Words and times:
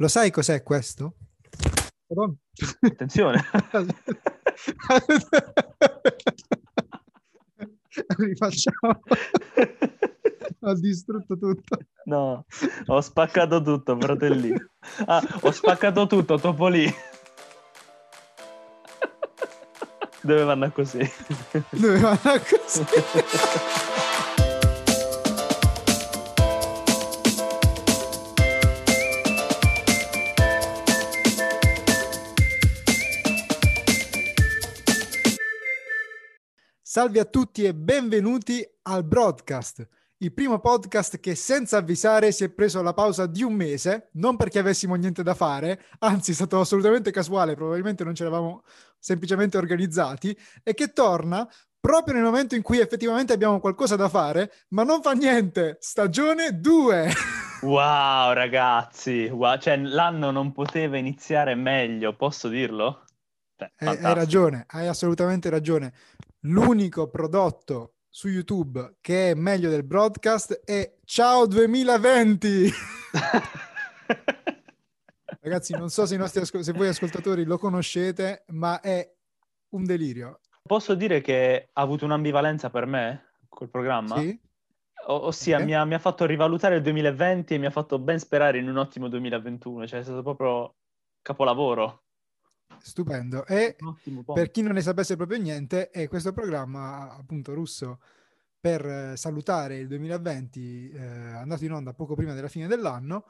Lo 0.00 0.08
sai 0.08 0.30
cos'è 0.30 0.62
questo? 0.62 1.16
Madonna. 2.08 2.34
Attenzione. 2.80 3.44
Rifacciamo. 8.16 9.00
ho 10.60 10.74
distrutto 10.74 11.36
tutto. 11.36 11.78
No, 12.04 12.46
ho 12.86 13.00
spaccato 13.02 13.60
tutto, 13.60 13.98
fratellino. 14.00 14.70
Ah, 15.04 15.22
ho 15.42 15.50
spaccato 15.50 16.06
tutto, 16.06 16.38
Topolino. 16.38 16.94
Dove 20.22 20.50
andare 20.50 20.72
così. 20.72 21.06
Dove 21.68 21.96
andare 21.96 22.40
così. 22.40 22.84
Salve 36.92 37.20
a 37.20 37.24
tutti 37.24 37.62
e 37.62 37.72
benvenuti 37.72 38.68
al 38.82 39.04
broadcast, 39.04 39.86
il 40.16 40.34
primo 40.34 40.58
podcast 40.58 41.20
che 41.20 41.36
senza 41.36 41.76
avvisare 41.76 42.32
si 42.32 42.42
è 42.42 42.50
preso 42.50 42.82
la 42.82 42.92
pausa 42.92 43.26
di 43.26 43.44
un 43.44 43.52
mese, 43.52 44.08
non 44.14 44.36
perché 44.36 44.58
avessimo 44.58 44.96
niente 44.96 45.22
da 45.22 45.34
fare, 45.34 45.84
anzi 46.00 46.32
è 46.32 46.34
stato 46.34 46.58
assolutamente 46.58 47.12
casuale, 47.12 47.54
probabilmente 47.54 48.02
non 48.02 48.16
ci 48.16 48.22
eravamo 48.22 48.64
semplicemente 48.98 49.56
organizzati, 49.56 50.36
e 50.64 50.74
che 50.74 50.92
torna 50.92 51.48
proprio 51.78 52.14
nel 52.14 52.24
momento 52.24 52.56
in 52.56 52.62
cui 52.62 52.80
effettivamente 52.80 53.32
abbiamo 53.32 53.60
qualcosa 53.60 53.94
da 53.94 54.08
fare, 54.08 54.50
ma 54.70 54.82
non 54.82 55.00
fa 55.00 55.12
niente, 55.12 55.76
stagione 55.78 56.58
2. 56.58 57.12
Wow 57.62 58.32
ragazzi, 58.32 59.28
wow. 59.28 59.58
Cioè, 59.58 59.76
l'anno 59.76 60.30
non 60.30 60.50
poteva 60.50 60.96
iniziare 60.96 61.54
meglio, 61.54 62.16
posso 62.16 62.48
dirlo? 62.48 63.04
Cioè, 63.54 63.70
hai, 63.76 63.98
hai 64.02 64.14
ragione, 64.14 64.64
hai 64.66 64.88
assolutamente 64.88 65.50
ragione 65.50 65.92
l'unico 66.44 67.08
prodotto 67.08 67.94
su 68.08 68.28
YouTube 68.28 68.96
che 69.00 69.30
è 69.30 69.34
meglio 69.34 69.68
del 69.70 69.84
broadcast 69.84 70.64
è 70.64 70.96
Ciao 71.04 71.46
2020. 71.46 72.70
Ragazzi, 75.42 75.72
non 75.74 75.88
so 75.90 76.06
se, 76.06 76.16
ascol- 76.16 76.62
se 76.62 76.72
voi 76.72 76.88
ascoltatori 76.88 77.44
lo 77.44 77.56
conoscete, 77.56 78.44
ma 78.48 78.80
è 78.80 79.10
un 79.70 79.84
delirio. 79.84 80.40
Posso 80.62 80.94
dire 80.94 81.20
che 81.20 81.70
ha 81.72 81.80
avuto 81.80 82.04
un'ambivalenza 82.04 82.68
per 82.70 82.86
me 82.86 83.36
quel 83.48 83.70
programma? 83.70 84.18
Sì. 84.18 84.38
O- 85.06 85.26
ossia, 85.26 85.56
okay. 85.56 85.66
mi, 85.66 85.74
ha, 85.74 85.84
mi, 85.84 85.94
ha, 85.94 85.98
fatto 85.98 86.26
rivalutare 86.26 86.76
il 86.76 86.82
2020 86.82 87.54
e 87.54 87.58
mi 87.58 87.66
ha 87.66 87.70
fatto 87.70 87.98
ben 87.98 88.18
sperare 88.18 88.58
in 88.58 88.68
un 88.68 88.76
ottimo 88.76 89.08
2021. 89.08 89.86
Cioè, 89.86 90.00
è 90.00 90.02
stato 90.02 90.22
proprio 90.22 90.74
capolavoro. 91.22 92.02
Stupendo. 92.82 93.46
E 93.46 93.76
per 94.32 94.50
chi 94.50 94.62
non 94.62 94.72
ne 94.72 94.80
sapesse 94.80 95.16
proprio 95.16 95.38
niente, 95.38 95.90
è 95.90 96.08
questo 96.08 96.32
programma 96.32 97.14
appunto 97.16 97.54
russo 97.54 98.00
per 98.60 98.84
eh, 98.84 99.16
salutare 99.16 99.78
il 99.78 99.88
2020, 99.88 100.90
eh, 100.90 101.00
andato 101.00 101.64
in 101.64 101.72
onda 101.72 101.94
poco 101.94 102.14
prima 102.14 102.34
della 102.34 102.48
fine 102.48 102.66
dell'anno, 102.66 103.26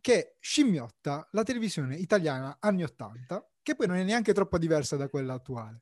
che 0.00 0.36
scimmiotta 0.40 1.28
la 1.32 1.42
televisione 1.42 1.96
italiana 1.96 2.56
anni 2.60 2.82
80, 2.84 3.50
che 3.62 3.74
poi 3.74 3.86
non 3.86 3.96
è 3.96 4.02
neanche 4.02 4.32
troppo 4.32 4.56
diversa 4.58 4.96
da 4.96 5.08
quella 5.08 5.34
attuale. 5.34 5.78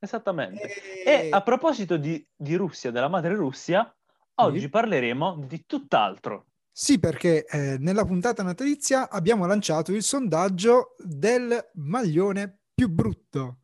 Esattamente. 0.00 1.02
E, 1.04 1.26
e 1.26 1.28
a 1.30 1.42
proposito 1.42 1.96
di, 1.96 2.26
di 2.34 2.54
Russia, 2.56 2.90
della 2.90 3.08
madre 3.08 3.34
Russia, 3.34 3.94
oggi 4.36 4.60
sì. 4.60 4.68
parleremo 4.68 5.44
di 5.46 5.64
tutt'altro. 5.66 6.46
Sì, 6.72 6.98
perché 6.98 7.44
eh, 7.46 7.76
nella 7.78 8.04
puntata 8.04 8.42
natalizia 8.42 9.10
abbiamo 9.10 9.46
lanciato 9.46 9.92
il 9.92 10.02
sondaggio 10.02 10.94
del 10.98 11.70
maglione 11.74 12.60
più 12.74 12.88
brutto. 12.88 13.58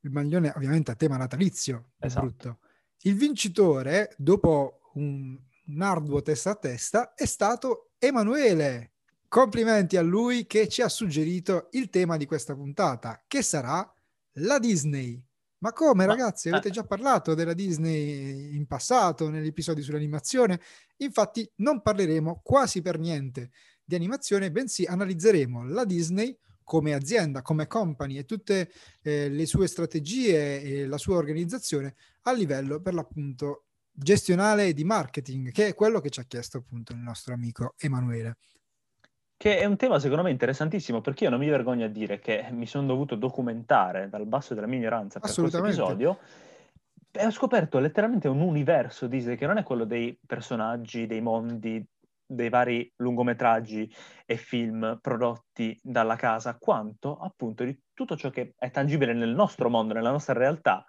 Il 0.00 0.10
maglione 0.10 0.52
ovviamente 0.56 0.90
a 0.90 0.94
tema 0.94 1.16
natalizio 1.16 1.92
esatto. 1.98 2.26
brutto. 2.26 2.58
Il 3.02 3.14
vincitore, 3.14 4.14
dopo 4.18 4.90
un, 4.94 5.38
un 5.66 5.82
arduo 5.82 6.20
testa 6.20 6.50
a 6.50 6.56
testa, 6.56 7.14
è 7.14 7.24
stato 7.26 7.92
Emanuele. 7.98 8.94
Complimenti 9.28 9.96
a 9.96 10.02
lui 10.02 10.46
che 10.46 10.68
ci 10.68 10.82
ha 10.82 10.88
suggerito 10.88 11.68
il 11.72 11.88
tema 11.88 12.16
di 12.16 12.26
questa 12.26 12.54
puntata, 12.54 13.22
che 13.26 13.42
sarà 13.42 13.88
la 14.34 14.58
Disney. 14.58 15.22
Ma 15.62 15.72
come 15.72 16.06
ragazzi, 16.06 16.48
avete 16.48 16.68
eh. 16.68 16.70
già 16.70 16.84
parlato 16.84 17.34
della 17.34 17.52
Disney 17.52 18.54
in 18.56 18.66
passato, 18.66 19.28
negli 19.28 19.48
episodi 19.48 19.82
sull'animazione? 19.82 20.58
Infatti 20.98 21.48
non 21.56 21.82
parleremo 21.82 22.40
quasi 22.42 22.80
per 22.80 22.98
niente 22.98 23.50
di 23.84 23.94
animazione, 23.94 24.50
bensì 24.50 24.84
analizzeremo 24.84 25.68
la 25.68 25.84
Disney 25.84 26.36
come 26.64 26.94
azienda, 26.94 27.42
come 27.42 27.66
company 27.66 28.16
e 28.16 28.24
tutte 28.24 28.70
eh, 29.02 29.28
le 29.28 29.44
sue 29.44 29.66
strategie 29.66 30.62
e 30.62 30.86
la 30.86 30.98
sua 30.98 31.16
organizzazione 31.16 31.94
a 32.22 32.32
livello 32.32 32.80
per 32.80 32.94
l'appunto 32.94 33.64
gestionale 33.92 34.68
e 34.68 34.72
di 34.72 34.84
marketing, 34.84 35.50
che 35.50 35.66
è 35.66 35.74
quello 35.74 36.00
che 36.00 36.10
ci 36.10 36.20
ha 36.20 36.24
chiesto 36.24 36.58
appunto 36.58 36.92
il 36.92 37.00
nostro 37.00 37.34
amico 37.34 37.74
Emanuele. 37.76 38.36
Che 39.40 39.56
è 39.56 39.64
un 39.64 39.78
tema 39.78 39.98
secondo 39.98 40.22
me 40.22 40.30
interessantissimo 40.30 41.00
perché 41.00 41.24
io 41.24 41.30
non 41.30 41.38
mi 41.38 41.48
vergogno 41.48 41.86
a 41.86 41.88
dire 41.88 42.18
che 42.18 42.46
mi 42.50 42.66
sono 42.66 42.86
dovuto 42.86 43.14
documentare 43.14 44.10
dal 44.10 44.26
basso 44.26 44.52
della 44.52 44.66
mia 44.66 44.80
ignoranza 44.80 45.18
per 45.18 45.32
questo 45.32 45.64
episodio 45.64 46.18
e 47.10 47.24
ho 47.24 47.30
scoperto 47.30 47.78
letteralmente 47.78 48.28
un 48.28 48.42
universo 48.42 49.06
Disney 49.06 49.36
che 49.36 49.46
non 49.46 49.56
è 49.56 49.62
quello 49.62 49.86
dei 49.86 50.14
personaggi, 50.26 51.06
dei 51.06 51.22
mondi, 51.22 51.82
dei 52.22 52.50
vari 52.50 52.92
lungometraggi 52.96 53.90
e 54.26 54.36
film 54.36 54.98
prodotti 55.00 55.74
dalla 55.82 56.16
casa, 56.16 56.58
quanto 56.58 57.16
appunto 57.16 57.64
di 57.64 57.80
tutto 57.94 58.18
ciò 58.18 58.28
che 58.28 58.52
è 58.58 58.70
tangibile 58.70 59.14
nel 59.14 59.34
nostro 59.34 59.70
mondo, 59.70 59.94
nella 59.94 60.10
nostra 60.10 60.34
realtà, 60.34 60.84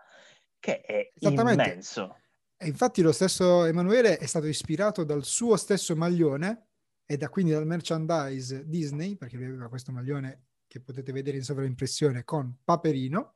che 0.59 0.81
è 0.81 1.09
immenso. 1.19 2.17
E 2.57 2.67
infatti 2.67 3.01
lo 3.01 3.13
stesso 3.13 3.63
Emanuele 3.63 4.17
è 4.17 4.25
stato 4.25 4.47
ispirato 4.47 5.05
dal 5.05 5.23
suo 5.23 5.55
stesso 5.55 5.95
maglione 5.95 6.70
e 7.05 7.17
da 7.17 7.29
quindi 7.29 7.51
dal 7.51 7.65
merchandise 7.65 8.65
Disney, 8.67 9.15
perché 9.15 9.35
aveva 9.35 9.67
questo 9.67 9.91
maglione 9.91 10.45
che 10.67 10.79
potete 10.79 11.11
vedere 11.11 11.37
in 11.37 11.43
sovraimpressione 11.43 12.23
con 12.23 12.57
Paperino, 12.63 13.33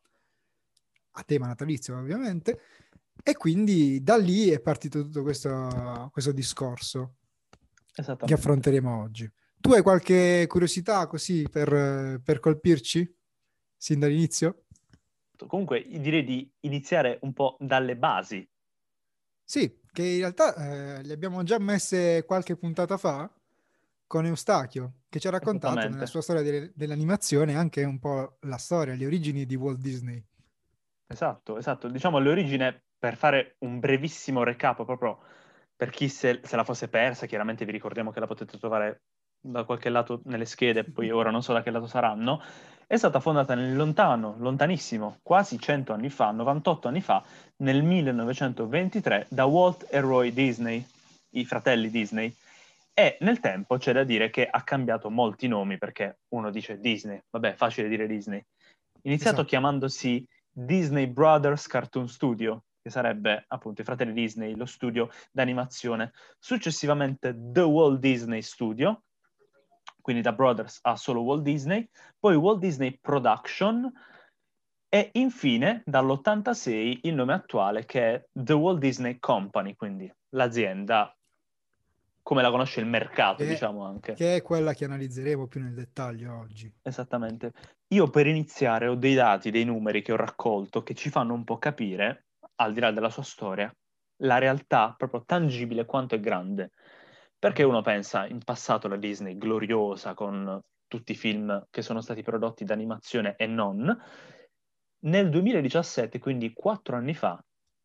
a 1.12 1.24
tema 1.24 1.48
natalizio 1.48 1.98
ovviamente, 1.98 2.60
e 3.24 3.36
quindi 3.36 4.02
da 4.02 4.18
lì 4.18 4.50
è 4.50 4.60
partito 4.60 5.02
tutto 5.02 5.22
questo, 5.22 6.10
questo 6.12 6.32
discorso 6.32 7.16
che 7.94 8.34
affronteremo 8.34 9.02
oggi. 9.02 9.30
Tu 9.60 9.72
hai 9.72 9.82
qualche 9.82 10.46
curiosità 10.48 11.08
così 11.08 11.48
per, 11.50 12.22
per 12.24 12.40
colpirci 12.40 13.18
sin 13.76 14.00
dall'inizio? 14.00 14.66
Comunque 15.48 15.86
direi 15.88 16.24
di 16.24 16.50
iniziare 16.62 17.20
un 17.22 17.34
po' 17.34 17.58
dalle 17.60 17.98
basi. 17.98 18.48
Sì, 19.44 19.82
che 19.92 20.04
in 20.04 20.20
realtà 20.20 20.56
eh, 20.56 21.04
le 21.04 21.14
abbiamo 21.14 21.44
già 21.44 21.60
messe 21.60 22.24
qualche 22.26 22.56
puntata 22.56 22.98
fa, 22.98 23.32
con 24.16 24.26
Eustachio, 24.26 24.94
che 25.10 25.20
ci 25.20 25.28
ha 25.28 25.30
raccontato 25.30 25.90
nella 25.90 26.06
sua 26.06 26.22
storia 26.22 26.42
de- 26.42 26.72
dell'animazione 26.74 27.54
anche 27.58 27.84
un 27.84 28.00
po' 28.00 28.38
la 28.44 28.56
storia, 28.56 28.96
le 28.96 29.06
origini 29.06 29.46
di 29.46 29.56
Walt 29.56 29.80
Disney. 29.80 30.24
Esatto, 31.06 31.58
esatto. 31.58 31.90
Diciamo 31.90 32.20
le 32.20 32.30
origini, 32.30 32.82
per 32.98 33.18
fare 33.18 33.58
un 33.60 33.82
brevissimo 33.82 34.44
recap 34.44 34.86
proprio 34.86 35.20
per 35.76 35.90
chi 35.90 36.08
se, 36.08 36.40
se 36.42 36.56
la 36.56 36.64
fosse 36.64 36.88
persa, 36.88 37.26
chiaramente 37.26 37.66
vi 37.66 37.74
ricordiamo 37.74 38.12
che 38.12 38.22
la 38.22 38.26
potete 38.26 38.58
trovare 38.58 39.02
da 39.38 39.66
qualche 39.66 39.90
lato 39.90 40.22
nelle 40.24 40.46
schede, 40.46 40.86
poi 40.86 41.12
ora 41.12 41.30
non 41.30 41.44
so 41.44 41.52
da 41.52 41.62
che 41.62 41.70
lato 41.70 41.88
saranno, 41.88 42.42
è 42.88 42.96
stata 42.96 43.20
fondata 43.20 43.54
nel 43.54 43.76
lontano, 43.76 44.36
lontanissimo, 44.38 45.20
quasi 45.24 45.60
100 45.60 45.92
anni 45.92 46.10
fa, 46.10 46.32
98 46.32 46.88
anni 46.88 47.02
fa, 47.02 47.22
nel 47.58 47.84
1923 47.84 49.28
da 49.30 49.44
Walt 49.44 49.86
e 49.90 50.00
Roy 50.00 50.32
Disney, 50.32 50.88
i 51.32 51.44
fratelli 51.44 51.90
Disney, 51.90 52.34
e 52.98 53.18
nel 53.20 53.42
tempo 53.42 53.78
c'è 53.78 53.92
da 53.92 54.06
dire 54.06 54.30
che 54.30 54.48
ha 54.48 54.64
cambiato 54.64 55.10
molti 55.10 55.50
nomi 55.50 55.78
perché 55.78 56.20
uno 56.30 56.50
dice 56.50 56.80
Disney, 56.80 57.22
vabbè, 57.30 57.56
facile 57.56 57.90
dire 57.90 58.08
Disney. 58.08 58.42
Iniziato 59.02 59.36
esatto. 59.36 59.50
chiamandosi 59.50 60.26
Disney 60.50 61.06
Brothers 61.08 61.68
Cartoon 61.68 62.08
Studio, 62.08 62.64
che 62.82 62.90
sarebbe 62.90 63.44
appunto 63.50 63.82
i 63.82 63.84
fratelli 63.84 64.14
Disney, 64.14 64.56
lo 64.56 64.66
studio 64.66 65.10
d'animazione. 65.30 66.14
Successivamente 66.40 67.36
The 67.38 67.62
Walt 67.62 68.00
Disney 68.00 68.42
Studio, 68.42 69.04
quindi 70.00 70.22
da 70.22 70.32
Brothers 70.32 70.80
a 70.84 70.96
solo 70.96 71.22
Walt 71.22 71.44
Disney, 71.44 71.86
poi 72.18 72.38
Walt 72.38 72.60
Disney 72.60 72.98
Production 72.98 73.92
e 74.88 75.10
infine 75.16 75.84
dall'86 75.86 77.00
il 77.02 77.14
nome 77.14 77.34
attuale 77.34 77.86
che 77.86 78.14
è 78.14 78.26
The 78.32 78.54
Walt 78.54 78.80
Disney 78.80 79.20
Company, 79.20 79.76
quindi 79.76 80.10
l'azienda 80.30 81.14
come 82.26 82.42
la 82.42 82.50
conosce 82.50 82.80
il 82.80 82.88
mercato, 82.88 83.44
che, 83.44 83.50
diciamo 83.50 83.86
anche. 83.86 84.14
Che 84.14 84.38
è 84.38 84.42
quella 84.42 84.74
che 84.74 84.86
analizzeremo 84.86 85.46
più 85.46 85.62
nel 85.62 85.76
dettaglio 85.76 86.36
oggi. 86.36 86.74
Esattamente. 86.82 87.52
Io 87.90 88.10
per 88.10 88.26
iniziare 88.26 88.88
ho 88.88 88.96
dei 88.96 89.14
dati, 89.14 89.52
dei 89.52 89.64
numeri 89.64 90.02
che 90.02 90.12
ho 90.12 90.16
raccolto 90.16 90.82
che 90.82 90.96
ci 90.96 91.12
fanno 91.12 91.36
un 91.36 91.44
po' 91.44 91.60
capire, 91.60 92.26
al 92.56 92.74
di 92.74 92.80
là 92.80 92.90
della 92.90 93.12
sua 93.12 93.22
storia, 93.22 93.72
la 94.24 94.40
realtà 94.40 94.96
proprio 94.98 95.22
tangibile 95.24 95.86
quanto 95.86 96.16
è 96.16 96.20
grande. 96.20 96.72
Perché 97.38 97.62
uno 97.62 97.84
pensa, 97.84 98.26
in 98.26 98.40
passato 98.44 98.88
la 98.88 98.98
Disney 98.98 99.38
gloriosa 99.38 100.16
con 100.16 100.60
tutti 100.88 101.12
i 101.12 101.16
film 101.16 101.68
che 101.70 101.84
sono 101.84 102.02
stati 102.02 102.24
prodotti 102.24 102.64
d'animazione 102.64 103.36
e 103.36 103.46
non, 103.46 103.96
nel 105.02 105.30
2017, 105.30 106.18
quindi 106.18 106.54
quattro 106.54 106.96
anni 106.96 107.14
fa, 107.14 107.40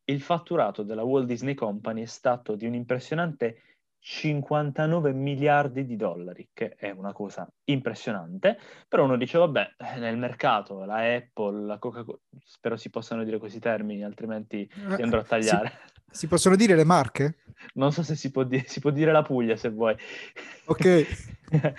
il 0.04 0.22
fatturato 0.22 0.82
della 0.82 1.02
Walt 1.02 1.26
Disney 1.26 1.52
Company 1.52 2.00
è 2.04 2.06
stato 2.06 2.56
di 2.56 2.64
un 2.64 2.72
impressionante 2.72 3.69
59 4.02 5.12
miliardi 5.12 5.84
di 5.84 5.96
dollari, 5.96 6.48
che 6.54 6.74
è 6.74 6.90
una 6.90 7.12
cosa 7.12 7.46
impressionante, 7.64 8.58
però 8.88 9.04
uno 9.04 9.16
dice, 9.16 9.38
vabbè, 9.38 9.74
nel 9.98 10.16
mercato 10.16 10.84
la 10.84 11.14
Apple, 11.14 11.66
la 11.66 11.78
Coca-Cola, 11.78 12.18
spero 12.42 12.76
si 12.76 12.88
possano 12.88 13.24
dire 13.24 13.38
questi 13.38 13.58
termini, 13.60 14.02
altrimenti 14.02 14.68
li 14.74 14.94
eh, 14.94 15.02
andrò 15.02 15.20
a 15.20 15.24
tagliare. 15.24 15.80
Si, 16.08 16.20
si 16.20 16.28
possono 16.28 16.56
dire 16.56 16.74
le 16.74 16.84
marche? 16.84 17.38
Non 17.74 17.92
so 17.92 18.02
se 18.02 18.16
si 18.16 18.30
può, 18.30 18.42
dire, 18.44 18.64
si 18.66 18.80
può 18.80 18.90
dire 18.90 19.12
la 19.12 19.22
Puglia, 19.22 19.56
se 19.56 19.68
vuoi. 19.68 19.94
Ok. 20.64 21.06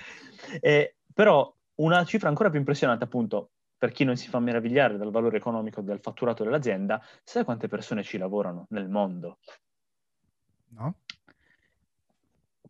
eh, 0.62 0.96
però 1.14 1.54
una 1.76 2.06
cifra 2.06 2.30
ancora 2.30 2.52
più 2.52 2.60
impressionante, 2.60 3.04
appunto, 3.04 3.50
per 3.78 3.92
chi 3.92 4.04
non 4.04 4.16
si 4.16 4.30
fa 4.30 4.40
meravigliare 4.40 4.96
dal 4.96 5.10
valore 5.10 5.38
economico 5.38 5.82
del 5.82 6.00
fatturato 6.00 6.44
dell'azienda, 6.44 7.04
sai 7.24 7.44
quante 7.44 7.68
persone 7.68 8.04
ci 8.04 8.20
lavorano 8.20 8.68
nel 8.70 8.88
mondo? 8.88 9.40
No. 10.70 10.98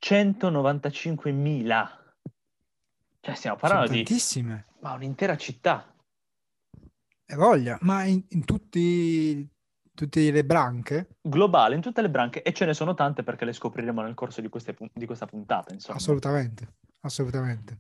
195.000. 0.02 1.90
Cioè 3.20 3.36
stiamo 3.36 3.58
parlando 3.58 3.88
Sono 3.88 3.98
tantissime. 3.98 4.66
di... 4.68 4.80
Ma 4.82 4.94
un'intera 4.94 5.38
città. 5.38 5.94
E 7.26 7.36
voglia, 7.36 7.78
ma 7.82 8.04
in, 8.04 8.24
in 8.30 8.44
tutti, 8.44 9.48
tutte 9.94 10.32
le 10.32 10.44
branche? 10.44 11.18
Globale, 11.22 11.76
in 11.76 11.82
tutte 11.82 12.02
le 12.02 12.10
branche, 12.10 12.42
e 12.42 12.52
ce 12.52 12.66
ne 12.66 12.74
sono 12.74 12.94
tante 12.94 13.24
perché 13.24 13.46
le 13.46 13.54
scopriremo 13.54 14.02
nel 14.02 14.16
corso 14.16 14.42
di, 14.42 14.50
queste, 14.50 14.76
di 14.92 15.06
questa 15.06 15.28
puntata, 15.28 15.74
insomma. 15.74 15.98
Assolutamente, 15.98 16.74
assolutamente. 17.02 17.78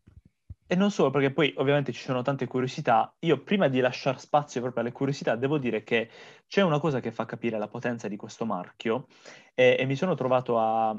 E 0.67 0.75
non 0.75 0.89
solo, 0.89 1.09
perché 1.09 1.31
poi 1.31 1.53
ovviamente 1.57 1.91
ci 1.91 2.01
sono 2.01 2.21
tante 2.21 2.47
curiosità. 2.47 3.13
Io 3.19 3.43
prima 3.43 3.67
di 3.67 3.81
lasciare 3.81 4.19
spazio 4.19 4.61
proprio 4.61 4.83
alle 4.83 4.93
curiosità, 4.93 5.35
devo 5.35 5.57
dire 5.57 5.83
che 5.83 6.09
c'è 6.47 6.61
una 6.61 6.79
cosa 6.79 7.01
che 7.01 7.11
fa 7.11 7.25
capire 7.25 7.57
la 7.57 7.67
potenza 7.67 8.07
di 8.07 8.15
questo 8.15 8.45
marchio 8.45 9.07
e, 9.53 9.75
e 9.77 9.85
mi 9.85 9.97
sono 9.97 10.15
trovato 10.15 10.57
a, 10.57 10.95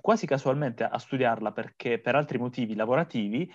quasi 0.00 0.26
casualmente 0.26 0.84
a 0.84 0.98
studiarla 0.98 1.52
perché, 1.52 1.98
per 1.98 2.14
altri 2.14 2.38
motivi 2.38 2.74
lavorativi, 2.74 3.52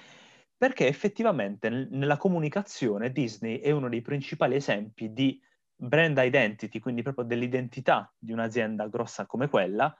perché 0.57 0.87
effettivamente 0.87 1.69
n- 1.69 1.87
nella 1.91 2.17
comunicazione 2.17 3.11
Disney 3.11 3.59
è 3.59 3.71
uno 3.71 3.89
dei 3.89 4.01
principali 4.01 4.55
esempi 4.55 5.11
di 5.11 5.41
brand 5.75 6.17
identity, 6.19 6.79
quindi 6.79 7.01
proprio 7.01 7.25
dell'identità 7.25 8.13
di 8.17 8.31
un'azienda 8.31 8.87
grossa 8.87 9.25
come 9.25 9.49
quella, 9.49 9.95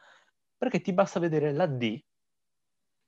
perché 0.57 0.81
ti 0.81 0.93
basta 0.93 1.19
vedere 1.19 1.51
la 1.51 1.65
D 1.65 1.99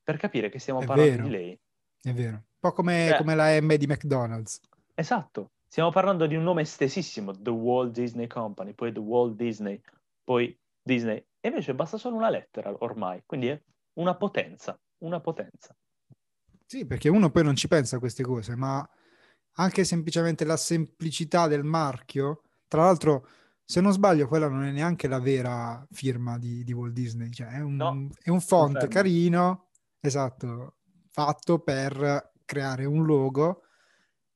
per 0.04 0.18
capire 0.18 0.50
che 0.50 0.60
stiamo 0.60 0.82
è 0.82 0.86
parlando 0.86 1.12
vero. 1.12 1.24
di 1.24 1.30
lei. 1.30 1.60
È 2.02 2.12
vero. 2.12 2.36
Un 2.36 2.44
po' 2.60 2.72
come, 2.72 3.06
cioè, 3.10 3.18
come 3.18 3.36
la 3.36 3.62
M 3.62 3.76
di 3.76 3.88
McDonald's. 3.88 4.60
Esatto. 4.96 5.52
Stiamo 5.68 5.92
parlando 5.92 6.28
di 6.28 6.36
un 6.36 6.44
nome 6.44 6.62
estesissimo, 6.62 7.32
The 7.32 7.50
Walt 7.50 7.94
Disney 7.94 8.28
Company, 8.28 8.74
poi 8.74 8.92
The 8.92 9.00
Walt 9.00 9.36
Disney, 9.36 9.82
poi 10.24 10.56
Disney. 10.82 11.24
E 11.46 11.50
invece 11.50 11.76
basta 11.76 11.98
solo 11.98 12.16
una 12.16 12.30
lettera 12.30 12.74
ormai, 12.80 13.22
quindi 13.26 13.48
è 13.48 13.62
una 13.96 14.16
potenza, 14.16 14.80
una 15.00 15.20
potenza. 15.20 15.76
Sì, 16.66 16.86
perché 16.86 17.10
uno 17.10 17.32
poi 17.32 17.44
non 17.44 17.58
ci 17.58 17.68
pensa 17.68 17.98
a 17.98 18.00
queste 18.00 18.24
cose, 18.24 18.56
ma 18.56 18.90
anche 19.56 19.84
semplicemente 19.84 20.46
la 20.46 20.56
semplicità 20.56 21.48
del 21.48 21.66
marchio, 21.66 22.44
tra 22.66 22.84
l'altro, 22.84 23.28
se 23.66 23.82
non 23.82 23.92
sbaglio, 23.92 24.30
quella 24.30 24.48
non 24.48 24.64
è 24.64 24.72
neanche 24.72 25.10
la 25.10 25.20
vera 25.20 25.86
firma 25.92 26.38
di, 26.38 26.64
di 26.64 26.72
Walt 26.72 26.94
Disney, 26.94 27.30
cioè 27.30 27.50
è 27.50 27.60
un, 27.60 27.76
no, 27.76 28.08
è 28.22 28.30
un 28.30 28.40
font 28.40 28.72
confermo. 28.72 28.88
carino, 28.88 29.70
esatto, 30.00 30.78
fatto 31.10 31.60
per 31.60 32.32
creare 32.46 32.86
un 32.86 33.04
logo 33.04 33.64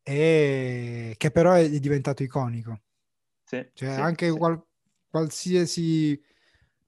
e 0.03 1.15
che 1.17 1.31
però 1.31 1.53
è 1.53 1.69
diventato 1.79 2.21
iconico. 2.21 2.81
Sì, 3.45 3.65
cioè 3.73 3.93
sì, 3.93 3.99
anche 4.01 4.29
sì. 4.29 4.37
Qual- 4.37 4.61
qualsiasi 5.09 6.21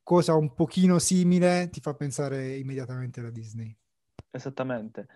cosa 0.04 0.36
un 0.36 0.54
pochino 0.54 1.00
simile 1.00 1.70
ti 1.70 1.80
fa 1.80 1.94
pensare 1.94 2.56
immediatamente 2.56 3.20
alla 3.20 3.30
Disney. 3.30 3.76
Esattamente. 4.32 5.08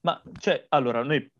Ma 0.00 0.20
cioè, 0.38 0.66
allora, 0.68 1.02
noi 1.02 1.30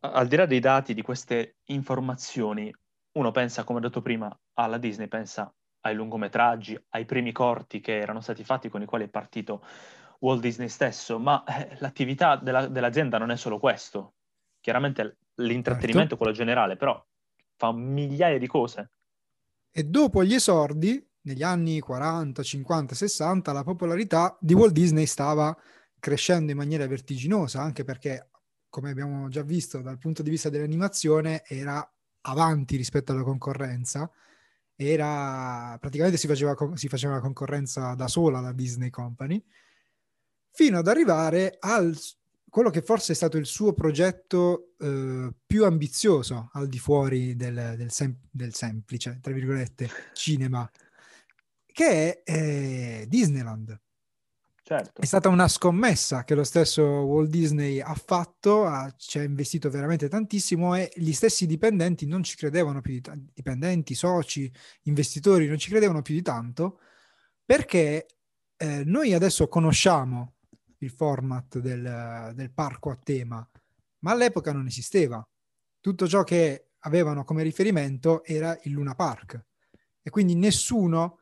al 0.00 0.26
di 0.26 0.36
là 0.36 0.46
dei 0.46 0.60
dati 0.60 0.94
di 0.94 1.02
queste 1.02 1.56
informazioni, 1.66 2.74
uno 3.12 3.30
pensa, 3.30 3.64
come 3.64 3.78
ho 3.78 3.82
detto 3.82 4.02
prima, 4.02 4.34
alla 4.54 4.78
Disney, 4.78 5.08
pensa 5.08 5.52
ai 5.82 5.94
lungometraggi, 5.94 6.78
ai 6.90 7.04
primi 7.04 7.32
corti 7.32 7.80
che 7.80 7.98
erano 7.98 8.20
stati 8.20 8.44
fatti 8.44 8.68
con 8.68 8.82
i 8.82 8.86
quali 8.86 9.04
è 9.04 9.08
partito 9.08 9.64
Walt 10.20 10.40
Disney 10.40 10.68
stesso, 10.68 11.18
ma 11.18 11.42
eh, 11.44 11.76
l'attività 11.78 12.36
della, 12.36 12.66
dell'azienda 12.66 13.18
non 13.18 13.30
è 13.30 13.36
solo 13.36 13.58
questo. 13.58 14.14
Chiaramente 14.60 15.16
l'intrattenimento 15.36 16.00
certo. 16.00 16.14
è 16.14 16.18
quello 16.18 16.32
generale, 16.32 16.76
però 16.76 17.02
fa 17.56 17.72
migliaia 17.72 18.38
di 18.38 18.46
cose. 18.46 18.90
E 19.70 19.84
dopo 19.84 20.24
gli 20.24 20.34
esordi, 20.34 21.02
negli 21.30 21.42
anni 21.44 21.78
40, 21.78 22.42
50, 22.42 22.94
60, 22.94 23.52
la 23.52 23.62
popolarità 23.62 24.36
di 24.40 24.54
Walt 24.54 24.72
Disney 24.72 25.06
stava 25.06 25.56
crescendo 25.98 26.50
in 26.50 26.56
maniera 26.56 26.86
vertiginosa, 26.86 27.62
anche 27.62 27.84
perché, 27.84 28.30
come 28.68 28.90
abbiamo 28.90 29.28
già 29.28 29.42
visto 29.42 29.80
dal 29.80 29.98
punto 29.98 30.22
di 30.22 30.30
vista 30.30 30.48
dell'animazione, 30.48 31.44
era 31.46 31.88
avanti 32.22 32.76
rispetto 32.76 33.12
alla 33.12 33.22
concorrenza. 33.22 34.10
Era 34.74 35.76
praticamente 35.78 36.16
si 36.18 36.26
faceva, 36.26 36.56
si 36.74 36.88
faceva 36.88 37.14
la 37.14 37.20
concorrenza 37.20 37.94
da 37.94 38.08
sola 38.08 38.40
la 38.40 38.52
Disney 38.52 38.88
Company 38.88 39.42
fino 40.52 40.78
ad 40.78 40.88
arrivare 40.88 41.56
a 41.60 41.80
quello 42.48 42.70
che 42.70 42.82
forse 42.82 43.12
è 43.12 43.14
stato 43.14 43.36
il 43.36 43.46
suo 43.46 43.72
progetto 43.72 44.72
eh, 44.78 45.32
più 45.46 45.64
ambizioso 45.64 46.50
al 46.54 46.68
di 46.68 46.78
fuori 46.78 47.36
del, 47.36 47.74
del, 47.76 47.92
sem- 47.92 48.18
del, 48.28 48.54
semplice, 48.54 49.18
tra 49.22 49.32
virgolette, 49.32 49.88
cinema, 50.12 50.68
che 51.72 52.22
è 52.22 52.32
eh, 52.32 53.04
Disneyland. 53.08 53.78
Certo. 54.62 55.00
È 55.00 55.04
stata 55.04 55.28
una 55.28 55.48
scommessa 55.48 56.22
che 56.22 56.36
lo 56.36 56.44
stesso 56.44 56.84
Walt 56.84 57.28
Disney 57.28 57.80
ha 57.80 57.94
fatto, 57.94 58.66
ha, 58.66 58.94
ci 58.96 59.18
ha 59.18 59.22
investito 59.24 59.68
veramente 59.68 60.08
tantissimo 60.08 60.76
e 60.76 60.92
gli 60.94 61.12
stessi 61.12 61.46
dipendenti 61.46 62.06
non 62.06 62.22
ci 62.22 62.36
credevano 62.36 62.80
più 62.80 62.92
di 62.92 63.00
tanto, 63.00 63.32
dipendenti, 63.34 63.94
soci, 63.94 64.52
investitori 64.82 65.48
non 65.48 65.58
ci 65.58 65.70
credevano 65.70 66.02
più 66.02 66.14
di 66.14 66.22
tanto, 66.22 66.78
perché 67.44 68.06
eh, 68.56 68.84
noi 68.84 69.12
adesso 69.12 69.48
conosciamo 69.48 70.34
il 70.78 70.90
format 70.90 71.58
del, 71.58 72.32
del 72.34 72.52
parco 72.52 72.90
a 72.90 72.98
tema, 73.02 73.44
ma 74.00 74.12
all'epoca 74.12 74.52
non 74.52 74.66
esisteva. 74.66 75.26
Tutto 75.80 76.06
ciò 76.06 76.22
che 76.22 76.70
avevano 76.80 77.24
come 77.24 77.42
riferimento 77.42 78.22
era 78.22 78.56
il 78.62 78.72
Luna 78.72 78.94
Park 78.94 79.46
e 80.02 80.10
quindi 80.10 80.34
nessuno 80.34 81.18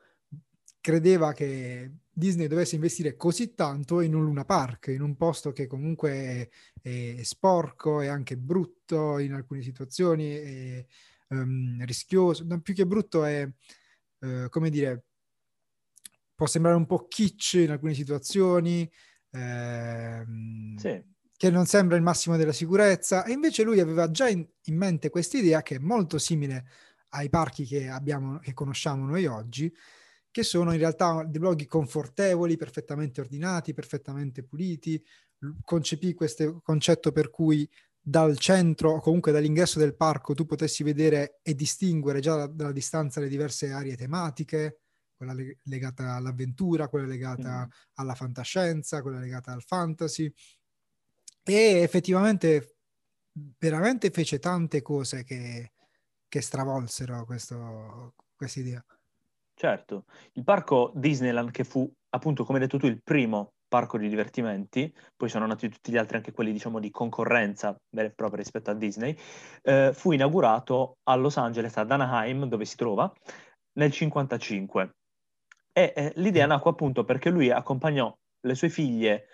credeva 0.89 1.35
che 1.35 1.97
Disney 2.11 2.47
dovesse 2.47 2.77
investire 2.77 3.15
così 3.15 3.53
tanto 3.53 4.01
in 4.01 4.15
un 4.15 4.25
Luna 4.25 4.47
Park, 4.47 4.87
in 4.87 5.03
un 5.03 5.19
posto 5.19 5.53
che 5.53 5.67
comunque 5.67 6.49
è, 6.81 7.19
è 7.19 7.23
sporco 7.25 8.01
e 8.01 8.07
anche 8.07 8.39
brutto 8.39 9.19
in 9.19 9.35
alcune 9.35 9.61
situazioni, 9.61 10.31
è 10.31 10.87
um, 11.29 11.85
rischioso, 11.85 12.43
no, 12.47 12.63
più 12.63 12.73
che 12.73 12.87
brutto 12.87 13.23
è, 13.25 13.47
uh, 14.21 14.49
come 14.49 14.71
dire, 14.71 15.05
può 16.35 16.47
sembrare 16.47 16.79
un 16.79 16.87
po' 16.87 17.07
kitsch 17.07 17.55
in 17.57 17.73
alcune 17.73 17.93
situazioni, 17.93 18.91
ehm, 19.33 20.75
sì. 20.79 21.05
che 21.37 21.51
non 21.51 21.67
sembra 21.67 21.99
il 21.99 22.03
massimo 22.03 22.39
della 22.39 22.55
sicurezza, 22.55 23.27
e 23.27 23.33
invece 23.33 23.63
lui 23.63 23.79
aveva 23.79 24.11
già 24.11 24.27
in, 24.27 24.43
in 24.63 24.77
mente 24.79 25.11
questa 25.11 25.37
idea 25.37 25.61
che 25.61 25.75
è 25.75 25.81
molto 25.81 26.17
simile 26.17 26.67
ai 27.11 27.29
parchi 27.29 27.67
che, 27.67 27.89
abbiamo, 27.89 28.39
che 28.39 28.55
conosciamo 28.55 29.05
noi 29.05 29.27
oggi, 29.27 29.71
che 30.39 30.45
sono 30.45 30.73
in 30.73 30.79
realtà 30.79 31.25
dei 31.25 31.41
luoghi 31.41 31.67
confortevoli, 31.67 32.57
perfettamente 32.57 33.21
ordinati, 33.21 33.75
perfettamente 33.75 34.45
puliti. 34.45 35.05
Concepì 35.65 36.15
questo 36.15 36.61
concetto 36.61 37.11
per 37.11 37.29
cui 37.29 37.69
dal 38.01 38.39
centro 38.39 38.93
o 38.93 39.01
comunque 39.01 39.33
dall'ingresso 39.33 39.81
del 39.81 39.97
parco 39.97 40.35
tu 40.35 40.47
potessi 40.47 40.85
vedere 40.85 41.41
e 41.43 41.57
distinguere 41.57 42.21
già 42.21 42.47
dalla 42.47 42.71
distanza 42.71 43.19
le 43.19 43.27
diverse 43.27 43.73
aree 43.73 43.97
tematiche, 43.97 44.83
quella 45.17 45.35
legata 45.65 46.15
all'avventura, 46.15 46.87
quella 46.87 47.07
legata 47.07 47.67
mm. 47.67 47.71
alla 47.95 48.15
fantascienza, 48.15 49.03
quella 49.03 49.19
legata 49.19 49.51
al 49.51 49.65
fantasy. 49.65 50.33
E 51.43 51.81
effettivamente 51.81 52.77
veramente 53.59 54.11
fece 54.11 54.39
tante 54.39 54.83
cose 54.83 55.25
che, 55.25 55.73
che 56.29 56.41
stravolsero 56.41 57.25
questa 57.25 58.61
idea. 58.61 58.85
Certo, 59.59 60.05
il 60.35 60.45
parco 60.45 60.93
Disneyland 60.95 61.51
che 61.51 61.65
fu 61.65 61.93
appunto, 62.11 62.45
come 62.45 62.59
hai 62.59 62.65
detto 62.65 62.79
tu, 62.79 62.87
il 62.87 63.03
primo 63.03 63.55
parco 63.67 63.99
di 63.99 64.09
divertimenti, 64.09 64.95
poi 65.17 65.29
sono 65.29 65.47
nati 65.47 65.69
tutti 65.69 65.91
gli 65.91 65.97
altri, 65.97 66.17
anche 66.17 66.31
quelli 66.31 66.53
diciamo 66.53 66.79
di 66.79 66.93
concorrenza 66.93 67.77
vera 67.91 68.07
e 68.07 68.13
propria 68.13 68.39
rispetto 68.39 68.71
a 68.71 68.75
Disney, 68.75 69.19
eh, 69.63 69.91
fu 69.93 70.13
inaugurato 70.13 70.99
a 71.03 71.17
Los 71.17 71.39
Angeles, 71.39 71.77
ad 71.77 71.91
Anaheim, 71.91 72.45
dove 72.45 72.65
si 72.65 72.77
trova, 72.77 73.13
nel 73.79 73.91
1955. 73.91 74.91
E 75.73 75.93
eh, 75.97 76.13
l'idea 76.15 76.47
mm. 76.47 76.51
nacque 76.51 76.71
appunto 76.71 77.05
perché 77.05 77.29
lui 77.29 77.51
accompagnò 77.51 78.15
le 78.47 78.55
sue 78.55 78.69
figlie 78.69 79.27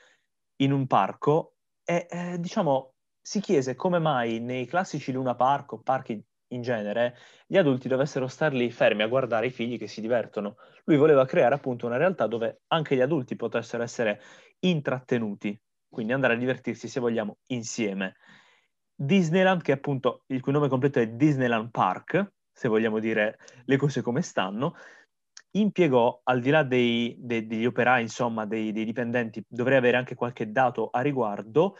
in 0.63 0.73
un 0.73 0.87
parco 0.87 1.57
e 1.85 2.07
eh, 2.09 2.41
diciamo 2.41 2.95
si 3.21 3.41
chiese 3.41 3.75
come 3.75 3.99
mai 3.99 4.41
nei 4.41 4.65
classici 4.65 5.13
Luna 5.13 5.35
Park 5.35 5.73
o 5.73 5.83
parchi 5.83 6.25
in 6.49 6.63
genere 6.63 7.17
gli 7.47 7.57
adulti 7.57 7.89
dovessero 7.89 8.27
star 8.27 8.53
lì 8.53 8.71
fermi 8.71 9.03
a 9.03 9.09
guardare 9.09 9.47
i 9.47 9.51
figli 9.51 9.79
che 9.79 9.87
si 9.87 10.01
divertono. 10.01 10.57
Lui 10.85 10.97
voleva 10.97 11.25
creare 11.25 11.55
appunto 11.55 11.87
una 11.87 11.97
realtà 11.97 12.27
dove 12.27 12.63
anche 12.69 12.97
gli 12.97 13.01
adulti 13.01 13.37
potessero 13.37 13.83
essere 13.83 14.21
intrattenuti, 14.61 15.59
quindi 15.89 16.13
andare 16.13 16.35
a 16.35 16.39
divertirsi 16.39 16.89
se 16.89 17.01
vogliamo 17.01 17.39
insieme. 17.49 18.17
Disneyland, 18.95 19.63
che 19.63 19.73
appunto 19.73 20.25
il 20.29 20.41
cui 20.41 20.53
nome 20.53 20.69
completo 20.69 21.01
è 21.01 21.09
Disneyland 21.09 21.71
Park, 21.71 22.33
se 22.53 22.69
vogliamo 22.69 23.01
dire 23.01 23.39
le 23.65 23.77
cose 23.77 24.03
come 24.03 24.23
stanno, 24.23 24.75
impiegò, 25.53 26.21
al 26.25 26.41
di 26.41 26.51
là 26.51 26.63
dei, 26.63 27.17
dei, 27.19 27.47
degli 27.47 27.67
operai, 27.67 28.03
insomma, 28.03 28.47
dei, 28.47 28.73
dei, 28.73 28.85
dipendenti, 28.85 29.45
dovrei 29.49 29.79
avere 29.79 29.97
anche 29.97 30.15
qualche 30.15 30.51
dato 30.51 30.91
a 30.91 31.01
riguardo, 31.01 31.77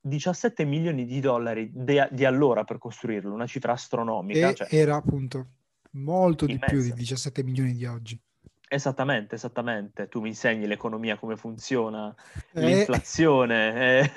17 0.00 0.64
milioni 0.64 1.04
di 1.04 1.20
dollari 1.20 1.70
de, 1.72 2.08
di 2.10 2.24
allora 2.24 2.64
per 2.64 2.78
costruirlo, 2.78 3.32
una 3.32 3.46
cifra 3.46 3.72
astronomica. 3.72 4.52
Cioè, 4.54 4.68
era 4.70 4.96
appunto 4.96 5.46
molto 5.92 6.44
immensa. 6.44 6.66
di 6.66 6.72
più 6.72 6.82
di 6.82 6.92
17 6.92 7.42
milioni 7.42 7.74
di 7.74 7.86
oggi. 7.86 8.20
Esattamente, 8.68 9.34
esattamente. 9.34 10.08
Tu 10.08 10.20
mi 10.20 10.28
insegni 10.28 10.66
l'economia, 10.66 11.18
come 11.18 11.36
funziona, 11.36 12.14
eh. 12.52 12.60
l'inflazione. 12.60 13.98
Eh. 14.00 14.12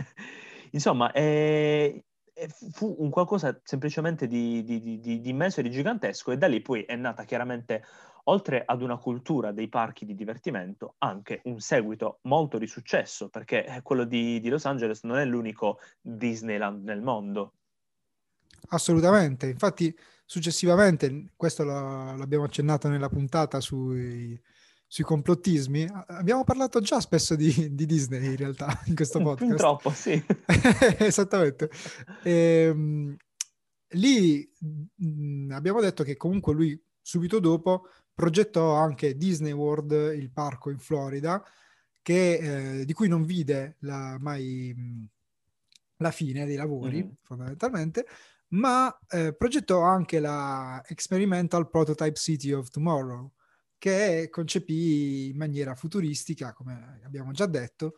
Insomma, 0.72 1.12
eh, 1.12 2.04
fu 2.72 2.96
un 3.00 3.10
qualcosa 3.10 3.60
semplicemente 3.63 4.28
di, 4.28 4.63
di, 4.63 4.80
di, 4.80 5.00
di 5.00 5.30
immenso 5.30 5.60
e 5.60 5.63
di 5.63 5.72
gigantesco 5.72 6.32
e 6.32 6.38
da 6.38 6.48
lì 6.48 6.62
poi 6.62 6.84
è 6.84 6.96
nata 6.96 7.24
chiaramente, 7.24 7.84
oltre 8.25 8.63
ad 8.65 8.82
una 8.82 8.98
cultura 8.98 9.51
dei 9.51 9.68
parchi 9.68 10.06
di 10.06 10.15
divertimento, 10.15 10.96
anche 11.00 11.42
un 11.46 11.60
seguito 11.60 12.20
molto 12.24 12.58
di 12.58 12.68
successo, 12.68 13.30
perché 13.30 13.65
eh, 13.65 13.82
quello 13.82 14.06
di, 14.06 14.42
Los 14.48 14.65
Angeles 14.65 15.03
non 15.03 15.18
è 15.18 15.25
l'unico 15.25 15.80
Disneyland 16.01 16.84
nel 16.84 17.01
mondo. 17.01 17.53
Assolutamente, 18.70 19.48
infatti 19.48 19.96
successivamente, 20.25 21.32
questo 21.36 21.63
lo, 21.63 22.15
l'abbiamo 22.15 22.46
accennato 22.46 22.88
nella 22.88 23.10
puntata 23.10 23.60
sui 23.60 24.39
sui 24.94 25.03
complottismi. 25.06 25.88
Abbiamo 26.06 26.44
parlato 26.44 26.80
già 26.80 27.00
spesso 27.00 27.36
di, 27.36 27.74
di 27.74 27.88
Disney 27.88 28.24
in 28.25 28.36
realtà 28.36 28.80
in 28.86 28.94
questo 28.94 29.18
podcast. 29.25 29.50
Fin 29.50 29.58
troppo, 29.58 29.89
sì. 29.89 30.24
Esattamente. 31.00 31.72
E, 32.22 32.68
ehm, 32.70 33.15
lì 33.94 34.48
mh, 34.96 35.51
abbiamo 35.51 35.82
detto 35.82 36.03
che 36.03 36.15
comunque 36.15 36.53
lui 36.53 36.80
subito 37.01 37.39
dopo 37.39 37.88
progettò 38.13 38.74
anche 38.75 39.15
Disney 39.15 39.51
World, 39.51 39.91
il 40.15 40.32
parco 40.32 40.70
in 40.70 40.79
Florida, 40.79 41.43
che, 42.01 42.79
eh, 42.79 42.86
di 42.86 42.93
cui 42.93 43.08
non 43.08 43.24
vide 43.24 43.77
la, 43.79 44.17
mai 44.20 44.74
mh, 44.75 45.05
la 45.98 46.12
fine 46.12 46.46
dei 46.46 46.55
lavori, 46.55 47.03
mm. 47.03 47.10
fondamentalmente, 47.22 48.05
ma 48.50 48.96
eh, 49.10 49.34
progettò 49.36 49.82
anche 49.82 50.20
la 50.20 50.84
Experimental 50.86 51.70
Prototype 51.70 52.15
City 52.15 52.51
of 52.51 52.70
Tomorrow, 52.70 53.32
che 53.77 54.29
concepì 54.29 55.29
in 55.29 55.38
maniera 55.38 55.75
futuristica, 55.75 56.53
come 56.53 57.01
abbiamo 57.03 57.32
già 57.32 57.48
detto, 57.48 57.96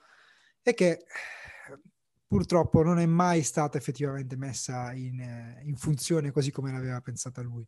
e 0.61 0.73
che 0.73 1.05
purtroppo 2.27 2.81
non 2.81 2.99
è 2.99 3.05
mai 3.05 3.43
stata 3.43 3.77
effettivamente 3.77 4.35
messa 4.35 4.93
in, 4.93 5.59
in 5.63 5.75
funzione 5.75 6.31
così 6.31 6.51
come 6.51 6.71
l'aveva 6.71 7.01
pensata 7.01 7.41
lui. 7.41 7.67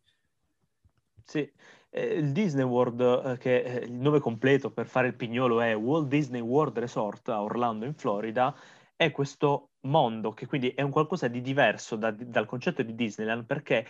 Sì, 1.25 1.39
eh, 1.39 1.53
il 1.91 2.31
Disney 2.31 2.63
World, 2.63 3.01
eh, 3.01 3.37
che 3.37 3.61
eh, 3.61 3.85
il 3.85 3.93
nome 3.93 4.19
completo 4.19 4.71
per 4.71 4.87
fare 4.87 5.07
il 5.07 5.15
pignolo 5.15 5.61
è 5.61 5.75
Walt 5.75 6.07
Disney 6.07 6.41
World 6.41 6.77
Resort 6.77 7.29
a 7.29 7.41
Orlando 7.41 7.85
in 7.85 7.93
Florida, 7.93 8.55
è 8.95 9.11
questo 9.11 9.71
mondo 9.81 10.33
che 10.33 10.47
quindi 10.47 10.69
è 10.69 10.81
un 10.81 10.91
qualcosa 10.91 11.27
di 11.27 11.41
diverso 11.41 11.95
da, 11.95 12.11
dal 12.11 12.45
concetto 12.45 12.81
di 12.83 12.95
Disneyland 12.95 13.45
perché 13.45 13.85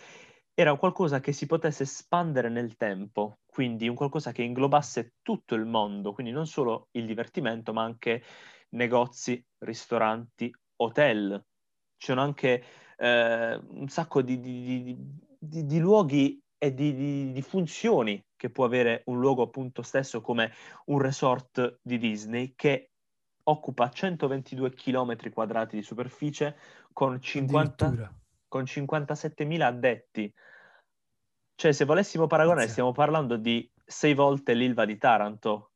era 0.53 0.75
qualcosa 0.75 1.19
che 1.19 1.33
si 1.33 1.45
potesse 1.45 1.83
espandere 1.83 2.49
nel 2.49 2.75
tempo, 2.77 3.39
quindi 3.45 3.87
un 3.87 3.95
qualcosa 3.95 4.31
che 4.31 4.41
inglobasse 4.41 5.13
tutto 5.21 5.53
il 5.53 5.65
mondo, 5.65 6.13
quindi 6.13 6.31
non 6.31 6.47
solo 6.47 6.87
il 6.91 7.05
divertimento, 7.05 7.73
ma 7.73 7.83
anche 7.83 8.23
negozi, 8.69 9.43
ristoranti, 9.59 10.51
hotel. 10.77 11.43
Ci 11.95 12.07
sono 12.07 12.21
anche 12.21 12.63
eh, 12.97 13.55
un 13.55 13.87
sacco 13.87 14.23
di, 14.23 14.39
di, 14.39 14.97
di, 15.39 15.65
di 15.65 15.79
luoghi 15.79 16.41
e 16.57 16.73
di, 16.73 17.41
funzioni 17.41 18.23
che 18.35 18.49
può 18.49 18.65
avere 18.65 19.03
un 19.05 19.19
luogo 19.19 19.43
appunto 19.43 19.81
stesso 19.81 20.21
come 20.21 20.51
un 20.85 20.99
resort 20.99 21.79
di 21.81 21.97
Disney 21.97 22.53
che 22.55 22.91
occupa 23.43 23.89
122 23.89 24.73
km 24.73 25.31
quadrati 25.31 25.75
di 25.75 25.83
superficie 25.83 26.57
con 26.91 27.21
50 27.21 28.11
con 28.47 28.63
57.000 28.63 29.61
addetti. 29.61 30.33
Cioè, 31.55 31.71
se 31.71 31.85
volessimo 31.85 32.27
paragonare, 32.27 32.67
stiamo 32.67 32.91
parlando 32.91 33.35
di 33.35 33.69
sei 33.83 34.13
volte 34.13 34.53
l'Ilva 34.53 34.85
di 34.85 34.97
Taranto. 34.97 35.71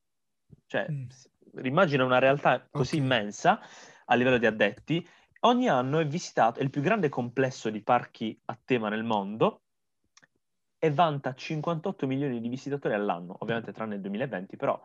Cioè, 0.67 0.87
mm. 0.89 1.07
immagina 1.63 2.05
una 2.05 2.19
realtà 2.19 2.65
così 2.69 2.95
okay. 2.95 3.05
immensa 3.05 3.59
a 4.05 4.15
livello 4.15 4.37
di 4.37 4.45
addetti. 4.45 5.07
Ogni 5.41 5.67
anno 5.67 5.99
è 5.99 6.05
visitato, 6.05 6.59
è 6.59 6.63
il 6.63 6.69
più 6.69 6.81
grande 6.81 7.09
complesso 7.09 7.69
di 7.69 7.81
parchi 7.81 8.39
a 8.45 8.59
tema 8.63 8.89
nel 8.89 9.03
mondo 9.03 9.60
e 10.83 10.89
vanta 10.89 11.35
58 11.35 12.07
milioni 12.07 12.41
di 12.41 12.49
visitatori 12.49 12.95
all'anno, 12.95 13.35
ovviamente 13.41 13.71
tranne 13.71 13.95
il 13.95 14.01
2020, 14.01 14.57
però 14.57 14.81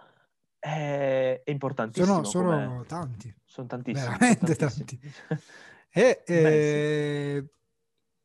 è, 0.58 1.40
è 1.42 1.50
importantissimo. 1.50 2.22
Sono, 2.22 2.52
sono 2.58 2.84
tanti. 2.86 3.34
Sono 3.42 3.66
tantissimi. 3.66 4.06
Veramente 4.06 4.54
sono 4.54 4.70
tantissimi. 4.70 5.12
tanti. 5.26 5.44
e, 5.90 6.22
eh, 6.26 7.44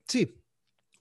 sì, 0.04 0.44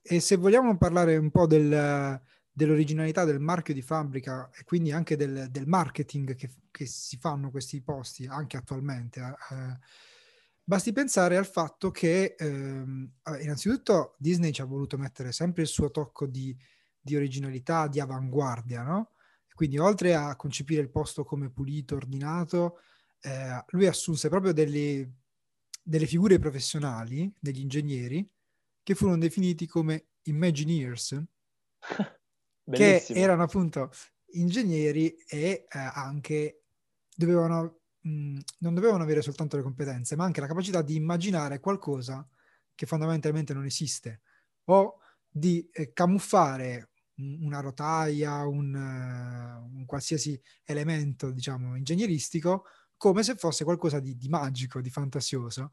e 0.00 0.20
se 0.20 0.36
vogliamo 0.36 0.76
parlare 0.76 1.16
un 1.16 1.32
po' 1.32 1.48
del, 1.48 2.22
dell'originalità 2.52 3.24
del 3.24 3.40
marchio 3.40 3.74
di 3.74 3.82
fabbrica 3.82 4.48
e 4.56 4.62
quindi 4.62 4.92
anche 4.92 5.16
del, 5.16 5.48
del 5.50 5.66
marketing 5.66 6.36
che, 6.36 6.50
che, 6.70 6.86
si 6.86 7.16
fanno 7.16 7.50
questi 7.50 7.80
posti 7.80 8.26
anche 8.26 8.56
attualmente, 8.56 9.18
eh, 9.20 9.76
basti 10.70 10.92
pensare 10.92 11.36
al 11.36 11.48
fatto 11.48 11.90
che 11.90 12.36
ehm, 12.38 13.10
innanzitutto 13.40 14.14
Disney 14.18 14.52
ci 14.52 14.60
ha 14.60 14.66
voluto 14.66 14.96
mettere 14.96 15.32
sempre 15.32 15.62
il 15.62 15.68
suo 15.68 15.90
tocco 15.90 16.28
di, 16.28 16.56
di 17.00 17.16
originalità, 17.16 17.88
di 17.88 17.98
avanguardia, 17.98 18.82
no? 18.82 19.14
Quindi 19.52 19.78
oltre 19.78 20.14
a 20.14 20.36
concepire 20.36 20.80
il 20.80 20.88
posto 20.88 21.24
come 21.24 21.50
pulito, 21.50 21.96
ordinato, 21.96 22.82
eh, 23.20 23.64
lui 23.70 23.88
assunse 23.88 24.28
proprio 24.28 24.52
delle, 24.52 25.10
delle 25.82 26.06
figure 26.06 26.38
professionali, 26.38 27.28
degli 27.40 27.58
ingegneri, 27.58 28.30
che 28.84 28.94
furono 28.94 29.18
definiti 29.18 29.66
come 29.66 30.10
Imagineers, 30.22 31.20
che 32.70 33.06
erano 33.08 33.42
appunto 33.42 33.90
ingegneri 34.34 35.16
e 35.26 35.66
eh, 35.68 35.78
anche 35.94 36.62
dovevano, 37.12 37.79
non 38.02 38.74
dovevano 38.74 39.02
avere 39.02 39.22
soltanto 39.22 39.56
le 39.56 39.62
competenze, 39.62 40.16
ma 40.16 40.24
anche 40.24 40.40
la 40.40 40.46
capacità 40.46 40.82
di 40.82 40.94
immaginare 40.94 41.60
qualcosa 41.60 42.26
che 42.74 42.86
fondamentalmente 42.86 43.52
non 43.52 43.64
esiste. 43.64 44.22
O 44.64 44.98
di 45.28 45.68
eh, 45.72 45.92
camuffare 45.92 46.90
una 47.16 47.60
rotaia, 47.60 48.46
un, 48.46 48.74
uh, 48.74 49.76
un, 49.76 49.84
qualsiasi 49.84 50.40
elemento, 50.64 51.30
diciamo, 51.30 51.76
ingegneristico, 51.76 52.64
come 52.96 53.22
se 53.22 53.34
fosse 53.34 53.64
qualcosa 53.64 54.00
di, 54.00 54.16
di 54.16 54.28
magico, 54.28 54.80
di 54.80 54.90
fantasioso. 54.90 55.72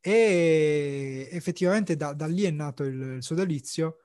E 0.00 1.28
effettivamente 1.32 1.96
da, 1.96 2.12
da 2.12 2.26
lì 2.26 2.42
è 2.42 2.50
nato 2.50 2.84
il, 2.84 3.00
il 3.16 3.22
sodalizio 3.22 4.00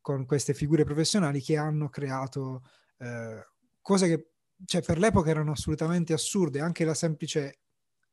con 0.00 0.24
queste 0.24 0.54
figure 0.54 0.84
professionali 0.84 1.40
che 1.40 1.56
hanno 1.56 1.88
creato 1.88 2.62
eh, 2.98 3.44
cose 3.80 4.06
che 4.06 4.30
cioè, 4.64 4.82
per 4.82 4.98
l'epoca 4.98 5.30
erano 5.30 5.52
assolutamente 5.52 6.12
assurde, 6.12 6.60
anche 6.60 6.84
la 6.84 6.94
semplice 6.94 7.58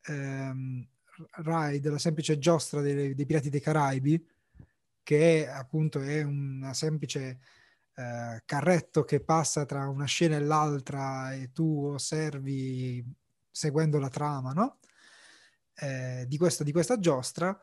ehm, 0.04 0.88
ride, 1.44 1.90
la 1.90 1.98
semplice 1.98 2.38
giostra 2.38 2.82
dei, 2.82 3.16
dei, 3.16 3.26
Pirati 3.26 3.50
dei 3.50 3.62
Caraibi, 3.62 4.26
che 5.04 5.46
è, 5.46 5.48
appunto 5.48 6.02
è 6.02 6.24
un 6.24 6.70
semplice 6.74 7.40
eh, 7.96 8.42
carretto 8.46 9.04
che 9.04 9.22
passa 9.22 9.66
tra 9.66 9.88
una 9.88 10.06
scena 10.06 10.36
e 10.36 10.40
l'altra 10.40 11.34
e 11.34 11.52
tu 11.52 11.86
osservi 11.86 13.06
seguendo 13.50 14.00
la 14.00 14.10
trama, 14.10 14.54
no? 14.54 14.80
eh, 15.80 16.26
di, 16.28 16.38
questa, 16.38 16.64
di, 16.64 16.72
questa, 16.72 17.00
giostra. 17.00 17.58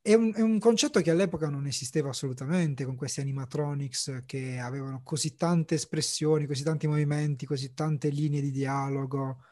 È 0.00 0.14
un, 0.14 0.32
è 0.34 0.40
un, 0.40 0.58
concetto 0.58 1.00
che 1.00 1.10
all'epoca 1.10 1.48
non 1.48 1.66
esisteva 1.66 2.08
assolutamente 2.08 2.84
con 2.84 2.96
questi 2.96 3.20
animatronics 3.20 4.22
che 4.24 4.58
avevano 4.58 5.02
così 5.02 5.36
tante 5.36 5.74
espressioni, 5.74 6.46
così 6.46 6.62
tanti 6.62 6.86
movimenti, 6.86 7.44
così 7.44 7.74
tante 7.74 8.08
linee 8.08 8.40
di 8.40 8.50
dialogo. 8.50 9.44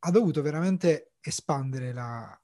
Ha 0.00 0.10
dovuto 0.10 0.42
veramente 0.42 1.12
espandere 1.20 1.92
la, 1.92 2.38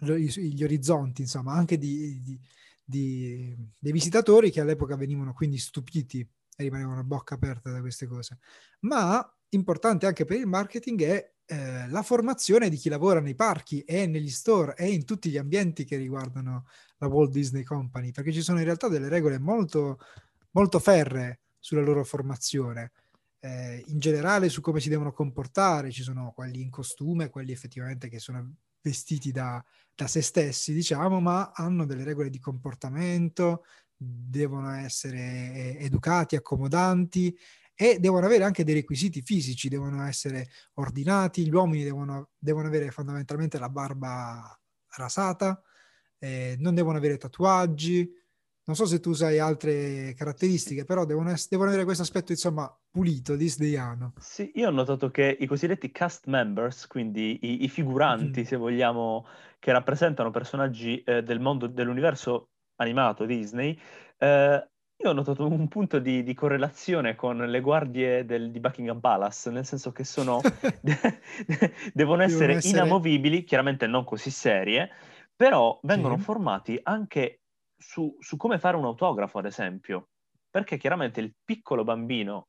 gli 0.00 0.62
orizzonti, 0.64 1.22
insomma, 1.22 1.52
anche 1.52 1.78
di, 1.78 2.20
di, 2.22 2.40
di, 2.84 3.56
dei 3.78 3.92
visitatori 3.92 4.50
che 4.50 4.60
all'epoca 4.60 4.96
venivano 4.96 5.32
quindi 5.32 5.58
stupiti 5.58 6.20
e 6.20 6.62
rimanevano 6.62 7.00
a 7.00 7.04
bocca 7.04 7.34
aperta 7.34 7.70
da 7.70 7.80
queste 7.80 8.06
cose. 8.06 8.38
Ma 8.80 9.22
importante 9.54 10.06
anche 10.06 10.24
per 10.24 10.38
il 10.38 10.46
marketing 10.46 11.02
è 11.02 11.32
eh, 11.46 11.88
la 11.88 12.02
formazione 12.02 12.68
di 12.68 12.76
chi 12.76 12.88
lavora 12.88 13.20
nei 13.20 13.34
parchi 13.34 13.80
e 13.82 14.06
negli 14.06 14.30
store 14.30 14.74
e 14.76 14.90
in 14.90 15.04
tutti 15.04 15.30
gli 15.30 15.36
ambienti 15.36 15.84
che 15.84 15.96
riguardano 15.96 16.66
la 16.98 17.06
Walt 17.06 17.30
Disney 17.30 17.62
Company, 17.62 18.12
perché 18.12 18.32
ci 18.32 18.42
sono 18.42 18.58
in 18.58 18.64
realtà 18.64 18.88
delle 18.88 19.08
regole 19.08 19.38
molto, 19.38 19.98
molto 20.52 20.78
ferre 20.78 21.40
sulla 21.58 21.82
loro 21.82 22.04
formazione. 22.04 22.92
Eh, 23.40 23.82
in 23.88 23.98
generale 23.98 24.48
su 24.48 24.60
come 24.62 24.80
si 24.80 24.88
devono 24.88 25.12
comportare, 25.12 25.90
ci 25.90 26.02
sono 26.02 26.32
quelli 26.34 26.62
in 26.62 26.70
costume, 26.70 27.28
quelli 27.28 27.52
effettivamente 27.52 28.08
che 28.08 28.18
sono 28.18 28.54
vestiti 28.80 29.30
da, 29.30 29.62
da 29.94 30.06
se 30.06 30.22
stessi, 30.22 30.72
diciamo, 30.72 31.20
ma 31.20 31.52
hanno 31.54 31.84
delle 31.84 32.04
regole 32.04 32.30
di 32.30 32.38
comportamento, 32.38 33.64
devono 33.96 34.70
essere 34.72 35.78
educati, 35.78 36.36
accomodanti 36.36 37.36
e 37.74 37.98
devono 37.98 38.26
avere 38.26 38.44
anche 38.44 38.64
dei 38.64 38.74
requisiti 38.74 39.22
fisici, 39.22 39.68
devono 39.68 40.04
essere 40.04 40.48
ordinati, 40.74 41.44
gli 41.44 41.54
uomini 41.54 41.82
devono, 41.82 42.30
devono 42.38 42.68
avere 42.68 42.90
fondamentalmente 42.90 43.58
la 43.58 43.68
barba 43.68 44.58
rasata, 44.96 45.60
eh, 46.18 46.56
non 46.58 46.74
devono 46.74 46.98
avere 46.98 47.16
tatuaggi, 47.16 48.10
non 48.66 48.76
so 48.76 48.86
se 48.86 49.00
tu 49.00 49.12
sai 49.12 49.38
altre 49.38 50.14
caratteristiche, 50.14 50.84
però 50.84 51.04
devono, 51.04 51.30
ess- 51.30 51.48
devono 51.48 51.68
avere 51.68 51.84
questo 51.84 52.02
aspetto, 52.02 52.32
insomma, 52.32 52.72
pulito, 52.90 53.36
disneyano. 53.36 54.14
Sì, 54.18 54.52
io 54.54 54.68
ho 54.68 54.72
notato 54.72 55.10
che 55.10 55.36
i 55.38 55.46
cosiddetti 55.46 55.90
cast 55.90 56.26
members, 56.28 56.86
quindi 56.86 57.38
i, 57.42 57.64
i 57.64 57.68
figuranti, 57.68 58.40
mm. 58.40 58.44
se 58.44 58.56
vogliamo, 58.56 59.26
che 59.58 59.70
rappresentano 59.72 60.30
personaggi 60.30 61.02
eh, 61.02 61.22
del 61.22 61.40
mondo, 61.40 61.66
dell'universo 61.66 62.52
animato 62.76 63.26
Disney, 63.26 63.78
eh, 64.16 64.68
io 64.96 65.10
ho 65.10 65.12
notato 65.12 65.46
un 65.46 65.68
punto 65.68 65.98
di, 65.98 66.22
di 66.22 66.34
correlazione 66.34 67.14
con 67.14 67.36
le 67.36 67.60
guardie 67.60 68.24
del, 68.24 68.50
di 68.50 68.60
Buckingham 68.60 69.00
Palace, 69.00 69.50
nel 69.50 69.66
senso 69.66 69.92
che 69.92 70.04
sono, 70.04 70.40
devono, 71.92 72.22
essere 72.22 72.54
essere 72.54 72.78
inamovibili, 72.78 73.44
chiaramente 73.44 73.86
non 73.86 74.04
così 74.04 74.30
serie, 74.30 74.90
però 75.34 75.78
vengono 75.82 76.16
sì. 76.16 76.22
formati 76.22 76.80
anche 76.82 77.40
su, 77.76 78.16
su 78.20 78.36
come 78.36 78.58
fare 78.58 78.76
un 78.76 78.84
autografo, 78.84 79.38
ad 79.38 79.46
esempio, 79.46 80.10
perché 80.48 80.76
chiaramente 80.76 81.20
il 81.20 81.34
piccolo 81.44 81.84
bambino 81.84 82.48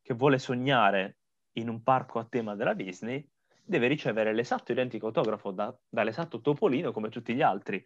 che 0.00 0.14
vuole 0.14 0.38
sognare 0.38 1.18
in 1.56 1.68
un 1.68 1.82
parco 1.82 2.18
a 2.18 2.26
tema 2.28 2.54
della 2.54 2.74
Disney 2.74 3.24
deve 3.62 3.86
ricevere 3.86 4.32
l'esatto 4.32 4.72
identico 4.72 5.06
autografo 5.06 5.50
da, 5.50 5.74
dall'esatto 5.88 6.40
Topolino 6.40 6.90
come 6.90 7.10
tutti 7.10 7.34
gli 7.34 7.42
altri. 7.42 7.84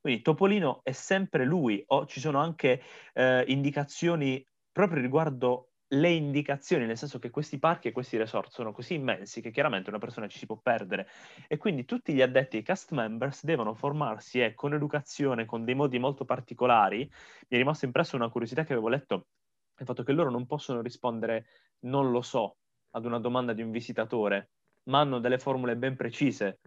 Quindi 0.00 0.22
Topolino 0.22 0.80
è 0.82 0.92
sempre 0.92 1.44
lui, 1.44 1.82
o 1.88 2.06
ci 2.06 2.20
sono 2.20 2.38
anche 2.38 2.82
eh, 3.14 3.44
indicazioni 3.48 4.44
proprio 4.70 5.02
riguardo 5.02 5.70
le 5.92 6.10
indicazioni, 6.10 6.84
nel 6.86 6.98
senso 6.98 7.18
che 7.18 7.30
questi 7.30 7.58
parchi 7.58 7.88
e 7.88 7.92
questi 7.92 8.16
resort 8.16 8.50
sono 8.50 8.72
così 8.72 8.94
immensi 8.94 9.40
che 9.40 9.50
chiaramente 9.50 9.88
una 9.88 9.98
persona 9.98 10.28
ci 10.28 10.38
si 10.38 10.46
può 10.46 10.58
perdere. 10.58 11.08
E 11.46 11.56
quindi 11.56 11.84
tutti 11.84 12.12
gli 12.12 12.20
addetti 12.20 12.58
ai 12.58 12.62
cast 12.62 12.92
members 12.92 13.44
devono 13.44 13.74
formarsi 13.74 14.40
e 14.42 14.54
con 14.54 14.74
educazione, 14.74 15.46
con 15.46 15.64
dei 15.64 15.74
modi 15.74 15.98
molto 15.98 16.24
particolari. 16.24 16.98
Mi 16.98 17.10
è 17.48 17.56
rimasta 17.56 17.86
impressa 17.86 18.16
una 18.16 18.28
curiosità 18.28 18.64
che 18.64 18.72
avevo 18.72 18.88
letto, 18.88 19.28
il 19.78 19.86
fatto 19.86 20.02
che 20.02 20.12
loro 20.12 20.30
non 20.30 20.46
possono 20.46 20.82
rispondere 20.82 21.46
non 21.80 22.10
lo 22.10 22.20
so 22.20 22.58
ad 22.90 23.04
una 23.04 23.18
domanda 23.18 23.52
di 23.52 23.62
un 23.62 23.70
visitatore, 23.70 24.50
ma 24.84 25.00
hanno 25.00 25.20
delle 25.20 25.38
formule 25.38 25.76
ben 25.76 25.96
precise 25.96 26.60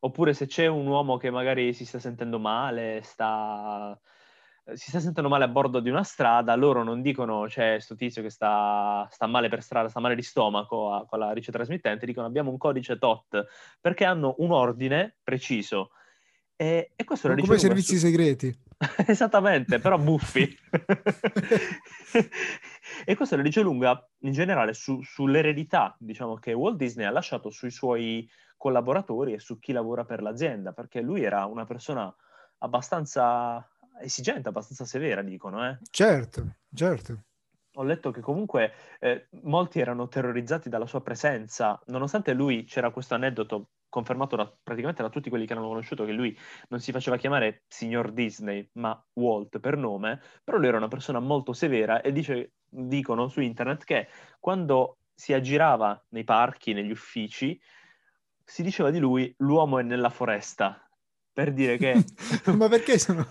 Oppure 0.00 0.32
se 0.32 0.46
c'è 0.46 0.66
un 0.66 0.86
uomo 0.86 1.16
che 1.16 1.30
magari 1.30 1.72
si 1.72 1.84
sta 1.84 1.98
sentendo 1.98 2.38
male, 2.38 3.00
sta... 3.02 3.98
si 4.74 4.90
sta 4.90 5.00
sentendo 5.00 5.28
male 5.28 5.44
a 5.44 5.48
bordo 5.48 5.80
di 5.80 5.90
una 5.90 6.04
strada, 6.04 6.54
loro 6.54 6.82
non 6.82 7.02
dicono 7.02 7.46
c'è 7.46 7.72
questo 7.72 7.94
tizio 7.94 8.22
che 8.22 8.30
sta... 8.30 9.06
sta, 9.10 9.26
male 9.26 9.48
per 9.48 9.62
strada, 9.62 9.88
sta 9.88 10.00
male 10.00 10.14
di 10.14 10.22
stomaco 10.22 10.92
a... 10.92 11.06
con 11.06 11.18
la 11.18 11.32
ricetrasmittente, 11.32 12.06
dicono 12.06 12.26
abbiamo 12.26 12.50
un 12.50 12.58
codice 12.58 12.98
TOT, 12.98 13.46
perché 13.80 14.04
hanno 14.04 14.34
un 14.38 14.52
ordine 14.52 15.16
preciso. 15.22 15.90
E, 16.54 16.92
e 16.94 17.04
questo 17.04 17.28
lo 17.28 17.34
Come 17.36 17.56
i 17.56 17.58
servizi 17.58 17.94
su... 17.94 18.00
segreti. 18.06 18.66
Esattamente, 19.06 19.78
però 19.80 19.98
buffi. 19.98 20.56
e 23.04 23.16
questo 23.16 23.36
la 23.36 23.42
dice 23.42 23.60
lunga 23.60 24.08
in 24.20 24.32
generale 24.32 24.72
su, 24.72 25.02
sull'eredità, 25.02 25.96
diciamo, 25.98 26.34
che 26.36 26.52
Walt 26.52 26.76
Disney 26.76 27.06
ha 27.06 27.10
lasciato 27.10 27.50
sui 27.50 27.70
suoi 27.70 28.28
collaboratori 28.56 29.32
e 29.32 29.38
su 29.38 29.58
chi 29.58 29.72
lavora 29.72 30.04
per 30.04 30.22
l'azienda, 30.22 30.72
perché 30.72 31.00
lui 31.00 31.22
era 31.22 31.44
una 31.46 31.64
persona 31.64 32.14
abbastanza 32.58 33.68
esigente, 34.00 34.48
abbastanza 34.48 34.84
severa, 34.84 35.22
dicono. 35.22 35.68
Eh? 35.68 35.78
Certo, 35.90 36.56
certo. 36.72 37.22
Ho 37.74 37.82
letto 37.82 38.10
che 38.10 38.20
comunque 38.20 38.72
eh, 38.98 39.28
molti 39.42 39.80
erano 39.80 40.08
terrorizzati 40.08 40.68
dalla 40.68 40.86
sua 40.86 41.00
presenza, 41.00 41.80
nonostante 41.86 42.32
lui 42.32 42.64
c'era 42.64 42.90
questo 42.90 43.14
aneddoto 43.14 43.70
confermato 43.88 44.36
da, 44.36 44.52
praticamente 44.62 45.02
da 45.02 45.08
tutti 45.08 45.28
quelli 45.28 45.46
che 45.46 45.52
hanno 45.54 45.68
conosciuto 45.68 46.04
che 46.04 46.12
lui 46.12 46.36
non 46.68 46.80
si 46.80 46.92
faceva 46.92 47.16
chiamare 47.16 47.64
signor 47.68 48.12
Disney, 48.12 48.68
ma 48.74 49.00
Walt 49.14 49.58
per 49.58 49.76
nome, 49.76 50.20
però 50.44 50.58
lui 50.58 50.68
era 50.68 50.76
una 50.76 50.88
persona 50.88 51.20
molto 51.20 51.52
severa 51.52 52.00
e 52.00 52.12
dice, 52.12 52.52
dicono 52.68 53.28
su 53.28 53.40
internet 53.40 53.84
che 53.84 54.08
quando 54.38 54.98
si 55.14 55.32
aggirava 55.32 56.00
nei 56.10 56.24
parchi, 56.24 56.72
negli 56.72 56.90
uffici, 56.90 57.60
si 58.44 58.62
diceva 58.62 58.90
di 58.90 58.98
lui 58.98 59.34
l'uomo 59.38 59.78
è 59.78 59.82
nella 59.82 60.10
foresta, 60.10 60.88
per 61.32 61.52
dire 61.52 61.76
che... 61.76 62.04
Ma 62.56 62.68
perché 62.68 62.98
sono... 62.98 63.26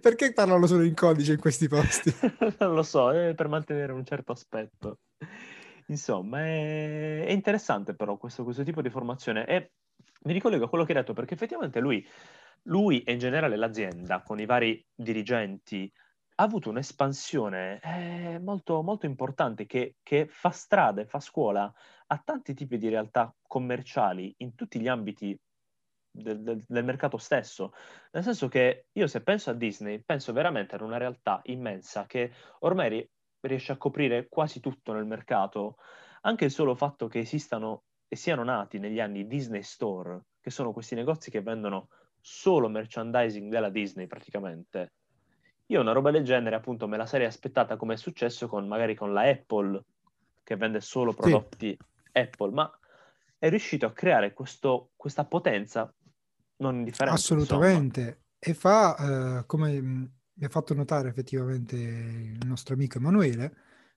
Perché 0.00 0.32
parlano 0.32 0.66
solo 0.66 0.82
in 0.82 0.94
codice 0.94 1.32
in 1.32 1.38
questi 1.38 1.68
posti? 1.68 2.14
non 2.58 2.74
lo 2.74 2.82
so, 2.82 3.10
è 3.12 3.34
per 3.34 3.48
mantenere 3.48 3.92
un 3.92 4.04
certo 4.04 4.32
aspetto. 4.32 4.98
Insomma, 5.90 6.40
è, 6.46 7.24
è 7.26 7.30
interessante 7.32 7.94
però 7.94 8.16
questo, 8.16 8.44
questo, 8.44 8.62
tipo 8.62 8.80
di 8.80 8.90
formazione 8.90 9.44
e 9.44 9.72
mi 10.22 10.32
ricollego 10.32 10.64
a 10.64 10.68
quello 10.68 10.84
che 10.84 10.92
hai 10.92 10.98
detto 10.98 11.12
perché 11.12 11.34
effettivamente 11.34 11.80
lui, 11.80 12.06
lui 12.64 13.02
e 13.02 13.12
in 13.12 13.18
generale 13.18 13.56
l'azienda 13.56 14.22
con 14.22 14.38
i 14.38 14.46
vari 14.46 14.84
dirigenti 14.94 15.92
ha 16.36 16.44
avuto 16.44 16.70
un'espansione 16.70 17.80
eh, 17.82 18.38
molto, 18.38 18.82
molto 18.82 19.06
importante 19.06 19.66
che, 19.66 19.96
che 20.02 20.26
fa 20.28 20.50
strada 20.50 21.02
e 21.02 21.06
fa 21.06 21.20
scuola 21.20 21.70
a 22.06 22.22
tanti 22.24 22.54
tipi 22.54 22.78
di 22.78 22.88
realtà 22.88 23.34
commerciali 23.42 24.32
in 24.38 24.54
tutti 24.54 24.80
gli 24.80 24.88
ambiti 24.88 25.38
del, 26.10 26.40
del, 26.40 26.64
del, 26.66 26.84
mercato 26.84 27.18
stesso. 27.18 27.72
Nel 28.12 28.22
senso 28.22 28.48
che 28.48 28.86
io 28.92 29.06
se 29.06 29.22
penso 29.22 29.50
a 29.50 29.54
Disney, 29.54 30.02
penso 30.02 30.32
veramente 30.32 30.76
ad 30.76 30.80
una 30.80 30.96
realtà 30.96 31.40
immensa 31.44 32.06
che 32.06 32.32
ormai 32.60 33.06
riesce 33.40 33.72
a 33.72 33.76
coprire 33.76 34.28
quasi 34.28 34.60
tutto 34.60 34.92
nel 34.92 35.06
mercato. 35.06 35.76
Anche 36.22 36.44
il 36.44 36.50
solo 36.50 36.74
fatto 36.74 37.08
che 37.08 37.20
esistano 37.20 37.84
e 38.08 38.16
siano 38.16 38.44
nati 38.44 38.78
negli 38.78 39.00
anni 39.00 39.26
Disney 39.26 39.62
Store, 39.62 40.20
che 40.40 40.50
sono 40.50 40.72
questi 40.72 40.94
negozi 40.94 41.30
che 41.30 41.42
vendono 41.42 41.88
solo 42.20 42.68
merchandising 42.68 43.50
della 43.50 43.70
Disney 43.70 44.06
praticamente. 44.06 44.92
Io 45.66 45.80
una 45.80 45.92
roba 45.92 46.10
del 46.10 46.24
genere 46.24 46.56
appunto 46.56 46.88
me 46.88 46.96
la 46.96 47.06
sarei 47.06 47.26
aspettata 47.26 47.76
come 47.76 47.94
è 47.94 47.96
successo 47.96 48.48
con 48.48 48.66
magari 48.66 48.94
con 48.94 49.12
la 49.12 49.22
Apple 49.22 49.82
che 50.42 50.56
vende 50.56 50.80
solo 50.80 51.14
prodotti 51.14 51.68
sì. 51.68 52.18
Apple, 52.18 52.50
ma 52.50 52.78
è 53.38 53.48
riuscito 53.48 53.86
a 53.86 53.92
creare 53.92 54.32
questo, 54.32 54.90
questa 54.96 55.24
potenza 55.24 55.92
non 56.56 56.76
indifferente. 56.76 57.18
Assolutamente. 57.18 58.00
Insomma. 58.00 58.18
E 58.38 58.54
fa, 58.54 59.38
uh, 59.38 59.46
come 59.46 60.19
mi 60.40 60.46
ha 60.46 60.48
fatto 60.48 60.72
notare 60.72 61.10
effettivamente 61.10 61.76
il 61.76 62.46
nostro 62.46 62.72
amico 62.72 62.96
Emanuele, 62.96 63.54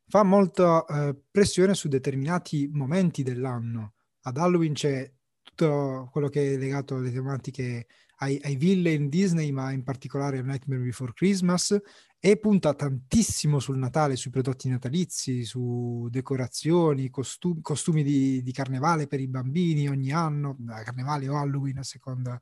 fa 0.07 0.23
molta 0.23 0.83
uh, 0.85 1.17
pressione 1.31 1.73
su 1.73 1.87
determinati 1.87 2.69
momenti 2.71 3.23
dell'anno. 3.23 3.93
Ad 4.23 4.37
Halloween 4.37 4.73
c'è 4.73 5.09
tutto 5.41 6.09
quello 6.11 6.27
che 6.27 6.53
è 6.53 6.57
legato 6.57 6.95
alle 6.95 7.11
tematiche 7.11 7.87
ai, 8.17 8.39
ai 8.43 8.57
villain 8.57 9.07
Disney, 9.07 9.51
ma 9.51 9.71
in 9.71 9.83
particolare 9.83 10.39
a 10.39 10.41
Nightmare 10.41 10.83
Before 10.83 11.13
Christmas, 11.13 11.79
e 12.19 12.37
punta 12.37 12.73
tantissimo 12.73 13.59
sul 13.59 13.77
Natale, 13.77 14.17
sui 14.17 14.31
prodotti 14.31 14.67
natalizi, 14.67 15.45
su 15.45 16.07
decorazioni, 16.09 17.09
costumi, 17.09 17.61
costumi 17.61 18.03
di, 18.03 18.43
di, 18.43 18.51
carnevale 18.51 19.07
per 19.07 19.21
i 19.21 19.27
bambini 19.27 19.87
ogni 19.87 20.11
anno, 20.11 20.57
carnevale 20.83 21.27
o 21.29 21.37
Halloween 21.37 21.79
a 21.79 21.83
seconda 21.83 22.41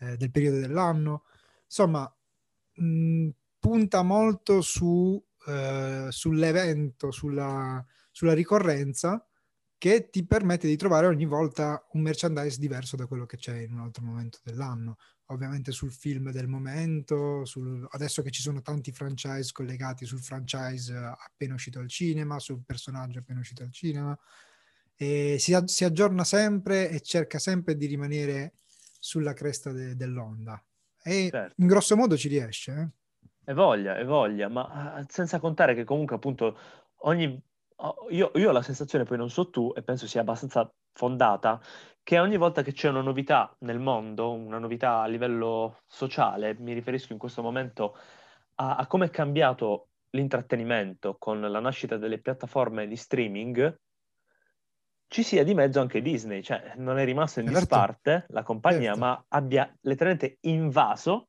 eh, 0.00 0.16
del 0.16 0.30
periodo 0.30 0.58
dell'anno. 0.58 1.24
Insomma, 1.64 2.12
mh, 2.78 3.28
punta 3.58 4.02
molto 4.02 4.60
su, 4.60 5.22
eh, 5.46 6.06
sull'evento, 6.10 7.10
sulla, 7.10 7.84
sulla 8.10 8.34
ricorrenza 8.34 9.24
che 9.76 10.10
ti 10.10 10.26
permette 10.26 10.66
di 10.66 10.76
trovare 10.76 11.06
ogni 11.06 11.24
volta 11.26 11.86
un 11.92 12.02
merchandise 12.02 12.58
diverso 12.58 12.96
da 12.96 13.06
quello 13.06 13.26
che 13.26 13.36
c'è 13.36 13.58
in 13.60 13.72
un 13.72 13.80
altro 13.80 14.04
momento 14.04 14.38
dell'anno 14.42 14.96
ovviamente 15.30 15.72
sul 15.72 15.92
film 15.92 16.30
del 16.30 16.48
momento, 16.48 17.44
sul, 17.44 17.86
adesso 17.90 18.22
che 18.22 18.30
ci 18.30 18.40
sono 18.42 18.62
tanti 18.62 18.92
franchise 18.92 19.52
collegati 19.52 20.06
sul 20.06 20.20
franchise 20.22 20.94
appena 20.94 21.54
uscito 21.54 21.78
al 21.80 21.88
cinema, 21.88 22.38
sul 22.38 22.62
personaggio 22.64 23.18
appena 23.18 23.40
uscito 23.40 23.62
al 23.62 23.72
cinema, 23.72 24.18
e 24.96 25.36
si, 25.38 25.56
si 25.66 25.84
aggiorna 25.84 26.24
sempre 26.24 26.90
e 26.90 27.00
cerca 27.00 27.38
sempre 27.38 27.76
di 27.76 27.86
rimanere 27.86 28.54
sulla 28.98 29.34
cresta 29.34 29.70
de, 29.70 29.96
dell'onda. 29.96 30.62
E 31.08 31.28
certo. 31.30 31.54
in 31.56 31.66
grosso 31.66 31.96
modo 31.96 32.16
ci 32.16 32.28
riesce. 32.28 32.72
Eh? 32.72 33.50
E 33.50 33.54
voglia, 33.54 33.96
e 33.96 34.04
voglia, 34.04 34.48
ma 34.48 34.66
ah, 34.66 35.04
senza 35.08 35.40
contare 35.40 35.74
che 35.74 35.84
comunque 35.84 36.16
appunto 36.16 36.58
ogni 37.02 37.42
io, 38.10 38.30
io 38.34 38.48
ho 38.48 38.52
la 38.52 38.62
sensazione, 38.62 39.04
poi 39.04 39.16
non 39.16 39.30
so 39.30 39.50
tu, 39.50 39.72
e 39.76 39.82
penso 39.82 40.06
sia 40.06 40.20
abbastanza 40.20 40.70
fondata, 40.92 41.60
che 42.02 42.18
ogni 42.18 42.36
volta 42.36 42.62
che 42.62 42.72
c'è 42.72 42.88
una 42.88 43.02
novità 43.02 43.54
nel 43.60 43.78
mondo, 43.78 44.32
una 44.32 44.58
novità 44.58 45.02
a 45.02 45.06
livello 45.06 45.82
sociale, 45.86 46.56
mi 46.58 46.72
riferisco 46.72 47.12
in 47.12 47.18
questo 47.18 47.42
momento 47.42 47.96
a, 48.56 48.76
a 48.76 48.86
come 48.86 49.06
è 49.06 49.10
cambiato 49.10 49.88
l'intrattenimento 50.10 51.16
con 51.18 51.40
la 51.40 51.60
nascita 51.60 51.96
delle 51.96 52.18
piattaforme 52.18 52.88
di 52.88 52.96
streaming, 52.96 53.78
ci 55.08 55.22
sia 55.22 55.42
di 55.42 55.54
mezzo 55.54 55.80
anche 55.80 56.02
Disney, 56.02 56.42
cioè 56.42 56.74
non 56.76 56.98
è 56.98 57.04
rimasto 57.04 57.40
in 57.40 57.46
certo. 57.46 57.60
disparte 57.60 58.26
la 58.28 58.42
compagnia, 58.42 58.92
certo. 58.92 58.98
ma 58.98 59.24
abbia 59.28 59.74
letteralmente 59.80 60.36
invaso, 60.42 61.28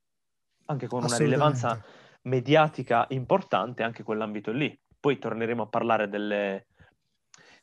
anche 0.65 0.88
con 0.88 1.04
una 1.04 1.18
rilevanza 1.18 1.82
mediatica 2.24 3.06
importante, 3.10 3.82
anche 3.84 4.04
quell'ambito 4.04 4.52
lì. 4.52 4.78
Poi 5.00 5.18
torneremo 5.18 5.63
a 5.63 5.68
parlare 5.68 6.10
delle, 6.10 6.68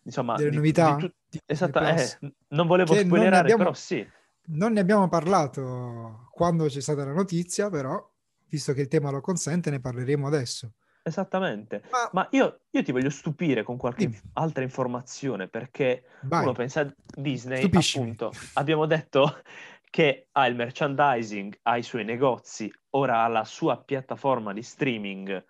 insomma, 0.02 0.36
delle 0.36 0.50
di, 0.50 0.56
novità. 0.56 0.96
Di 0.96 1.02
tu... 1.28 1.38
Esatto, 1.44 1.80
eh, 1.80 2.18
non 2.48 2.66
volevo 2.66 2.94
che 2.94 3.04
spoilerare, 3.04 3.40
abbiamo, 3.42 3.64
però 3.64 3.74
sì. 3.74 4.06
Non 4.48 4.72
ne 4.72 4.80
abbiamo 4.80 5.08
parlato 5.08 6.28
quando 6.30 6.66
c'è 6.66 6.80
stata 6.80 7.04
la 7.04 7.12
notizia, 7.12 7.68
però, 7.68 8.02
visto 8.48 8.72
che 8.72 8.80
il 8.80 8.88
tema 8.88 9.10
lo 9.10 9.20
consente, 9.20 9.68
ne 9.68 9.80
parleremo 9.80 10.26
adesso. 10.26 10.72
Esattamente, 11.06 11.84
ma, 11.92 12.08
ma 12.10 12.28
io, 12.32 12.62
io, 12.68 12.82
ti 12.82 12.90
voglio 12.90 13.10
stupire 13.10 13.62
con 13.62 13.76
qualche 13.76 14.08
Dimmi. 14.08 14.20
altra 14.32 14.64
informazione 14.64 15.46
perché 15.46 16.02
Vai. 16.22 16.42
uno 16.42 16.50
pensa 16.50 16.80
a 16.80 16.92
Disney, 17.16 17.58
Stupiscimi. 17.58 18.10
appunto, 18.10 18.32
abbiamo 18.54 18.86
detto 18.86 19.40
che 19.88 20.26
ha 20.32 20.48
il 20.48 20.56
merchandising, 20.56 21.60
ha 21.62 21.76
i 21.76 21.84
suoi 21.84 22.02
negozi, 22.02 22.68
ora 22.96 23.22
ha 23.22 23.28
la 23.28 23.44
sua 23.44 23.80
piattaforma 23.80 24.52
di 24.52 24.64
streaming, 24.64 25.44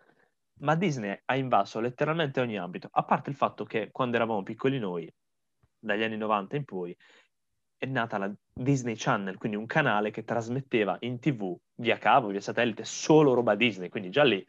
ma 0.60 0.74
Disney 0.74 1.18
ha 1.24 1.36
invaso 1.36 1.80
letteralmente 1.80 2.38
ogni 2.42 2.58
ambito, 2.58 2.90
a 2.92 3.02
parte 3.04 3.30
il 3.30 3.36
fatto 3.36 3.64
che 3.64 3.88
quando 3.92 4.16
eravamo 4.16 4.42
piccoli 4.42 4.78
noi, 4.78 5.10
dagli 5.78 6.02
anni 6.02 6.18
90 6.18 6.56
in 6.56 6.64
poi, 6.66 6.94
è 7.78 7.86
nata 7.86 8.18
la 8.18 8.30
Disney 8.52 8.94
Channel, 8.94 9.38
quindi 9.38 9.56
un 9.56 9.64
canale 9.64 10.10
che 10.10 10.22
trasmetteva 10.22 10.98
in 11.00 11.18
tv, 11.18 11.56
via 11.76 11.96
cavo, 11.96 12.28
via 12.28 12.42
satellite, 12.42 12.84
solo 12.84 13.32
roba 13.32 13.54
Disney, 13.54 13.88
quindi 13.88 14.10
già 14.10 14.22
lì 14.22 14.46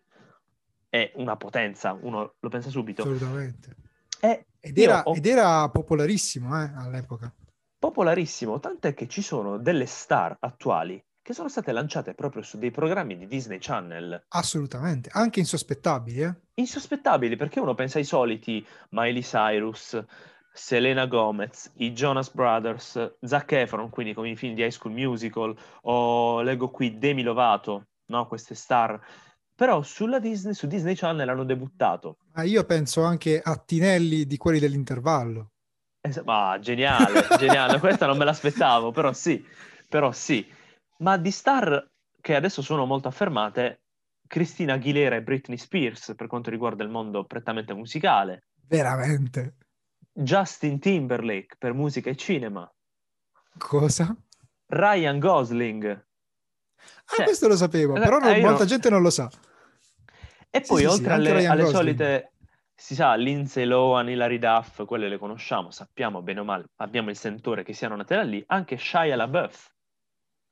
è 1.02 1.12
una 1.16 1.36
potenza, 1.36 1.98
uno 2.00 2.36
lo 2.40 2.50
pensa 2.50 2.70
subito. 2.70 3.02
Assolutamente. 3.02 3.76
E 4.20 4.46
ed, 4.60 4.78
era, 4.78 5.04
ho... 5.04 5.16
ed, 5.16 5.26
era, 5.26 5.70
popolarissimo 5.70 6.62
eh, 6.62 6.72
all'epoca. 6.76 7.34
Popolarissimo, 7.80 8.60
tant'è 8.60 8.94
che 8.94 9.08
ci 9.08 9.22
sono 9.22 9.58
delle 9.58 9.86
star 9.86 10.36
attuali 10.40 11.02
che 11.28 11.34
sono 11.34 11.50
state 11.50 11.74
lanciate 11.74 12.14
proprio 12.14 12.42
su 12.42 12.58
dei 12.58 12.72
programmi 12.72 13.18
di 13.18 13.28
Disney 13.28 13.58
Channel. 13.60 14.28
Assolutamente, 14.30 15.10
anche 15.12 15.42
insospettabili. 15.42 16.22
Eh? 16.22 16.34
Insospettabili, 16.54 17.36
perché 17.36 17.60
uno 17.60 17.76
pensa 17.76 17.98
ai 17.98 18.06
soliti 18.06 18.66
Miley 18.92 19.22
Cyrus, 19.22 20.02
Selena 20.54 21.06
Gomez, 21.06 21.74
i 21.80 21.92
Jonas 21.92 22.32
Brothers, 22.32 23.18
Zac 23.20 23.52
Efron, 23.52 23.90
quindi 23.90 24.14
come 24.14 24.30
i 24.30 24.38
film 24.38 24.56
di 24.56 24.64
High 24.64 24.72
School 24.72 24.94
Musical, 24.94 25.54
o 25.82 26.42
leggo 26.42 26.70
qui 26.70 26.98
Demi 26.98 27.24
Lovato, 27.24 27.88
no? 28.06 28.26
queste 28.26 28.56
star 28.56 28.98
però 29.58 29.82
sulla 29.82 30.20
Disney, 30.20 30.54
su 30.54 30.68
Disney 30.68 30.94
Channel 30.94 31.28
hanno 31.28 31.44
debuttato. 31.44 32.20
Ma 32.34 32.44
io 32.44 32.64
penso 32.64 33.02
anche 33.02 33.42
a 33.44 33.58
Tinelli 33.58 34.28
di 34.28 34.38
quelli 34.38 34.60
dell'intervallo. 34.60 35.54
Es- 36.00 36.22
ma 36.24 36.60
geniale, 36.62 37.26
geniale, 37.40 37.80
questa 37.80 38.06
non 38.06 38.18
me 38.18 38.24
l'aspettavo, 38.24 38.92
però 38.92 39.12
sì, 39.14 39.44
però 39.90 40.12
sì. 40.12 40.48
Ma 41.00 41.18
di 41.18 41.32
star 41.32 41.90
che 42.22 42.36
adesso 42.36 42.62
sono 42.62 42.86
molto 42.86 43.08
affermate, 43.08 43.82
Cristina 44.28 44.74
Aguilera 44.74 45.16
e 45.16 45.24
Britney 45.24 45.58
Spears 45.58 46.14
per 46.16 46.28
quanto 46.28 46.52
riguarda 46.52 46.84
il 46.84 46.92
mondo 46.92 47.26
prettamente 47.26 47.74
musicale. 47.74 48.44
Veramente? 48.68 49.56
Justin 50.14 50.78
Timberlake 50.78 51.56
per 51.58 51.74
musica 51.74 52.12
e 52.12 52.16
cinema. 52.16 52.72
Cosa? 53.58 54.16
Ryan 54.68 55.18
Gosling. 55.18 55.86
Ah, 55.88 57.16
cioè, 57.16 57.26
questo 57.26 57.48
lo 57.48 57.56
sapevo, 57.56 57.96
eh, 57.96 58.02
però 58.02 58.20
non, 58.20 58.36
eh, 58.36 58.40
molta 58.40 58.60
no. 58.60 58.66
gente 58.66 58.90
non 58.92 59.02
lo 59.02 59.10
sa. 59.10 59.28
E 60.50 60.62
poi, 60.62 60.80
sì, 60.80 60.86
oltre 60.86 61.14
alle, 61.14 61.46
alle 61.48 61.66
solite, 61.66 62.34
si 62.74 62.96
sa, 62.96 63.16
Lindsay 63.16 63.66
Lohan, 63.66 64.10
Hilary 64.10 64.40
Duff, 64.40 64.86
quelle 64.86 65.10
le 65.10 65.18
conosciamo, 65.18 65.72
sappiamo 65.72 66.22
bene 66.22 66.40
o 66.40 66.44
male, 66.44 66.66
abbiamo 66.78 67.10
il 67.10 67.18
sentore 67.18 67.64
che 67.64 67.74
siano 67.74 67.96
nate 67.96 68.16
da 68.16 68.24
lì, 68.24 68.44
anche 68.48 68.78
Shia 68.78 69.16
LaBeouf 69.16 69.76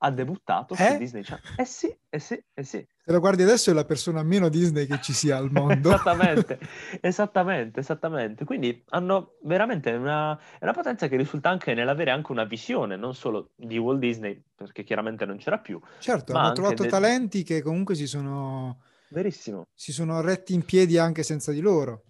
ha 0.05 0.11
debuttato 0.11 0.73
eh? 0.75 0.91
su 0.91 0.97
Disney 0.97 1.23
Channel. 1.23 1.43
Eh 1.55 1.65
sì, 1.65 1.95
eh 2.09 2.19
sì, 2.19 2.43
eh 2.53 2.63
sì. 2.63 2.85
Se 3.03 3.11
lo 3.11 3.19
guardi 3.19 3.43
adesso 3.43 3.71
è 3.71 3.73
la 3.73 3.85
persona 3.85 4.23
meno 4.23 4.49
Disney 4.49 4.85
che 4.85 4.99
ci 5.01 5.13
sia 5.13 5.37
al 5.37 5.49
mondo. 5.51 5.89
esattamente, 5.89 6.59
esattamente, 7.01 7.79
esattamente. 7.79 8.45
Quindi 8.45 8.83
hanno 8.89 9.37
veramente 9.43 9.91
una, 9.91 10.39
una 10.59 10.73
potenza 10.73 11.07
che 11.07 11.15
risulta 11.15 11.49
anche 11.49 11.73
nell'avere 11.73 12.11
anche 12.11 12.31
una 12.31 12.43
visione, 12.43 12.95
non 12.95 13.15
solo 13.15 13.51
di 13.55 13.77
Walt 13.77 13.99
Disney, 13.99 14.41
perché 14.55 14.83
chiaramente 14.83 15.25
non 15.25 15.37
c'era 15.37 15.59
più. 15.59 15.79
Certo, 15.99 16.33
hanno 16.33 16.53
trovato 16.53 16.83
de... 16.83 16.89
talenti 16.89 17.43
che 17.43 17.61
comunque 17.61 17.95
si 17.95 18.07
sono 18.07 18.81
Verissimo. 19.15 19.69
Si 19.73 19.93
sono 19.93 20.19
retti 20.19 20.53
in 20.53 20.65
piedi 20.65 20.97
anche 20.97 21.23
senza 21.23 21.53
di 21.53 21.61
loro. 21.61 22.03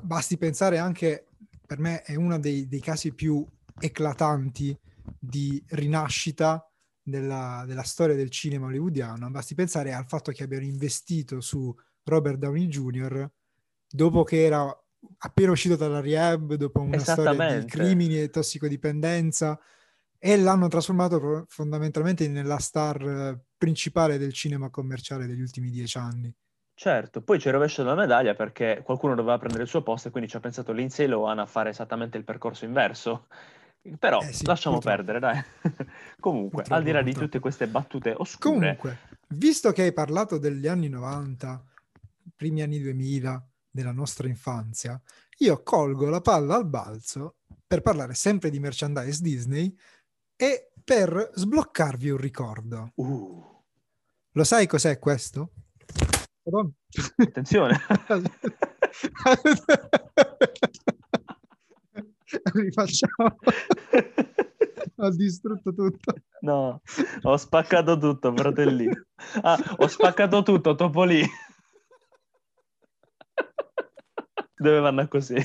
Basti 0.00 0.36
pensare 0.36 0.78
anche, 0.78 1.28
per 1.64 1.78
me 1.78 2.02
è 2.02 2.16
uno 2.16 2.36
dei, 2.40 2.66
dei 2.66 2.80
casi 2.80 3.14
più 3.14 3.46
eclatanti 3.78 4.76
di 5.20 5.62
rinascita 5.68 6.68
della, 7.00 7.62
della, 7.64 7.84
storia 7.84 8.16
del 8.16 8.30
cinema 8.30 8.66
hollywoodiano. 8.66 9.30
Basti 9.30 9.54
pensare 9.54 9.92
al 9.92 10.06
fatto 10.08 10.32
che 10.32 10.42
abbiano 10.42 10.64
investito 10.64 11.40
su 11.40 11.72
Robert 12.02 12.38
Downey 12.38 12.66
Jr. 12.66 13.30
dopo 13.88 14.24
che 14.24 14.44
era 14.44 14.68
appena 15.18 15.52
uscito 15.52 15.76
dalla 15.76 16.00
rehab, 16.00 16.54
dopo 16.54 16.80
una 16.80 16.98
storia 16.98 17.60
di 17.60 17.66
crimini 17.66 18.20
e 18.20 18.30
tossicodipendenza, 18.30 19.56
e 20.18 20.36
l'hanno 20.36 20.66
trasformato 20.66 21.44
fondamentalmente 21.46 22.26
nella 22.26 22.58
star 22.58 23.40
principale 23.56 24.18
del 24.18 24.32
cinema 24.32 24.70
commerciale 24.70 25.28
degli 25.28 25.40
ultimi 25.40 25.70
dieci 25.70 25.98
anni. 25.98 26.34
Certo, 26.78 27.22
poi 27.22 27.40
c'è 27.40 27.48
il 27.48 27.54
rovescio 27.54 27.82
della 27.82 27.96
medaglia 27.96 28.36
perché 28.36 28.82
qualcuno 28.84 29.16
doveva 29.16 29.36
prendere 29.36 29.64
il 29.64 29.68
suo 29.68 29.82
posto 29.82 30.06
e 30.06 30.10
quindi 30.12 30.30
ci 30.30 30.36
ha 30.36 30.40
pensato 30.40 30.70
Lindsay 30.70 31.08
Lohan 31.08 31.40
a 31.40 31.46
fare 31.46 31.70
esattamente 31.70 32.16
il 32.18 32.22
percorso 32.22 32.66
inverso. 32.66 33.26
Però 33.98 34.20
eh 34.20 34.32
sì, 34.32 34.46
lasciamo 34.46 34.78
purtroppo. 34.78 35.02
perdere, 35.02 35.18
dai. 35.18 35.42
Comunque, 36.20 36.62
purtroppo, 36.62 36.74
al 36.74 36.84
di 36.84 36.92
là 36.92 36.98
purtroppo. 36.98 37.18
di 37.18 37.24
tutte 37.24 37.38
queste 37.40 37.66
battute 37.66 38.14
oscure... 38.16 38.76
Comunque, 38.76 38.98
visto 39.30 39.72
che 39.72 39.82
hai 39.82 39.92
parlato 39.92 40.38
degli 40.38 40.68
anni 40.68 40.88
90, 40.88 41.64
primi 42.36 42.62
anni 42.62 42.78
2000, 42.78 43.48
della 43.68 43.90
nostra 43.90 44.28
infanzia, 44.28 45.00
io 45.38 45.62
colgo 45.64 46.08
la 46.08 46.20
palla 46.20 46.54
al 46.54 46.66
balzo 46.68 47.38
per 47.66 47.82
parlare 47.82 48.14
sempre 48.14 48.50
di 48.50 48.60
merchandise 48.60 49.20
Disney 49.20 49.76
e 50.36 50.70
per 50.84 51.32
sbloccarvi 51.34 52.10
un 52.10 52.18
ricordo. 52.18 52.92
Uh. 52.94 53.64
Lo 54.30 54.44
sai 54.44 54.68
cos'è 54.68 55.00
questo? 55.00 55.50
Madonna. 56.48 56.70
Attenzione. 57.18 57.78
Rifacciamo. 62.52 63.36
ho 64.96 65.10
distrutto 65.10 65.74
tutto. 65.74 66.14
No, 66.40 66.80
ho 67.22 67.36
spaccato 67.36 67.98
tutto, 67.98 68.34
fratellino. 68.34 69.04
Ah, 69.42 69.58
ho 69.76 69.86
spaccato 69.86 70.42
tutto, 70.42 70.74
Topolino. 70.74 71.26
Doveva 74.56 74.88
andare 74.88 75.08
così. 75.08 75.36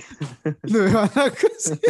Doveva 0.62 1.02
andare 1.02 1.32
così. 1.32 1.78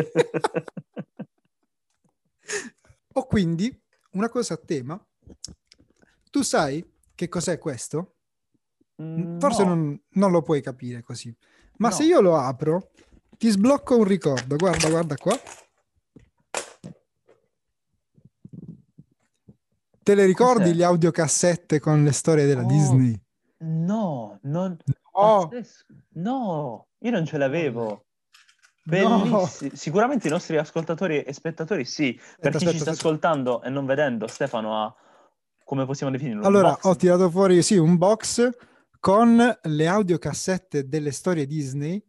Ho 3.15 3.26
quindi 3.28 3.71
una 4.13 4.28
cosa 4.28 4.56
a 4.56 4.58
tema. 4.58 5.02
Tu 6.30 6.41
sai 6.41 6.84
che 7.15 7.30
cos'è 7.30 7.60
questo? 7.60 8.12
Mm, 9.04 9.39
Forse 9.39 9.63
no. 9.63 9.70
non, 9.70 10.02
non, 10.13 10.32
lo 10.32 10.42
puoi 10.42 10.62
capire 10.62 11.04
così. 11.04 11.36
Ma 11.78 11.89
no. 11.89 11.94
se 11.94 12.04
io 12.04 12.22
lo 12.22 12.38
apro, 12.38 12.92
ti 13.38 13.50
sblocco 13.50 13.98
un 13.98 14.06
ricordo. 14.06 14.56
Guarda, 14.56 14.89
guarda 14.89 15.16
qua. 15.16 15.38
Te 20.04 20.16
le 20.16 20.26
ricordi 20.26 20.63
Cos'è? 20.63 20.76
le 20.76 20.84
audiocassette 20.84 21.80
con 21.80 22.04
le 22.04 22.12
storie 22.12 22.46
della 22.46 22.63
oh, 22.63 22.68
Disney? 22.68 23.20
No, 23.60 24.38
non... 24.44 24.78
no. 25.13 25.50
no, 26.13 26.88
io 27.00 27.12
non 27.12 27.26
ce 27.26 27.38
l'avevo. 27.38 28.06
Bellissimo. 28.84 29.39
No. 29.39 29.50
Sicuramente 29.74 30.28
i 30.28 30.32
nostri 30.32 30.58
ascoltatori 30.58 31.22
e 31.22 31.32
spettatori 31.32 31.86
sì. 31.86 32.13
Per 32.13 32.24
aspetta, 32.24 32.50
chi 32.50 32.56
aspetta, 32.56 32.72
ci 32.72 32.80
sta 32.80 32.92
aspetta. 32.92 33.08
ascoltando 33.08 33.62
e 33.62 33.70
non 33.70 33.86
vedendo, 33.86 34.28
Stefano 34.28 34.84
ha, 34.84 34.94
come 35.63 35.86
possiamo 35.86 36.12
definirlo? 36.12 36.46
Allora, 36.46 36.78
ho 36.82 36.96
tirato 36.98 37.30
fuori, 37.30 37.62
sì, 37.63 37.78
un 37.78 37.98
box 37.98 38.50
con 39.04 39.36
le 39.63 39.86
audiocassette 39.86 40.88
delle 40.88 41.12
storie 41.12 41.46
Disney 41.46 42.02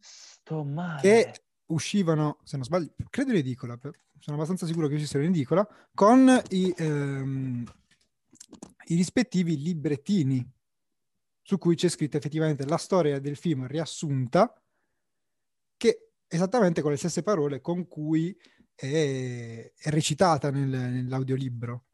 che 1.00 1.42
uscivano, 1.66 2.38
se 2.44 2.54
non 2.54 2.64
sbaglio, 2.64 2.94
credo 3.10 3.32
in 3.32 3.38
edicola, 3.38 3.76
sono 4.20 4.36
abbastanza 4.36 4.64
sicuro 4.64 4.86
che 4.86 4.94
uscissero 4.94 5.24
in 5.24 5.30
edicola, 5.30 5.66
con 5.92 6.40
i, 6.50 6.72
ehm, 6.76 7.64
i 8.84 8.94
rispettivi 8.94 9.60
librettini 9.60 10.48
su 11.42 11.58
cui 11.58 11.74
c'è 11.74 11.88
scritta 11.88 12.18
effettivamente 12.18 12.64
la 12.64 12.76
storia 12.76 13.18
del 13.18 13.34
film 13.34 13.66
riassunta, 13.66 14.54
che 15.76 16.10
esattamente 16.28 16.80
con 16.80 16.92
le 16.92 16.96
stesse 16.96 17.24
parole 17.24 17.60
con 17.60 17.88
cui 17.88 18.38
è, 18.72 19.72
è 19.76 19.90
recitata 19.90 20.52
nel, 20.52 20.68
nell'audiolibro. 20.68 21.86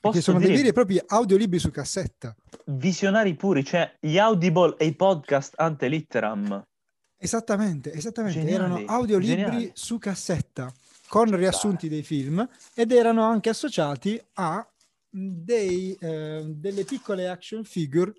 Perché 0.00 0.20
sono 0.20 0.38
dei 0.38 0.54
veri 0.54 0.68
e 0.68 0.72
propri 0.72 1.00
audiolibri 1.04 1.58
su 1.58 1.70
cassetta. 1.70 2.34
Visionari 2.66 3.34
puri, 3.34 3.64
cioè 3.64 3.96
gli 4.00 4.18
Audible 4.18 4.76
e 4.78 4.86
i 4.86 4.94
podcast 4.94 5.54
ante 5.56 5.88
litteram. 5.88 6.62
Esattamente, 7.16 7.92
esattamente. 7.92 8.40
Geniali, 8.40 8.54
erano 8.54 8.84
audiolibri 8.86 9.34
geniali. 9.34 9.70
su 9.74 9.98
cassetta 9.98 10.72
con 11.08 11.34
riassunti 11.34 11.88
dei 11.88 12.02
film 12.02 12.46
ed 12.74 12.92
erano 12.92 13.22
anche 13.22 13.48
associati 13.48 14.20
a 14.34 14.66
dei, 15.08 15.96
eh, 16.00 16.42
delle 16.46 16.84
piccole 16.84 17.28
action 17.28 17.64
figure 17.64 18.12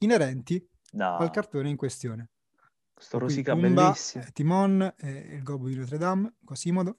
inerenti 0.00 0.64
no. 0.92 1.16
al 1.16 1.30
cartone 1.30 1.70
in 1.70 1.76
questione. 1.76 2.28
Sto 2.96 3.18
rosica 3.18 3.56
bellissimo. 3.56 4.24
Timon, 4.32 4.94
eh, 4.98 5.10
il 5.10 5.42
Gobo 5.42 5.66
di 5.66 5.74
Notre 5.74 5.98
Dame, 5.98 6.34
Quasimodo. 6.44 6.96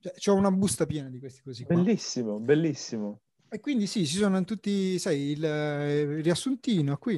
Cioè, 0.00 0.14
c'ho 0.14 0.34
una 0.34 0.50
busta 0.50 0.86
piena 0.86 1.10
di 1.10 1.18
questi 1.18 1.42
così. 1.42 1.64
Qua. 1.64 1.74
Bellissimo, 1.74 2.40
bellissimo. 2.40 3.20
E 3.48 3.60
quindi 3.60 3.86
sì, 3.86 4.06
ci 4.06 4.16
sono 4.16 4.42
tutti, 4.44 4.98
sai, 4.98 5.32
il, 5.32 5.42
il 5.42 6.22
riassuntino 6.22 6.96
qui 6.96 7.14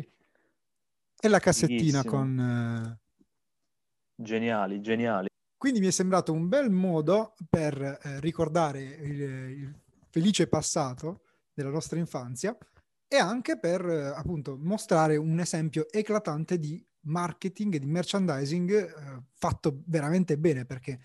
e 1.21 1.29
la 1.29 1.39
cassettina 1.39 2.03
Bellissimo. 2.03 2.11
con... 2.11 2.99
Uh... 2.99 4.23
Geniali, 4.23 4.81
geniali. 4.81 5.29
Quindi 5.57 5.79
mi 5.79 5.87
è 5.87 5.91
sembrato 5.93 6.33
un 6.33 6.49
bel 6.49 6.71
modo 6.71 7.35
per 7.49 7.81
eh, 7.81 8.19
ricordare 8.19 8.83
il, 8.83 9.21
il, 9.21 9.81
felice 10.11 10.49
passato 10.49 11.23
della 11.55 11.71
nostra 11.71 12.01
infanzia 12.01 12.57
e 13.07 13.17
anche 13.17 13.59
per 13.59 13.85
eh, 13.87 14.07
appunto 14.07 14.57
mostrare 14.59 15.17
un 15.17 15.39
esempio 15.39 15.87
eclatante 15.89 16.59
di 16.59 16.85
marketing 17.03 17.75
e 17.75 17.79
di 17.79 17.87
merchandising 17.87 18.71
eh, 18.73 19.23
fatto 19.35 19.83
veramente 19.87 20.37
bene 20.37 20.65
perché 20.65 20.99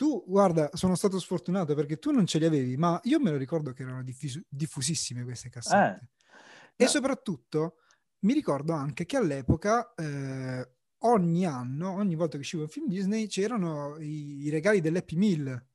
tu, 0.00 0.24
guarda, 0.26 0.70
sono 0.72 0.94
stato 0.94 1.18
sfortunato 1.18 1.74
perché 1.74 1.98
tu 1.98 2.10
non 2.10 2.24
ce 2.24 2.38
li 2.38 2.46
avevi, 2.46 2.74
ma 2.78 2.98
io 3.02 3.20
me 3.20 3.30
lo 3.30 3.36
ricordo 3.36 3.74
che 3.74 3.82
erano 3.82 4.02
diffus- 4.02 4.40
diffusissime 4.48 5.24
queste 5.24 5.50
cassette. 5.50 6.08
Eh, 6.24 6.34
e 6.76 6.84
no. 6.84 6.88
soprattutto 6.88 7.74
mi 8.20 8.32
ricordo 8.32 8.72
anche 8.72 9.04
che 9.04 9.18
all'epoca 9.18 9.92
eh, 9.92 10.70
ogni 11.00 11.44
anno, 11.44 11.92
ogni 11.92 12.14
volta 12.14 12.36
che 12.36 12.44
usciva 12.44 12.62
un 12.62 12.70
film 12.70 12.88
Disney, 12.88 13.26
c'erano 13.26 13.98
i, 13.98 14.46
i 14.46 14.48
regali 14.48 14.80
dell'Happy 14.80 15.16
Meal 15.16 15.66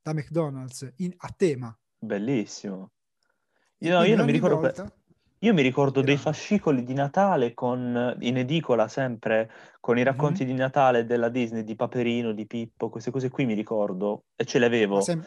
da 0.00 0.14
McDonald's 0.14 0.90
in, 0.96 1.12
a 1.18 1.34
tema. 1.36 1.78
Bellissimo. 1.98 2.92
Io, 3.80 4.02
io 4.04 4.16
non 4.16 4.24
mi 4.24 4.32
ricordo... 4.32 4.56
Volta... 4.56 4.90
Io 5.42 5.54
mi 5.54 5.62
ricordo 5.62 6.02
dei 6.02 6.18
fascicoli 6.18 6.84
di 6.84 6.92
Natale 6.92 7.54
con, 7.54 8.14
in 8.20 8.36
edicola 8.36 8.88
sempre 8.88 9.50
con 9.80 9.96
i 9.96 10.02
racconti 10.02 10.44
mm-hmm. 10.44 10.52
di 10.52 10.58
Natale 10.58 11.06
della 11.06 11.30
Disney, 11.30 11.64
di 11.64 11.76
Paperino, 11.76 12.32
di 12.32 12.46
Pippo, 12.46 12.90
queste 12.90 13.10
cose 13.10 13.30
qui 13.30 13.46
mi 13.46 13.54
ricordo 13.54 14.24
e 14.36 14.44
ce 14.44 14.58
le 14.58 14.66
avevo. 14.66 14.96
Ma, 14.96 15.02
sem- 15.02 15.26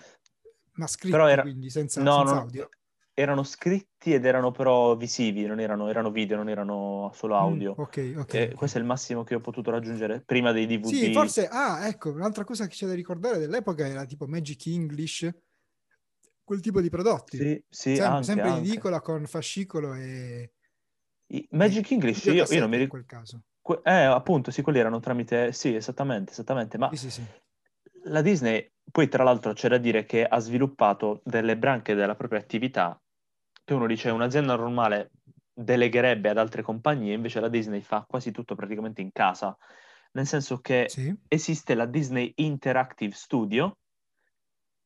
ma 0.74 0.86
scritti 0.86 1.12
Però 1.12 1.28
era... 1.28 1.42
quindi 1.42 1.72
senza, 1.72 2.00
no, 2.04 2.18
senza 2.18 2.42
audio? 2.42 2.70
erano 3.16 3.44
scritti 3.44 4.14
ed 4.14 4.26
erano 4.26 4.52
però 4.52 4.96
visivi, 4.96 5.46
non 5.46 5.60
erano, 5.60 5.90
erano 5.90 6.12
video, 6.12 6.36
non 6.36 6.50
erano 6.50 7.12
solo 7.14 7.36
mm, 7.36 7.40
audio. 7.40 7.72
Mm, 7.72 7.82
ok, 7.82 8.14
ok. 8.18 8.34
E 8.34 8.54
questo 8.54 8.78
è 8.78 8.82
il 8.82 8.88
massimo 8.88 9.24
che 9.24 9.36
ho 9.36 9.40
potuto 9.40 9.72
raggiungere 9.72 10.22
prima 10.22 10.52
dei 10.52 10.66
DVD. 10.66 10.94
Sì, 10.94 11.14
forse, 11.14 11.48
ah, 11.48 11.88
ecco, 11.88 12.12
un'altra 12.12 12.44
cosa 12.44 12.68
che 12.68 12.76
c'è 12.76 12.86
da 12.88 12.94
ricordare 12.94 13.38
dell'epoca 13.38 13.88
era 13.88 14.06
tipo 14.06 14.26
Magic 14.28 14.66
English, 14.68 15.30
quel 16.44 16.62
tipo 16.62 16.82
di 16.82 16.90
prodotti. 16.90 17.38
Sì, 17.38 17.64
sì, 17.70 17.96
Sem- 17.96 18.12
anche, 18.12 18.24
sempre 18.24 18.50
anche. 18.50 18.60
in 18.60 18.66
edicola 18.66 19.02
con 19.02 19.26
fascicolo 19.26 19.94
e... 19.94 20.54
I 21.28 21.48
Magic 21.52 21.90
e 21.90 21.94
English, 21.94 22.26
io, 22.26 22.34
io, 22.34 22.60
non 22.60 22.70
mi 22.70 22.78
ricordo. 22.78 22.82
In 22.84 22.90
quel 22.90 23.06
caso. 23.06 23.44
Que- 23.62 23.82
eh, 23.84 24.04
appunto, 24.04 24.52
sì, 24.52 24.62
quelli 24.62 24.80
erano 24.80 25.00
tramite... 25.00 25.52
Sì, 25.54 25.74
esattamente, 25.76 26.32
esattamente, 26.32 26.78
ma... 26.78 26.90
Sì, 26.90 26.98
sì, 26.98 27.10
sì. 27.10 27.24
La 28.06 28.22
Disney, 28.22 28.70
poi 28.92 29.08
tra 29.08 29.24
l'altro 29.24 29.54
c'è 29.54 29.70
da 29.70 29.78
dire 29.78 30.06
che 30.06 30.26
ha 30.26 30.40
sviluppato 30.40 31.22
delle 31.24 31.58
branche 31.58 31.96
della 31.96 32.16
propria 32.16 32.40
attività 32.40 33.02
che 33.64 33.74
uno 33.74 33.88
dice 33.88 34.10
un'azienda 34.10 34.56
normale 34.56 35.12
delegherebbe 35.54 36.30
ad 36.30 36.38
altre 36.38 36.62
compagnie, 36.62 37.14
invece 37.14 37.40
la 37.40 37.48
Disney 37.48 37.82
fa 37.82 38.06
quasi 38.08 38.32
tutto 38.32 38.56
praticamente 38.56 39.02
in 39.02 39.12
casa, 39.12 39.56
nel 40.14 40.28
senso 40.28 40.60
che 40.60 40.88
sì. 40.90 41.16
esiste 41.28 41.76
la 41.76 41.86
Disney 41.86 42.34
Interactive 42.36 43.14
Studio, 43.16 43.78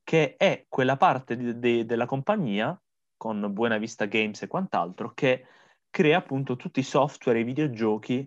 che 0.08 0.36
è 0.38 0.64
quella 0.70 0.96
parte 0.96 1.36
di, 1.36 1.58
di, 1.58 1.84
della 1.84 2.06
compagnia, 2.06 2.74
con 3.14 3.52
Buena 3.52 3.76
Vista 3.76 4.06
Games 4.06 4.40
e 4.40 4.46
quant'altro, 4.46 5.12
che 5.12 5.44
crea 5.90 6.16
appunto 6.16 6.56
tutti 6.56 6.80
i 6.80 6.82
software 6.82 7.36
e 7.36 7.42
i 7.42 7.44
videogiochi 7.44 8.26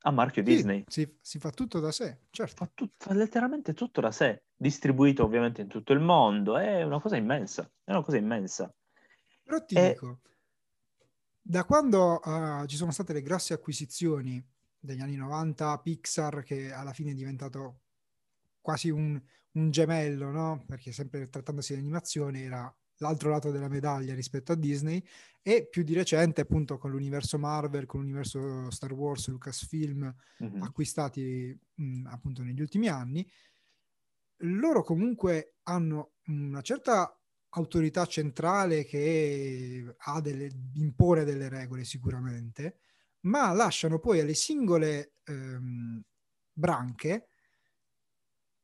a 0.00 0.10
marchio 0.10 0.44
sì, 0.44 0.50
Disney. 0.50 0.82
Si, 0.88 1.18
si, 1.20 1.38
fa 1.38 1.50
tutto 1.50 1.78
da 1.78 1.92
sé, 1.92 2.22
certo. 2.30 2.64
Fa, 2.64 2.70
tu, 2.74 2.90
fa, 2.96 3.14
letteralmente 3.14 3.74
tutto 3.74 4.00
da 4.00 4.10
sé, 4.10 4.46
distribuito 4.56 5.22
ovviamente 5.22 5.60
in 5.60 5.68
tutto 5.68 5.92
il 5.92 6.00
mondo, 6.00 6.58
è 6.58 6.82
una 6.82 7.00
cosa 7.00 7.14
immensa, 7.14 7.62
è 7.84 7.92
una 7.92 8.02
cosa 8.02 8.16
immensa. 8.16 8.74
Però 9.44 9.64
ti 9.64 9.76
e... 9.76 9.90
dico, 9.90 10.18
da 11.40 11.64
quando 11.64 12.20
uh, 12.24 12.66
ci 12.66 12.74
sono 12.74 12.90
state 12.90 13.12
le 13.12 13.22
grosse 13.22 13.54
acquisizioni 13.54 14.44
degli 14.80 15.00
anni 15.00 15.14
90, 15.14 15.78
Pixar 15.78 16.42
che 16.42 16.72
alla 16.72 16.92
fine 16.92 17.12
è 17.12 17.14
diventato 17.14 17.82
quasi 18.66 18.90
un, 18.90 19.16
un 19.52 19.70
gemello, 19.70 20.32
no? 20.32 20.64
Perché 20.66 20.90
sempre 20.90 21.28
trattandosi 21.28 21.72
di 21.72 21.78
animazione 21.78 22.42
era 22.42 22.76
l'altro 22.96 23.30
lato 23.30 23.52
della 23.52 23.68
medaglia 23.68 24.12
rispetto 24.12 24.50
a 24.50 24.56
Disney 24.56 25.00
e 25.40 25.68
più 25.68 25.84
di 25.84 25.94
recente 25.94 26.40
appunto 26.40 26.76
con 26.76 26.90
l'universo 26.90 27.38
Marvel, 27.38 27.86
con 27.86 28.00
l'universo 28.00 28.68
Star 28.72 28.92
Wars, 28.92 29.28
Lucasfilm 29.28 30.12
mm-hmm. 30.42 30.62
acquistati 30.62 31.56
mh, 31.74 32.06
appunto 32.08 32.42
negli 32.42 32.60
ultimi 32.60 32.88
anni, 32.88 33.24
loro 34.38 34.82
comunque 34.82 35.58
hanno 35.62 36.14
una 36.26 36.60
certa 36.60 37.16
autorità 37.50 38.04
centrale 38.06 38.84
che 38.84 39.94
delle, 40.20 40.50
impone 40.74 41.22
delle 41.22 41.48
regole 41.48 41.84
sicuramente, 41.84 42.78
ma 43.20 43.52
lasciano 43.52 44.00
poi 44.00 44.18
alle 44.18 44.34
singole 44.34 45.12
ehm, 45.22 46.02
branche 46.52 47.28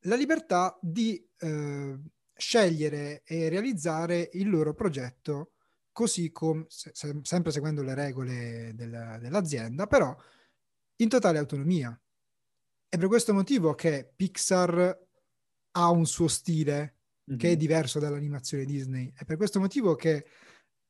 la 0.03 0.15
libertà 0.15 0.77
di 0.81 1.23
eh, 1.39 1.99
scegliere 2.35 3.23
e 3.25 3.49
realizzare 3.49 4.29
il 4.33 4.49
loro 4.49 4.73
progetto 4.73 5.51
così 5.91 6.31
come, 6.31 6.65
se, 6.67 6.91
sempre 7.21 7.51
seguendo 7.51 7.83
le 7.83 7.93
regole 7.93 8.71
del, 8.73 9.17
dell'azienda, 9.21 9.87
però 9.87 10.15
in 10.97 11.09
totale 11.09 11.37
autonomia. 11.37 11.97
È 12.89 12.97
per 12.97 13.07
questo 13.07 13.33
motivo 13.33 13.73
che 13.73 14.11
Pixar 14.15 14.99
ha 15.75 15.89
un 15.89 16.05
suo 16.05 16.27
stile 16.27 16.97
mm-hmm. 17.29 17.39
che 17.39 17.51
è 17.51 17.55
diverso 17.55 17.99
dall'animazione 17.99 18.65
Disney. 18.65 19.11
È 19.15 19.23
per 19.23 19.37
questo 19.37 19.59
motivo 19.59 19.95
che 19.95 20.25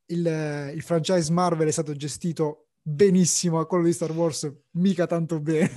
il, 0.08 0.72
il 0.74 0.82
franchise 0.82 1.32
Marvel 1.32 1.68
è 1.68 1.72
stato 1.72 1.94
gestito 1.94 2.68
benissimo 2.82 3.60
a 3.60 3.66
quello 3.66 3.86
di 3.86 3.94
Star 3.94 4.12
Wars 4.12 4.52
mica 4.72 5.08
tanto 5.08 5.40
bene. 5.40 5.72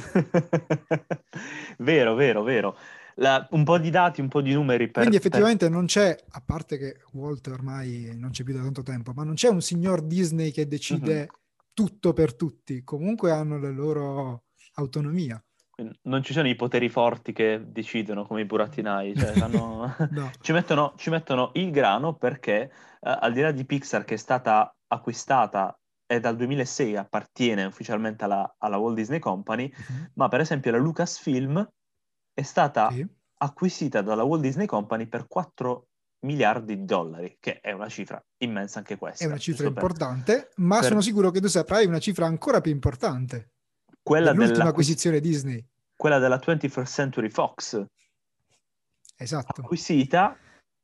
vero, 1.78 2.14
vero, 2.14 2.42
vero. 2.42 2.76
La, 3.18 3.46
un 3.52 3.64
po' 3.64 3.78
di 3.78 3.90
dati, 3.90 4.20
un 4.20 4.28
po' 4.28 4.42
di 4.42 4.52
numeri. 4.52 4.86
Per, 4.90 5.00
Quindi 5.00 5.16
effettivamente 5.16 5.66
per... 5.66 5.74
non 5.74 5.86
c'è, 5.86 6.16
a 6.30 6.42
parte 6.44 6.76
che 6.76 6.98
Walt 7.12 7.46
ormai 7.46 8.12
non 8.14 8.30
c'è 8.30 8.44
più 8.44 8.54
da 8.54 8.62
tanto 8.62 8.82
tempo, 8.82 9.12
ma 9.14 9.24
non 9.24 9.34
c'è 9.34 9.48
un 9.48 9.62
signor 9.62 10.02
Disney 10.02 10.50
che 10.50 10.68
decide 10.68 11.14
mm-hmm. 11.14 11.26
tutto 11.72 12.12
per 12.12 12.34
tutti. 12.34 12.84
Comunque 12.84 13.30
hanno 13.30 13.58
la 13.58 13.70
loro 13.70 14.44
autonomia 14.74 15.42
non 16.02 16.22
ci 16.22 16.32
sono 16.32 16.48
i 16.48 16.54
poteri 16.54 16.88
forti 16.88 17.32
che 17.32 17.62
decidono 17.66 18.24
come 18.24 18.42
i 18.42 18.46
burattinai, 18.46 19.14
cioè 19.16 19.32
hanno... 19.40 19.94
no. 20.10 20.30
ci, 20.40 20.52
mettono, 20.52 20.94
ci, 20.96 21.10
mettono, 21.10 21.50
il 21.54 21.70
grano 21.70 22.14
perché 22.14 22.70
uh, 23.00 23.16
al 23.20 23.32
di 23.32 23.40
là 23.40 23.50
di 23.50 23.64
Pixar 23.64 24.04
che 24.04 24.14
è 24.14 24.18
stata 24.18 24.74
acquistata 24.88 25.78
e 26.06 26.20
dal 26.20 26.36
2006 26.36 26.96
appartiene 26.96 27.64
ufficialmente 27.64 28.24
alla, 28.24 28.54
alla 28.58 28.78
Walt 28.78 28.94
Disney 28.96 29.18
Company, 29.18 29.70
uh-huh. 29.70 30.10
ma 30.14 30.28
per 30.28 30.40
esempio 30.40 30.70
la 30.70 30.78
Lucasfilm 30.78 31.68
è 32.36 32.42
stata 32.42 32.90
sì. 32.90 33.06
acquisita 33.38 34.02
dalla 34.02 34.22
Walt 34.22 34.42
Disney 34.42 34.66
Company 34.66 35.06
per 35.06 35.26
4 35.26 35.86
miliardi 36.26 36.76
di 36.76 36.84
dollari, 36.84 37.38
che 37.40 37.60
è 37.60 37.72
una 37.72 37.88
cifra 37.88 38.22
immensa 38.38 38.78
anche 38.78 38.98
questa. 38.98 39.24
È 39.24 39.26
una 39.26 39.38
cifra 39.38 39.66
importante, 39.66 40.34
per... 40.34 40.52
ma 40.56 40.80
per... 40.80 40.88
sono 40.88 41.00
sicuro 41.00 41.30
che 41.30 41.40
tu 41.40 41.46
saprai 41.46 41.86
una 41.86 41.98
cifra 41.98 42.26
ancora 42.26 42.60
più 42.60 42.72
importante 42.72 43.52
quella 44.02 44.32
dell'ultima 44.32 44.68
acquisizione 44.68 45.18
Disney. 45.18 45.64
Quella 45.96 46.18
della 46.18 46.36
21st 46.36 46.86
Century 46.86 47.30
Fox. 47.30 47.84
Esatto. 49.16 49.62
Acquisita 49.62 50.36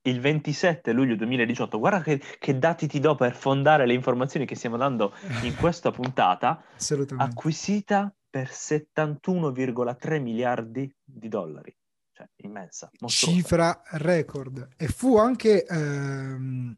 il 0.09 0.21
27 0.21 0.93
luglio 0.93 1.15
2018. 1.15 1.79
Guarda 1.79 2.01
che, 2.01 2.21
che, 2.39 2.59
dati 2.59 2.89
ti 2.89 2.99
do 2.99 3.15
per 3.15 3.37
fondare 3.37 3.87
le 3.87 3.93
informazioni 3.93 4.45
che 4.45 4.57
stiamo 4.57 4.77
dando 4.77 5.15
in 5.43 5.55
questa 5.61 5.93
puntata. 5.93 6.65
Assolutamente. 6.75 7.33
Acquisita 7.33 8.13
per 8.33 8.49
71,3 8.49 10.23
miliardi 10.23 10.91
di 11.05 11.29
dollari. 11.29 11.77
Cioè, 12.13 12.27
immensa. 12.37 12.91
Mostruosa. 13.01 13.37
Cifra 13.37 13.83
record. 13.91 14.69
E 14.79 14.89
fu 14.89 15.19
anche... 15.19 15.67
Ehm 15.67 16.77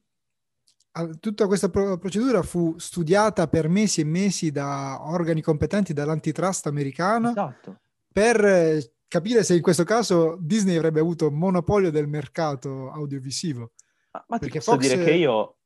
tutta 1.19 1.49
questa 1.49 1.69
pro- 1.71 1.99
procedura 1.99 2.43
fu 2.43 2.79
studiata 2.79 3.49
per 3.49 3.69
mesi 3.69 4.01
e 4.01 4.05
mesi 4.05 4.53
da 4.53 5.01
organi 5.03 5.43
competenti 5.43 5.93
dall'antitrust 5.93 6.67
americano 6.69 7.31
esatto. 7.31 7.81
per 8.13 8.45
eh, 8.45 8.93
capire 9.09 9.43
se 9.43 9.57
in 9.57 9.61
questo 9.61 9.83
caso 9.83 10.37
Disney 10.41 10.77
avrebbe 10.77 11.01
avuto 11.01 11.33
monopolio 11.33 11.91
del 11.91 12.07
mercato 12.07 12.93
audiovisivo. 12.93 13.73
Ma, 14.13 14.25
ma 14.29 14.39
ti 14.39 14.49
posso 14.49 14.71
Fox... 14.73 14.81
dire 14.83 15.03
che 15.03 15.15
io 15.15 15.57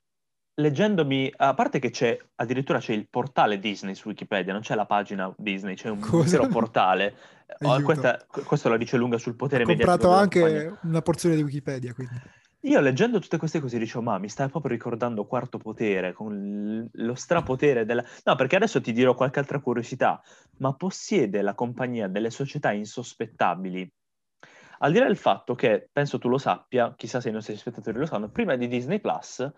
leggendomi, 0.58 1.32
a 1.36 1.54
parte 1.54 1.78
che 1.78 1.90
c'è 1.90 2.16
addirittura 2.36 2.78
c'è 2.78 2.92
il 2.92 3.08
portale 3.08 3.58
Disney 3.58 3.94
su 3.94 4.08
Wikipedia, 4.08 4.52
non 4.52 4.62
c'è 4.62 4.74
la 4.74 4.86
pagina 4.86 5.32
Disney, 5.36 5.74
c'è 5.74 5.88
un 5.88 6.00
intero 6.12 6.46
portale. 6.48 7.14
Oh, 7.60 7.80
questa, 7.80 8.22
questo 8.28 8.68
la 8.68 8.76
dice 8.76 8.98
lunga 8.98 9.16
sul 9.16 9.34
potere 9.34 9.64
mediatico. 9.64 9.90
Ho 9.90 9.98
comprato 9.98 10.20
anche 10.20 10.78
una 10.82 11.00
porzione 11.00 11.34
di 11.34 11.42
Wikipedia, 11.42 11.94
quindi. 11.94 12.20
Io 12.60 12.78
leggendo 12.80 13.20
tutte 13.20 13.38
queste 13.38 13.58
cose 13.58 13.78
dicevo, 13.78 14.02
ma 14.02 14.18
mi 14.18 14.28
stai 14.28 14.50
proprio 14.50 14.72
ricordando 14.72 15.24
Quarto 15.24 15.56
Potere, 15.56 16.12
con 16.12 16.86
lo 16.92 17.14
strapotere 17.14 17.86
della... 17.86 18.04
No, 18.24 18.34
perché 18.36 18.56
adesso 18.56 18.82
ti 18.82 18.92
dirò 18.92 19.14
qualche 19.14 19.38
altra 19.38 19.60
curiosità, 19.60 20.20
ma 20.58 20.74
possiede 20.74 21.40
la 21.40 21.54
compagnia 21.54 22.06
delle 22.06 22.28
società 22.28 22.70
insospettabili? 22.70 23.90
Al 24.80 24.92
di 24.92 24.98
là 24.98 25.06
del 25.06 25.16
fatto 25.16 25.54
che, 25.54 25.88
penso 25.90 26.18
tu 26.18 26.28
lo 26.28 26.38
sappia, 26.38 26.92
chissà 26.94 27.22
se 27.22 27.30
i 27.30 27.32
nostri 27.32 27.56
spettatori 27.56 27.96
lo 27.96 28.04
sanno, 28.04 28.28
prima 28.28 28.56
di 28.56 28.68
Disney 28.68 29.00
Plus 29.00 29.50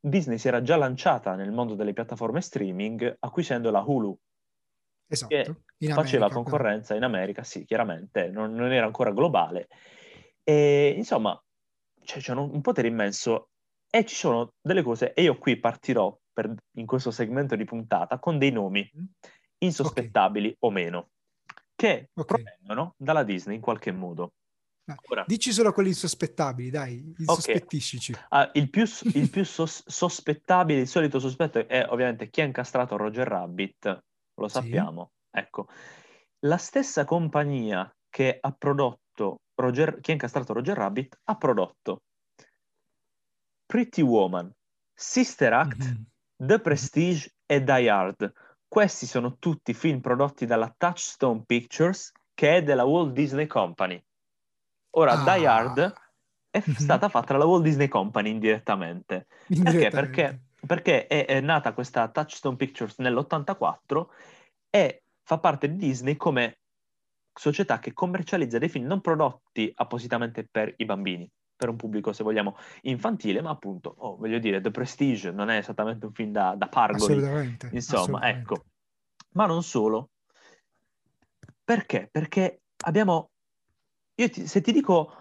Disney 0.00 0.38
si 0.38 0.48
era 0.48 0.62
già 0.62 0.76
lanciata 0.76 1.34
nel 1.34 1.52
mondo 1.52 1.74
delle 1.74 1.92
piattaforme 1.92 2.40
streaming 2.40 3.16
acquisendo 3.20 3.70
la 3.70 3.82
Hulu. 3.84 4.16
Esatto. 5.10 5.28
Che 5.28 5.92
faceva 5.92 6.26
America, 6.26 6.28
concorrenza 6.28 6.94
però. 6.94 7.06
in 7.06 7.14
America, 7.14 7.42
sì, 7.42 7.64
chiaramente, 7.64 8.28
non, 8.28 8.52
non, 8.52 8.72
era 8.72 8.86
ancora 8.86 9.10
globale. 9.10 9.68
E 10.44 10.94
insomma, 10.96 11.40
cioè, 12.02 12.20
c'è 12.20 12.32
un, 12.32 12.50
un 12.52 12.60
potere 12.60 12.88
immenso 12.88 13.50
e 13.90 14.04
ci 14.04 14.14
sono 14.14 14.52
delle 14.60 14.82
cose, 14.82 15.14
e 15.14 15.22
io 15.22 15.38
qui 15.38 15.58
partirò 15.58 16.16
per, 16.32 16.52
in 16.76 16.86
questo 16.86 17.10
segmento 17.10 17.56
di 17.56 17.64
puntata 17.64 18.18
con 18.18 18.38
dei 18.38 18.52
nomi 18.52 18.88
mm. 18.96 19.04
insospettabili 19.58 20.46
okay. 20.46 20.56
o 20.60 20.70
meno, 20.70 21.08
che 21.74 22.10
okay. 22.12 22.42
provengono 22.42 22.94
dalla 22.96 23.24
Disney 23.24 23.56
in 23.56 23.62
qualche 23.62 23.92
modo. 23.92 24.34
Ora. 25.08 25.24
Dici 25.26 25.52
solo 25.52 25.72
quelli 25.72 25.90
insospettabili, 25.90 26.70
dai, 26.70 27.14
insospettiscici. 27.18 28.12
Okay. 28.12 28.24
Ah, 28.30 28.50
il 28.54 28.70
più, 28.70 28.84
il 29.14 29.30
più 29.30 29.44
sos- 29.44 29.84
sospettabile, 29.86 30.80
il 30.80 30.88
solito 30.88 31.18
sospetto 31.18 31.66
è 31.66 31.86
ovviamente 31.88 32.30
chi 32.30 32.40
ha 32.40 32.44
incastrato 32.44 32.96
Roger 32.96 33.26
Rabbit, 33.26 34.04
lo 34.34 34.48
sappiamo. 34.48 35.10
Sì. 35.30 35.38
Ecco, 35.38 35.68
la 36.40 36.56
stessa 36.56 37.04
compagnia 37.04 37.90
che 38.08 38.38
ha 38.40 38.52
prodotto 38.52 39.40
Roger, 39.54 40.00
chi 40.00 40.10
ha 40.10 40.14
incastrato 40.14 40.52
Roger 40.52 40.76
Rabbit 40.76 41.18
ha 41.24 41.36
prodotto 41.36 42.02
Pretty 43.66 44.00
Woman, 44.00 44.50
Sister 44.94 45.52
Act, 45.52 45.84
mm-hmm. 45.84 46.02
The 46.36 46.60
Prestige 46.60 47.34
e 47.44 47.62
Die 47.62 47.90
Hard. 47.90 48.32
Questi 48.66 49.06
sono 49.06 49.36
tutti 49.38 49.74
film 49.74 50.00
prodotti 50.00 50.46
dalla 50.46 50.72
Touchstone 50.76 51.42
Pictures, 51.44 52.12
che 52.32 52.56
è 52.56 52.62
della 52.62 52.84
Walt 52.84 53.12
Disney 53.12 53.46
Company. 53.46 54.02
Ora, 54.90 55.12
ah. 55.12 55.36
Die 55.36 55.46
Hard 55.46 55.92
è 56.50 56.58
mm-hmm. 56.58 56.76
stata 56.76 57.08
fatta 57.08 57.32
dalla 57.32 57.46
Walt 57.46 57.62
Disney 57.62 57.88
Company 57.88 58.30
indirettamente. 58.30 59.26
indirettamente. 59.48 59.90
Perché? 59.90 60.22
Perché, 60.66 61.06
perché 61.06 61.06
è, 61.06 61.26
è, 61.26 61.40
nata 61.40 61.72
questa 61.72 62.08
Touchstone 62.08 62.56
Pictures 62.56 62.98
nell'84 62.98 64.06
e 64.70 65.02
fa 65.22 65.38
parte 65.38 65.68
di 65.68 65.76
Disney 65.76 66.16
come 66.16 66.58
società 67.32 67.78
che 67.78 67.92
commercializza 67.92 68.58
dei 68.58 68.68
film 68.68 68.86
non 68.86 69.00
prodotti 69.00 69.70
appositamente 69.76 70.48
per 70.50 70.74
i 70.78 70.84
bambini, 70.84 71.30
per 71.54 71.68
un 71.68 71.76
pubblico, 71.76 72.12
se 72.12 72.24
vogliamo, 72.24 72.56
infantile, 72.82 73.40
ma 73.40 73.50
appunto, 73.50 73.94
oh, 73.98 74.16
voglio 74.16 74.38
dire, 74.38 74.60
The 74.60 74.70
Prestige 74.70 75.30
non 75.30 75.48
è 75.50 75.58
esattamente 75.58 76.06
un 76.06 76.12
film 76.12 76.32
da, 76.32 76.54
da 76.56 76.66
pargoli. 76.68 77.12
Assolutamente. 77.12 77.70
Insomma, 77.72 78.02
assolutamente. 78.02 78.40
ecco. 78.40 78.64
Ma 79.32 79.46
non 79.46 79.62
solo. 79.62 80.10
Perché? 81.62 82.08
Perché 82.10 82.62
abbiamo 82.84 83.30
io 84.20 84.28
ti, 84.30 84.46
se 84.46 84.60
ti 84.60 84.72
dico 84.72 85.12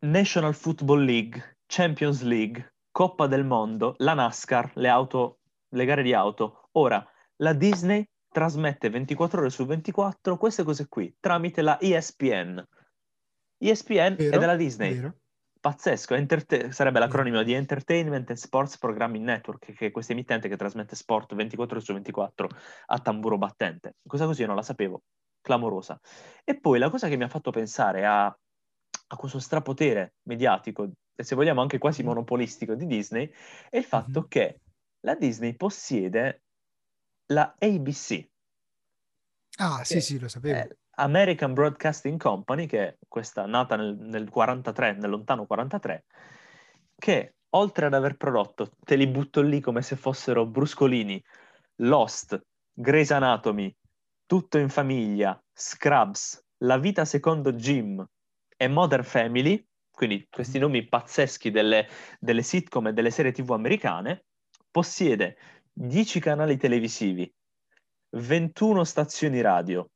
National 0.00 0.54
Football 0.54 1.04
League, 1.04 1.58
Champions 1.66 2.22
League, 2.22 2.74
Coppa 2.92 3.26
del 3.26 3.44
Mondo, 3.44 3.94
la 3.98 4.14
NASCAR, 4.14 4.72
le 4.74 4.88
auto, 4.88 5.40
le 5.70 5.84
gare 5.84 6.02
di 6.02 6.12
auto, 6.12 6.68
ora 6.72 7.04
la 7.36 7.52
Disney 7.52 8.08
trasmette 8.28 8.90
24 8.90 9.40
ore 9.40 9.50
su 9.50 9.66
24 9.66 10.36
queste 10.36 10.62
cose 10.62 10.86
qui 10.88 11.12
tramite 11.18 11.62
la 11.62 11.80
ESPN. 11.80 12.64
ESPN 13.58 14.14
vero, 14.14 14.36
è 14.36 14.38
della 14.38 14.56
Disney. 14.56 14.94
Vero. 14.94 15.16
Pazzesco, 15.60 16.14
Enterte- 16.14 16.70
sarebbe 16.72 17.00
l'acronimo 17.00 17.42
di 17.42 17.52
Entertainment 17.52 18.30
and 18.30 18.38
Sports 18.38 18.78
Programming 18.78 19.24
Network, 19.24 19.72
che 19.72 19.86
è 19.86 19.90
questa 19.90 20.12
emittente 20.12 20.48
che 20.48 20.56
trasmette 20.56 20.94
sport 20.94 21.34
24 21.34 21.76
ore 21.76 21.84
su 21.84 21.92
24 21.92 22.48
a 22.86 22.98
tamburo 23.00 23.36
battente. 23.36 23.96
Questa 24.00 24.26
così 24.26 24.42
io 24.42 24.46
non 24.46 24.56
la 24.56 24.62
sapevo 24.62 25.02
clamorosa. 25.40 25.98
E 26.44 26.58
poi 26.58 26.78
la 26.78 26.90
cosa 26.90 27.08
che 27.08 27.16
mi 27.16 27.24
ha 27.24 27.28
fatto 27.28 27.50
pensare 27.50 28.04
a, 28.04 28.26
a 28.26 29.16
questo 29.16 29.38
strapotere 29.38 30.14
mediatico, 30.22 30.88
e 31.14 31.22
se 31.22 31.34
vogliamo 31.34 31.60
anche 31.60 31.78
quasi 31.78 32.02
monopolistico 32.02 32.74
di 32.74 32.86
Disney, 32.86 33.30
è 33.68 33.76
il 33.76 33.84
fatto 33.84 34.20
mm-hmm. 34.20 34.28
che 34.28 34.60
la 35.00 35.14
Disney 35.14 35.54
possiede 35.54 36.42
la 37.26 37.54
ABC. 37.58 38.28
Ah, 39.58 39.84
sì, 39.84 40.00
sì, 40.00 40.18
lo 40.18 40.28
sapevo. 40.28 40.74
American 40.96 41.54
Broadcasting 41.54 42.18
Company, 42.18 42.66
che 42.66 42.88
è 42.88 42.96
questa 43.08 43.46
nata 43.46 43.76
nel, 43.76 43.96
nel 43.96 44.28
43, 44.28 44.94
nel 44.94 45.10
lontano 45.10 45.46
43, 45.46 46.04
che 46.96 47.34
oltre 47.50 47.86
ad 47.86 47.94
aver 47.94 48.16
prodotto, 48.16 48.72
te 48.84 48.96
li 48.96 49.06
butto 49.06 49.40
lì 49.40 49.60
come 49.60 49.82
se 49.82 49.96
fossero 49.96 50.46
bruscolini, 50.46 51.22
Lost, 51.76 52.38
Grey's 52.72 53.10
Anatomy, 53.10 53.74
tutto 54.30 54.58
in 54.58 54.68
famiglia, 54.68 55.42
Scrubs, 55.52 56.40
La 56.58 56.78
vita 56.78 57.04
secondo 57.04 57.52
Jim 57.52 58.06
e 58.56 58.68
Modern 58.68 59.02
Family, 59.02 59.66
quindi 59.90 60.24
questi 60.30 60.58
mm. 60.58 60.60
nomi 60.60 60.86
pazzeschi 60.86 61.50
delle, 61.50 61.88
delle 62.20 62.44
sitcom 62.44 62.86
e 62.86 62.92
delle 62.92 63.10
serie 63.10 63.32
tv 63.32 63.50
americane, 63.50 64.26
possiede 64.70 65.36
10 65.72 66.20
canali 66.20 66.56
televisivi, 66.56 67.28
21 68.10 68.84
stazioni 68.84 69.40
radio, 69.40 69.90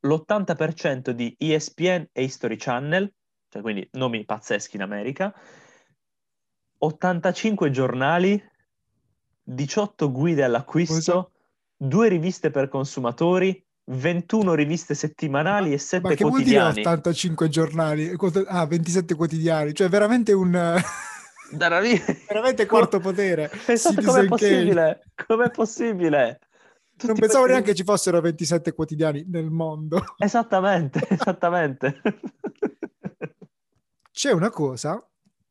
l'80% 0.00 1.10
di 1.10 1.32
ESPN 1.38 2.08
e 2.10 2.22
History 2.24 2.56
Channel, 2.56 3.08
cioè 3.50 3.62
quindi 3.62 3.88
nomi 3.92 4.24
pazzeschi 4.24 4.74
in 4.74 4.82
America, 4.82 5.32
85 6.78 7.70
giornali, 7.70 8.50
18 9.44 10.10
guide 10.10 10.42
all'acquisto, 10.42 11.30
due 11.78 12.08
riviste 12.08 12.50
per 12.50 12.68
consumatori, 12.68 13.64
21 13.90 14.54
riviste 14.54 14.94
settimanali 14.94 15.72
e 15.72 15.78
7 15.78 16.16
quotidiani. 16.16 16.30
Ma 16.30 16.36
che 16.36 16.52
vuol 16.52 16.72
dire 16.72 16.80
85 16.80 17.48
giornali? 17.48 18.16
Ah, 18.46 18.66
27 18.66 19.14
quotidiani, 19.14 19.72
cioè 19.72 19.88
veramente 19.88 20.32
un... 20.32 20.50
veramente 22.26 22.66
quarto 22.66 22.98
potere. 22.98 23.50
Esatto, 23.66 24.02
com'è 24.02 24.26
possibile? 24.26 25.04
Com'è 25.26 25.50
possibile? 25.50 26.40
Tutti 26.90 27.06
non 27.06 27.16
pensavo 27.16 27.44
questi... 27.44 27.60
neanche 27.60 27.74
ci 27.74 27.84
fossero 27.84 28.20
27 28.20 28.72
quotidiani 28.72 29.24
nel 29.28 29.50
mondo. 29.50 30.02
Esattamente, 30.18 31.00
esattamente. 31.08 32.00
C'è 34.10 34.32
una 34.32 34.50
cosa 34.50 35.02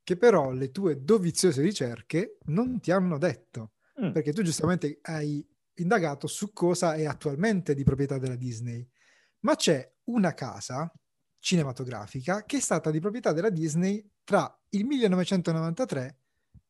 che 0.04 0.18
però 0.18 0.52
le 0.52 0.72
tue 0.72 1.04
doviziose 1.04 1.62
ricerche 1.62 2.38
non 2.48 2.80
ti 2.82 2.92
hanno 2.92 3.18
detto. 3.18 3.72
Mm. 4.00 4.12
Perché 4.12 4.34
tu 4.34 4.44
giustamente 4.44 5.00
hai 5.04 5.44
indagato 5.78 6.28
su 6.28 6.54
cosa 6.54 6.96
è 6.96 7.06
attualmente 7.06 7.74
di 7.74 7.84
proprietà 7.84 8.18
della 8.18 8.36
Disney, 8.36 8.88
ma 9.42 9.56
c'è 9.56 9.90
una 10.06 10.34
casa 10.34 10.92
cinematografica 11.40 12.44
che 12.44 12.58
è 12.58 12.60
stata 12.60 12.92
di 12.92 13.00
proprietà 13.00 13.32
della 13.32 13.50
Disney 13.50 14.06
tra 14.24 14.54
il 14.70 14.86
1993 14.86 16.20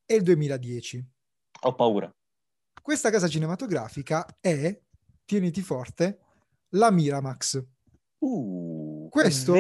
e 0.06 0.16
il 0.16 0.24
2010. 0.24 1.06
Ho 1.62 1.76
paura. 1.76 2.14
Questa 2.82 3.10
casa 3.10 3.28
cinematografica 3.28 4.26
è, 4.40 4.80
tieniti 5.26 5.62
forte, 5.62 6.20
la 6.70 6.92
Miramax. 6.92 7.66
Uh, 8.20 9.08
Questo 9.10 9.54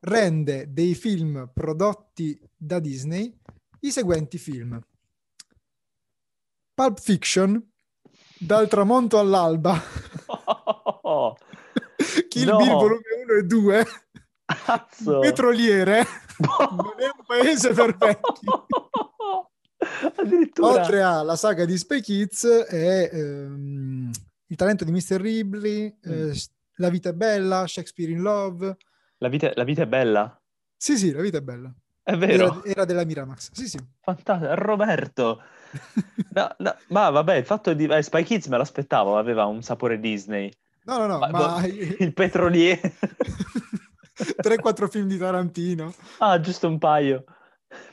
rende 0.00 0.72
dei 0.72 0.94
film 0.94 1.50
prodotti 1.52 2.40
da 2.56 2.78
Disney 2.78 3.34
i 3.80 3.90
seguenti 3.90 4.38
film. 4.38 4.80
Pulp 6.74 7.00
Fiction, 7.00 7.72
dal 8.38 8.68
tramonto 8.68 9.18
all'alba. 9.18 9.80
Oh, 11.02 11.36
Kill 12.28 12.48
no. 12.48 12.56
Bill 12.58 12.72
volume 12.72 13.00
1 13.26 13.32
e 13.38 13.42
2. 13.44 13.86
Cazzo. 14.44 15.18
Petroliere. 15.20 16.04
non 16.38 16.94
è 16.98 17.04
un 17.04 17.24
paese 17.26 17.72
per 17.72 17.96
vecchi. 17.96 18.46
Oltre 20.60 21.02
alla 21.02 21.36
saga 21.36 21.64
di 21.64 21.76
Spy 21.78 22.00
Kids 22.00 22.44
e 22.68 23.10
ehm, 23.12 24.10
Il 24.46 24.56
talento 24.56 24.84
di 24.84 24.92
Mr. 24.92 25.20
Ripley, 25.20 25.98
mm. 26.06 26.30
eh, 26.30 26.34
La 26.76 26.90
vita 26.90 27.10
è 27.10 27.14
bella, 27.14 27.66
Shakespeare 27.66 28.12
in 28.12 28.20
Love. 28.20 28.76
La 29.18 29.28
vita, 29.28 29.50
la 29.54 29.64
vita 29.64 29.82
è 29.82 29.86
bella? 29.86 30.40
Sì, 30.76 30.96
sì, 30.96 31.10
la 31.10 31.22
vita 31.22 31.38
è 31.38 31.42
bella. 31.42 31.74
È 32.08 32.16
vero. 32.16 32.62
Era, 32.62 32.64
era 32.64 32.84
della 32.86 33.04
Miramax. 33.04 33.50
Sì, 33.52 33.68
sì. 33.68 33.78
Fantastico. 34.00 34.54
Roberto. 34.54 35.42
No, 36.30 36.54
no, 36.58 36.74
ma 36.88 37.10
vabbè, 37.10 37.34
il 37.34 37.44
fatto 37.44 37.74
di 37.74 37.84
eh, 37.84 38.02
Spy 38.02 38.22
Kids 38.22 38.46
me 38.46 38.56
l'aspettavo, 38.56 39.18
aveva 39.18 39.44
un 39.44 39.60
sapore 39.62 39.98
Disney. 39.98 40.50
No, 40.84 40.98
no, 40.98 41.06
no, 41.06 41.18
ma... 41.18 41.28
ma... 41.28 41.66
Il 41.66 42.14
petroliere. 42.14 42.80
3-4 44.16 44.88
film 44.88 45.08
di 45.08 45.18
Tarantino. 45.18 45.92
Ah, 46.18 46.40
giusto 46.40 46.68
un 46.68 46.78
paio. 46.78 47.24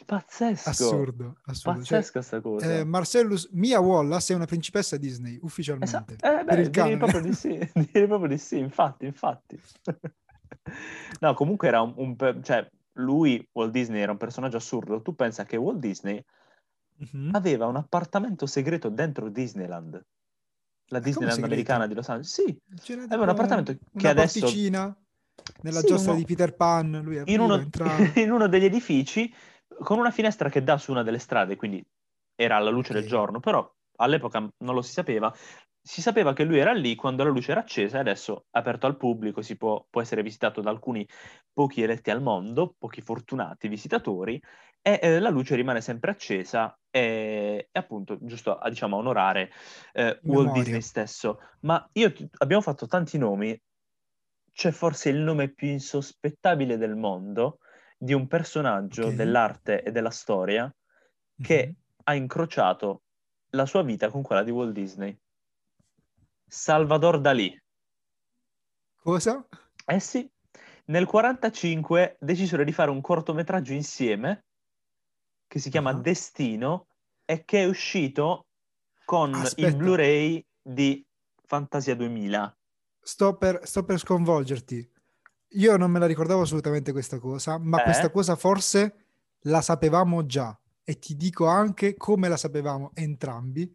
Pazzesco. 0.05 0.69
Assurdo, 0.69 1.35
assurdo. 1.45 1.79
Pazzesca 1.79 2.21
cioè, 2.21 2.41
cosa. 2.41 2.77
Eh, 2.77 2.83
Marcellus, 2.85 3.49
Mia 3.51 3.79
Wallace 3.79 4.31
è 4.31 4.35
una 4.35 4.45
principessa 4.45 4.95
Disney, 4.95 5.37
ufficialmente. 5.41 5.95
Esatto. 5.95 6.13
Eh, 6.13 6.43
beh, 6.43 6.55
per 6.55 6.69
direi 6.69 6.97
proprio 6.97 7.21
di 7.21 7.33
sì, 7.33 7.49
direi 7.73 8.07
proprio 8.07 8.29
di 8.29 8.37
sì, 8.37 8.57
infatti, 8.57 9.05
infatti. 9.05 9.59
no, 11.19 11.33
comunque 11.33 11.67
era 11.67 11.81
un, 11.81 11.93
un... 11.97 12.41
Cioè, 12.41 12.69
lui, 12.95 13.47
Walt 13.51 13.71
Disney, 13.71 14.01
era 14.01 14.11
un 14.11 14.17
personaggio 14.17 14.57
assurdo. 14.57 15.01
Tu 15.01 15.15
pensa 15.15 15.45
che 15.45 15.57
Walt 15.57 15.79
Disney 15.79 16.23
mm-hmm. 17.03 17.33
aveva 17.33 17.65
un 17.65 17.75
appartamento 17.75 18.45
segreto 18.45 18.89
dentro 18.89 19.29
Disneyland. 19.29 20.03
La 20.89 20.99
Disneyland 20.99 21.43
americana 21.43 21.87
di 21.87 21.93
Los 21.93 22.09
Angeles. 22.09 22.33
Sì, 22.79 22.95
aveva 23.03 23.23
un 23.23 23.29
appartamento 23.29 23.71
un, 23.71 23.99
che 23.99 24.07
adesso... 24.07 24.39
Porticina 24.39 24.95
nella 25.61 25.79
sì, 25.79 25.87
giostra 25.87 26.11
uno... 26.11 26.19
di 26.19 26.25
Peter 26.25 26.55
Pan, 26.55 27.01
lui 27.03 27.21
in 27.25 27.39
uno, 27.39 27.55
in 28.15 28.31
uno 28.31 28.47
degli 28.47 28.65
edifici 28.65 29.31
con 29.67 29.99
una 29.99 30.11
finestra 30.11 30.49
che 30.49 30.63
dà 30.63 30.77
su 30.77 30.91
una 30.91 31.03
delle 31.03 31.19
strade, 31.19 31.55
quindi 31.55 31.85
era 32.35 32.55
alla 32.55 32.69
luce 32.69 32.91
okay. 32.91 33.01
del 33.01 33.09
giorno, 33.09 33.39
però 33.39 33.69
all'epoca 33.97 34.39
non 34.39 34.75
lo 34.75 34.81
si 34.81 34.93
sapeva. 34.93 35.33
Si 35.87 36.01
sapeva 36.01 36.33
che 36.33 36.43
lui 36.43 36.57
era 36.57 36.73
lì 36.73 36.95
quando 36.95 37.23
la 37.23 37.29
luce 37.29 37.51
era 37.51 37.59
accesa 37.59 37.97
e 37.97 37.99
adesso 37.99 38.45
è 38.49 38.57
aperto 38.57 38.87
al 38.87 38.97
pubblico, 38.97 39.43
si 39.43 39.55
può, 39.55 39.85
può 39.87 40.01
essere 40.01 40.23
visitato 40.23 40.59
da 40.59 40.71
alcuni 40.71 41.07
pochi 41.53 41.83
eletti 41.83 42.09
al 42.09 42.23
mondo, 42.23 42.73
pochi 42.75 43.01
fortunati 43.01 43.67
visitatori, 43.67 44.41
e 44.81 44.99
eh, 44.99 45.19
la 45.19 45.29
luce 45.29 45.53
rimane 45.53 45.81
sempre 45.81 46.09
accesa 46.09 46.75
e, 46.89 47.69
e 47.71 47.79
appunto 47.79 48.17
giusto 48.19 48.57
a, 48.57 48.67
diciamo, 48.67 48.97
onorare 48.97 49.51
eh, 49.93 50.19
Walt 50.23 50.53
Disney 50.53 50.81
stesso. 50.81 51.39
Ma 51.61 51.87
io 51.93 52.11
abbiamo 52.39 52.63
fatto 52.63 52.87
tanti 52.87 53.19
nomi, 53.19 53.55
c'è 54.51 54.71
forse 54.71 55.09
il 55.09 55.17
nome 55.17 55.53
più 55.53 55.67
insospettabile 55.67 56.77
del 56.77 56.95
mondo 56.95 57.59
di 57.95 58.13
un 58.13 58.25
personaggio 58.25 59.03
okay. 59.03 59.15
dell'arte 59.15 59.83
e 59.83 59.91
della 59.91 60.09
storia 60.09 60.73
che 61.39 61.63
mm-hmm. 61.63 61.75
ha 62.05 62.15
incrociato 62.15 63.03
la 63.51 63.67
sua 63.67 63.83
vita 63.83 64.09
con 64.09 64.23
quella 64.23 64.41
di 64.41 64.49
Walt 64.49 64.71
Disney. 64.71 65.15
Salvador 66.47 67.19
Dalì. 67.19 67.61
Cosa? 69.01 69.47
Eh 69.85 69.99
sì, 69.99 70.19
nel 70.87 71.07
1945 71.07 72.17
decisero 72.19 72.63
di 72.63 72.71
fare 72.71 72.91
un 72.91 73.01
cortometraggio 73.01 73.73
insieme 73.73 74.45
che 75.47 75.59
si 75.59 75.69
chiama 75.69 75.91
uh-huh. 75.91 76.01
Destino 76.01 76.87
e 77.25 77.43
che 77.43 77.63
è 77.63 77.65
uscito 77.65 78.47
con 79.03 79.33
Aspetta. 79.33 79.67
il 79.67 79.75
Blu-ray 79.75 80.45
di 80.61 81.05
Fantasia 81.43 81.95
2000. 81.95 82.57
Sto 82.99 83.37
per, 83.37 83.61
sto 83.63 83.83
per 83.83 83.99
sconvolgerti. 83.99 84.91
Io 85.49 85.77
non 85.77 85.91
me 85.91 85.99
la 85.99 86.07
ricordavo 86.07 86.41
assolutamente 86.41 86.91
questa 86.91 87.19
cosa, 87.19 87.57
ma 87.57 87.79
eh? 87.79 87.83
questa 87.83 88.09
cosa 88.09 88.35
forse 88.35 89.05
la 89.41 89.61
sapevamo 89.61 90.25
già 90.25 90.59
e 90.83 90.99
ti 90.99 91.15
dico 91.15 91.47
anche 91.47 91.95
come 91.95 92.27
la 92.27 92.37
sapevamo 92.37 92.91
entrambi. 92.93 93.73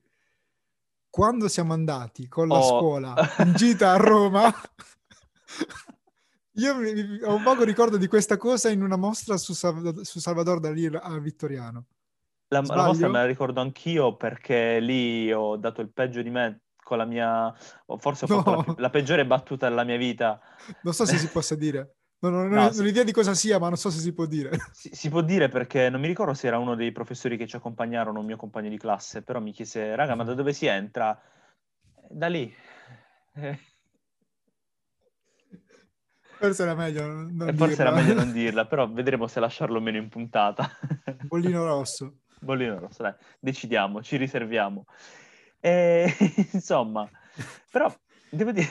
Quando 1.10 1.48
siamo 1.48 1.72
andati 1.72 2.28
con 2.28 2.48
la 2.48 2.58
oh. 2.58 2.78
scuola 2.78 3.14
in 3.38 3.52
gita 3.54 3.92
a 3.92 3.96
Roma, 3.96 4.50
io 6.54 6.76
mi, 6.76 7.20
ho 7.22 7.34
un 7.34 7.42
vago 7.42 7.64
ricordo 7.64 7.96
di 7.96 8.06
questa 8.06 8.36
cosa 8.36 8.70
in 8.70 8.82
una 8.82 8.96
mostra 8.96 9.36
su, 9.36 9.52
su 9.52 10.20
Salvador 10.20 10.60
Dalì 10.60 10.86
a 10.86 11.18
Vittoriano. 11.18 11.86
La, 12.48 12.62
la 12.62 12.86
mostra 12.86 13.08
me 13.08 13.18
la 13.18 13.26
ricordo 13.26 13.60
anch'io 13.60 14.16
perché 14.16 14.80
lì 14.80 15.32
ho 15.32 15.56
dato 15.56 15.80
il 15.80 15.92
peggio 15.92 16.22
di 16.22 16.30
me 16.30 16.62
con 16.82 16.98
la 16.98 17.04
mia, 17.04 17.54
forse 17.98 18.24
ho 18.24 18.28
no. 18.28 18.42
fatto 18.42 18.64
la, 18.66 18.74
la, 18.78 18.90
peggiore 18.90 19.26
battuta 19.26 19.68
della 19.68 19.84
mia 19.84 19.96
vita. 19.96 20.40
Non 20.82 20.92
so 20.92 21.04
se 21.04 21.18
si 21.18 21.28
possa 21.28 21.54
dire. 21.54 21.98
Non, 22.22 22.32
non, 22.32 22.48
no, 22.48 22.66
ho 22.66 22.82
idea 22.84 23.02
di 23.02 23.12
cosa 23.12 23.32
sia, 23.32 23.58
ma 23.58 23.68
non 23.68 23.78
so 23.78 23.88
se 23.90 23.98
si 23.98 24.12
può 24.12 24.26
dire. 24.26 24.50
Si, 24.72 24.90
si, 24.92 25.08
può 25.08 25.22
dire 25.22 25.48
perché 25.48 25.88
non 25.88 26.00
mi 26.00 26.06
ricordo 26.06 26.34
se 26.34 26.46
era 26.48 26.58
uno 26.58 26.74
dei 26.74 26.92
professori 26.92 27.38
che 27.38 27.46
ci 27.46 27.56
accompagnarono, 27.56 28.20
un 28.20 28.26
mio 28.26 28.36
compagno 28.36 28.68
di 28.68 28.76
classe, 28.76 29.22
però 29.22 29.40
mi 29.40 29.52
chiese, 29.52 29.94
raga, 29.96 30.14
ma 30.14 30.24
da 30.24 30.34
dove 30.34 30.52
si 30.52 30.66
entra? 30.66 31.18
Da 32.08 32.26
lì. 32.26 32.52
Eh. 33.34 33.58
Forse 36.40 36.62
era 36.62 36.74
meglio 36.74 37.06
non 37.06 37.36
dirla. 37.36 37.52
Forse 37.54 37.80
era 37.80 37.90
meglio 37.90 38.14
non 38.14 38.32
dirla, 38.32 38.66
però 38.66 38.90
vedremo 38.90 39.26
se 39.26 39.40
lasciarlo 39.40 39.80
meno 39.80 39.96
in 39.96 40.08
puntata. 40.08 40.70
Bollino 41.22 41.64
rosso. 41.64 42.18
Bollino 42.38 42.78
rosso, 42.78 43.02
dai, 43.02 43.14
decidiamo, 43.38 44.02
ci 44.02 44.16
riserviamo. 44.16 44.84
E, 45.58 46.14
insomma, 46.52 47.08
però 47.70 47.94
devo 48.30 48.52
dire, 48.52 48.68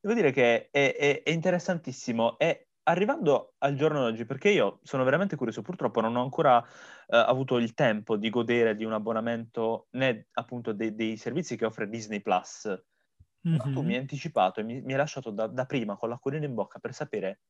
devo 0.00 0.14
dire 0.14 0.32
che 0.32 0.70
è, 0.70 0.96
è, 0.96 1.22
è, 1.22 1.30
interessantissimo 1.30 2.38
e 2.38 2.68
arrivando 2.84 3.54
al 3.58 3.74
giorno 3.74 4.00
d'oggi, 4.00 4.24
perché 4.24 4.50
io 4.50 4.80
sono 4.82 5.04
veramente 5.04 5.36
curioso, 5.36 5.62
purtroppo 5.62 6.00
non 6.00 6.16
ho 6.16 6.22
ancora 6.22 6.62
eh, 6.62 7.16
avuto 7.16 7.58
il 7.58 7.74
tempo 7.74 8.16
di 8.16 8.30
godere 8.30 8.76
di 8.76 8.84
un 8.84 8.92
abbonamento 8.92 9.88
né 9.90 10.28
appunto 10.32 10.72
dei, 10.72 10.94
dei 10.94 11.16
servizi 11.16 11.56
che 11.56 11.66
offre 11.66 11.88
Disney 11.88 12.20
Plus. 12.20 12.66
Mm-hmm. 13.46 13.56
Ma 13.56 13.72
tu 13.72 13.82
mi 13.82 13.94
hai 13.94 14.00
anticipato 14.00 14.60
e 14.60 14.64
mi, 14.64 14.82
mi 14.82 14.92
hai 14.92 14.98
lasciato 14.98 15.30
da, 15.30 15.46
da, 15.46 15.64
prima 15.64 15.96
con 15.96 16.10
l'acquolina 16.10 16.44
in 16.44 16.54
bocca 16.54 16.78
per 16.78 16.92
sapere 16.92 17.40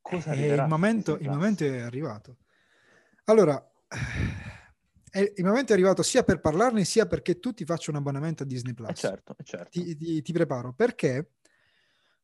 cosa 0.00 0.30
arriverà. 0.30 0.62
Il 0.62 0.68
momento, 0.68 1.18
il 1.18 1.28
momento 1.28 1.64
è 1.64 1.80
arrivato. 1.80 2.36
Allora, 3.24 3.62
il 5.12 5.44
momento 5.44 5.72
è 5.72 5.74
arrivato 5.74 6.02
sia 6.02 6.22
per 6.22 6.40
parlarne 6.40 6.84
sia 6.84 7.06
perché 7.06 7.38
tu 7.38 7.52
ti 7.52 7.64
faccia 7.64 7.90
un 7.90 7.98
abbonamento 7.98 8.42
a 8.42 8.46
Disney 8.46 8.72
Plus. 8.72 8.88
Eh 8.88 8.94
certo, 8.94 9.36
eh 9.38 9.44
certo. 9.44 9.68
Ti, 9.68 9.96
ti, 9.96 10.22
ti, 10.22 10.32
preparo 10.32 10.72
perché 10.72 11.32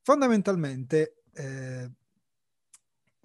fondamentalmente 0.08 1.24
eh, 1.34 1.90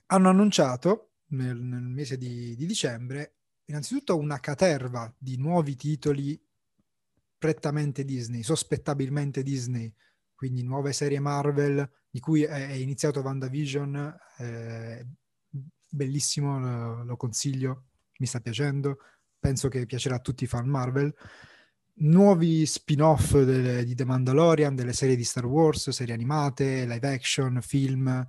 hanno 0.07 0.29
annunciato 0.29 1.11
nel, 1.27 1.57
nel 1.57 1.81
mese 1.81 2.17
di, 2.17 2.57
di, 2.57 2.65
dicembre 2.65 3.37
innanzitutto 3.67 4.17
una 4.17 4.41
caterva 4.41 5.09
di 5.17 5.37
nuovi 5.37 5.77
titoli 5.77 6.37
prettamente 7.37 8.03
Disney, 8.03 8.43
sospettabilmente 8.43 9.43
Disney, 9.43 9.93
quindi 10.35 10.61
nuove 10.61 10.91
serie 10.91 11.21
Marvel 11.21 11.89
di 12.09 12.19
cui 12.19 12.43
è, 12.43 12.67
è 12.67 12.73
iniziato 12.73 13.21
WandaVision, 13.21 14.17
eh, 14.39 15.07
bellissimo, 15.87 16.59
lo, 16.59 17.03
lo 17.05 17.15
consiglio, 17.15 17.85
mi 18.17 18.25
sta 18.25 18.41
piacendo 18.41 18.97
penso 19.39 19.67
che 19.67 19.85
piacerà 19.85 20.15
a 20.15 20.19
tutti 20.19 20.45
i 20.45 20.47
fan 20.47 20.69
Marvel. 20.69 21.13
Nuovi 21.95 22.65
spin-off 22.65 23.39
delle, 23.43 23.85
di 23.85 23.93
The 23.93 24.03
Mandalorian, 24.03 24.75
delle 24.75 24.93
serie 24.93 25.15
di 25.15 25.23
Star 25.23 25.45
Wars, 25.45 25.89
serie 25.91 26.13
animate, 26.13 26.85
live 26.85 27.07
action, 27.07 27.59
film, 27.61 28.27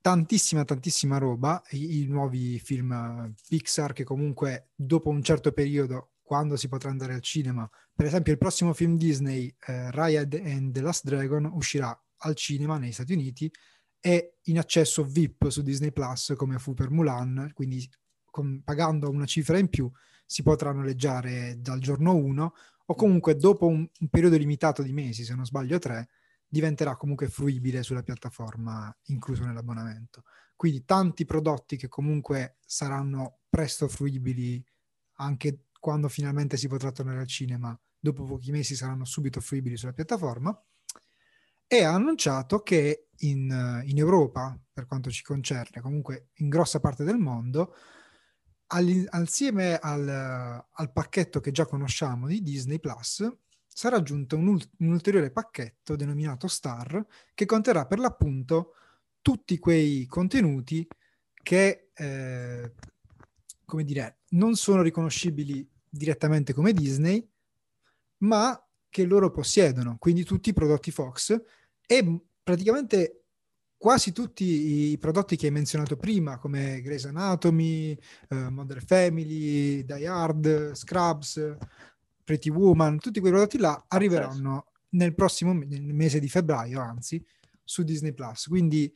tantissima, 0.00 0.64
tantissima 0.64 1.18
roba. 1.18 1.60
I, 1.70 2.02
i 2.02 2.06
nuovi 2.06 2.58
film 2.60 3.34
Pixar 3.48 3.92
che 3.92 4.04
comunque 4.04 4.68
dopo 4.74 5.08
un 5.08 5.22
certo 5.22 5.52
periodo, 5.52 6.12
quando 6.22 6.56
si 6.56 6.68
potrà 6.68 6.90
andare 6.90 7.14
al 7.14 7.20
cinema, 7.20 7.68
per 7.94 8.06
esempio 8.06 8.32
il 8.32 8.38
prossimo 8.38 8.72
film 8.72 8.96
Disney, 8.96 9.54
eh, 9.66 9.90
Raya 9.90 10.20
and 10.20 10.72
the 10.72 10.80
Last 10.80 11.04
Dragon, 11.04 11.44
uscirà 11.52 11.96
al 12.18 12.36
cinema 12.36 12.78
negli 12.78 12.92
Stati 12.92 13.12
Uniti 13.12 13.50
e 14.00 14.36
in 14.42 14.58
accesso 14.58 15.04
VIP 15.04 15.48
su 15.48 15.62
Disney 15.62 15.92
Plus 15.92 16.34
come 16.36 16.58
fu 16.58 16.74
per 16.74 16.90
Mulan, 16.90 17.50
quindi 17.52 17.88
con, 18.24 18.62
pagando 18.64 19.10
una 19.10 19.26
cifra 19.26 19.58
in 19.58 19.68
più 19.68 19.90
si 20.32 20.42
potrà 20.42 20.72
noleggiare 20.72 21.56
dal 21.60 21.78
giorno 21.78 22.14
1 22.14 22.54
o 22.86 22.94
comunque 22.94 23.36
dopo 23.36 23.66
un, 23.66 23.86
un, 24.00 24.08
periodo 24.08 24.38
limitato 24.38 24.82
di 24.82 24.94
mesi, 24.94 25.24
se 25.24 25.34
non 25.34 25.44
sbaglio 25.44 25.78
tre, 25.78 26.08
diventerà 26.48 26.96
comunque 26.96 27.28
fruibile 27.28 27.82
sulla 27.82 28.02
piattaforma 28.02 28.90
incluso 29.08 29.44
nell'abbonamento. 29.44 30.22
Quindi 30.56 30.86
tanti 30.86 31.26
prodotti 31.26 31.76
che 31.76 31.88
comunque 31.88 32.56
saranno 32.64 33.40
presto 33.50 33.88
fruibili 33.88 34.64
anche 35.16 35.66
quando 35.78 36.08
finalmente 36.08 36.56
si 36.56 36.66
potrà 36.66 36.90
tornare 36.92 37.20
al 37.20 37.26
cinema, 37.26 37.78
dopo 37.98 38.24
pochi 38.24 38.52
mesi 38.52 38.74
saranno 38.74 39.04
subito 39.04 39.38
fruibili 39.42 39.76
sulla 39.76 39.92
piattaforma. 39.92 40.58
E 41.66 41.84
ha 41.84 41.92
annunciato 41.92 42.62
che 42.62 43.08
in, 43.18 43.82
in 43.84 43.98
Europa, 43.98 44.58
per 44.72 44.86
quanto 44.86 45.10
ci 45.10 45.22
concerne, 45.22 45.82
comunque 45.82 46.30
in 46.36 46.48
grossa 46.48 46.80
parte 46.80 47.04
del 47.04 47.18
mondo, 47.18 47.74
assieme 49.10 49.76
al, 49.76 50.08
al, 50.70 50.92
pacchetto 50.92 51.40
che 51.40 51.50
già 51.50 51.66
conosciamo 51.66 52.26
di 52.26 52.42
Disney 52.42 52.78
Plus, 52.78 53.30
sarà 53.66 53.96
aggiunto 53.96 54.36
un, 54.36 54.48
un, 54.48 54.88
ulteriore 54.88 55.30
pacchetto 55.30 55.96
denominato 55.96 56.48
Star 56.48 57.04
che 57.34 57.46
conterrà 57.46 57.86
per 57.86 57.98
l'appunto 57.98 58.74
tutti 59.20 59.58
quei 59.58 60.06
contenuti 60.06 60.86
che, 61.42 61.90
eh, 61.94 62.72
come 63.64 63.84
dire, 63.84 64.20
non 64.30 64.54
sono 64.56 64.82
riconoscibili 64.82 65.68
direttamente 65.88 66.54
come 66.54 66.72
Disney, 66.72 67.26
ma 68.18 68.58
che 68.88 69.04
loro 69.04 69.30
possiedono, 69.30 69.96
quindi 69.98 70.24
tutti 70.24 70.50
i 70.50 70.54
prodotti 70.54 70.90
Fox 70.90 71.40
e 71.86 72.20
praticamente 72.42 73.21
quasi 73.82 74.12
tutti 74.12 74.92
i 74.92 74.96
prodotti 74.96 75.34
che 75.34 75.46
hai 75.46 75.52
menzionato 75.52 75.96
prima, 75.96 76.38
come 76.38 76.80
Grey's 76.82 77.04
Anatomy, 77.04 77.98
uh, 78.28 78.46
Modern 78.48 78.80
Family, 78.80 79.84
Die 79.84 80.06
Hard, 80.06 80.70
Scrubs, 80.74 81.56
Pretty 82.22 82.48
Woman, 82.48 83.00
tutti 83.00 83.18
quei 83.18 83.32
prodotti 83.32 83.58
là 83.58 83.84
arriveranno 83.88 84.66
nel 84.90 85.16
prossimo 85.16 85.52
nel 85.52 85.92
mese 85.92 86.20
di 86.20 86.28
febbraio, 86.28 86.80
anzi, 86.80 87.20
su 87.64 87.82
Disney 87.82 88.12
Plus. 88.12 88.46
Quindi 88.46 88.94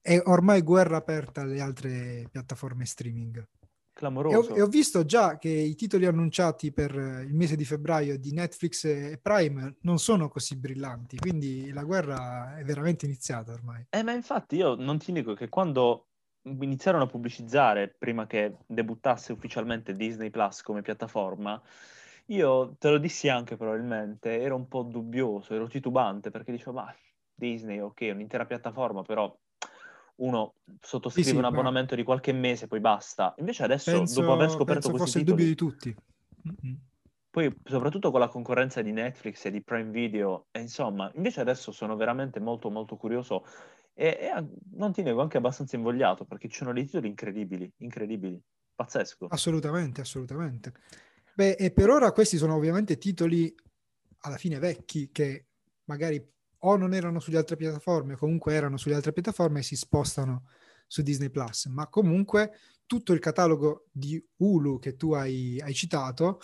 è 0.00 0.18
ormai 0.24 0.62
guerra 0.62 0.96
aperta 0.96 1.42
alle 1.42 1.60
altre 1.60 2.26
piattaforme 2.30 2.86
streaming. 2.86 3.46
Clamoroso. 3.92 4.48
E 4.48 4.52
ho, 4.52 4.56
e 4.56 4.62
ho, 4.62 4.66
visto 4.66 5.04
già 5.04 5.36
che 5.38 5.50
i 5.50 5.74
titoli 5.74 6.06
annunciati 6.06 6.72
per 6.72 6.94
il 6.94 7.34
mese 7.34 7.56
di 7.56 7.64
febbraio 7.64 8.18
di 8.18 8.32
Netflix 8.32 8.84
e 8.84 9.18
Prime 9.20 9.76
non 9.82 9.98
sono 9.98 10.28
così 10.28 10.56
brillanti, 10.56 11.18
quindi 11.18 11.70
la 11.72 11.84
guerra 11.84 12.56
è 12.56 12.64
veramente 12.64 13.04
iniziata 13.04 13.52
ormai. 13.52 13.86
Eh, 13.90 14.02
ma 14.02 14.12
infatti 14.12 14.56
io 14.56 14.74
non 14.74 14.98
ti 14.98 15.12
dico 15.12 15.34
che 15.34 15.48
quando 15.48 16.06
iniziarono 16.44 17.04
a 17.04 17.06
pubblicizzare, 17.06 17.94
prima 17.96 18.26
che 18.26 18.56
debuttasse 18.66 19.32
ufficialmente 19.32 19.94
Disney 19.94 20.30
Plus 20.30 20.62
come 20.62 20.82
piattaforma, 20.82 21.60
io 22.26 22.76
te 22.78 22.90
lo 22.90 22.98
dissi 22.98 23.28
anche 23.28 23.56
probabilmente, 23.56 24.40
ero 24.40 24.56
un 24.56 24.68
po' 24.68 24.82
dubbioso, 24.82 25.54
ero 25.54 25.68
titubante 25.68 26.30
perché 26.30 26.52
dicevo, 26.52 26.72
ma 26.72 26.94
Disney, 27.34 27.78
ok, 27.78 28.08
un'intera 28.12 28.46
piattaforma, 28.46 29.02
però 29.02 29.36
uno 30.22 30.54
sottoscrive 30.80 31.28
sì, 31.28 31.34
sì, 31.34 31.38
un 31.38 31.44
abbonamento 31.44 31.94
ma... 31.94 32.00
di 32.00 32.04
qualche 32.04 32.32
mese, 32.32 32.66
poi 32.66 32.80
basta. 32.80 33.34
Invece 33.38 33.62
adesso, 33.64 33.90
penso, 33.90 34.20
dopo 34.20 34.32
aver 34.32 34.50
scoperto 34.50 34.90
questi 34.90 34.98
fosse 34.98 35.18
titoli... 35.20 35.42
il 35.42 35.54
dubbio 35.54 35.68
di 35.68 35.72
tutti. 35.72 35.96
Mm-hmm. 36.48 36.76
Poi, 37.30 37.54
soprattutto 37.64 38.10
con 38.10 38.20
la 38.20 38.28
concorrenza 38.28 38.82
di 38.82 38.92
Netflix 38.92 39.44
e 39.46 39.50
di 39.50 39.62
Prime 39.62 39.90
Video, 39.90 40.46
e 40.50 40.60
insomma, 40.60 41.10
invece 41.14 41.40
adesso 41.40 41.72
sono 41.72 41.96
veramente 41.96 42.40
molto, 42.40 42.70
molto 42.70 42.96
curioso 42.96 43.46
e, 43.94 44.06
e 44.06 44.46
non 44.72 44.92
ti 44.92 45.02
nego 45.02 45.22
anche 45.22 45.38
abbastanza 45.38 45.76
invogliato, 45.76 46.24
perché 46.24 46.48
ci 46.48 46.58
sono 46.58 46.72
dei 46.72 46.84
titoli 46.84 47.08
incredibili, 47.08 47.72
incredibili, 47.78 48.38
pazzesco. 48.74 49.28
Assolutamente, 49.28 50.02
assolutamente. 50.02 50.72
Beh, 51.34 51.52
e 51.52 51.70
per 51.70 51.88
ora 51.88 52.12
questi 52.12 52.36
sono 52.36 52.54
ovviamente 52.54 52.98
titoli 52.98 53.54
alla 54.24 54.36
fine 54.36 54.58
vecchi 54.58 55.10
che 55.10 55.46
magari 55.84 56.22
o 56.64 56.76
non 56.76 56.94
erano 56.94 57.20
sulle 57.20 57.38
altre 57.38 57.56
piattaforme, 57.56 58.16
comunque 58.16 58.54
erano 58.54 58.76
sulle 58.76 58.94
altre 58.94 59.12
piattaforme 59.12 59.60
e 59.60 59.62
si 59.62 59.76
spostano 59.76 60.46
su 60.86 61.02
Disney 61.02 61.30
Plus. 61.30 61.66
Ma 61.66 61.88
comunque 61.88 62.52
tutto 62.86 63.12
il 63.12 63.18
catalogo 63.18 63.86
di 63.90 64.22
Hulu 64.36 64.78
che 64.78 64.96
tu 64.96 65.12
hai, 65.12 65.60
hai 65.60 65.74
citato, 65.74 66.40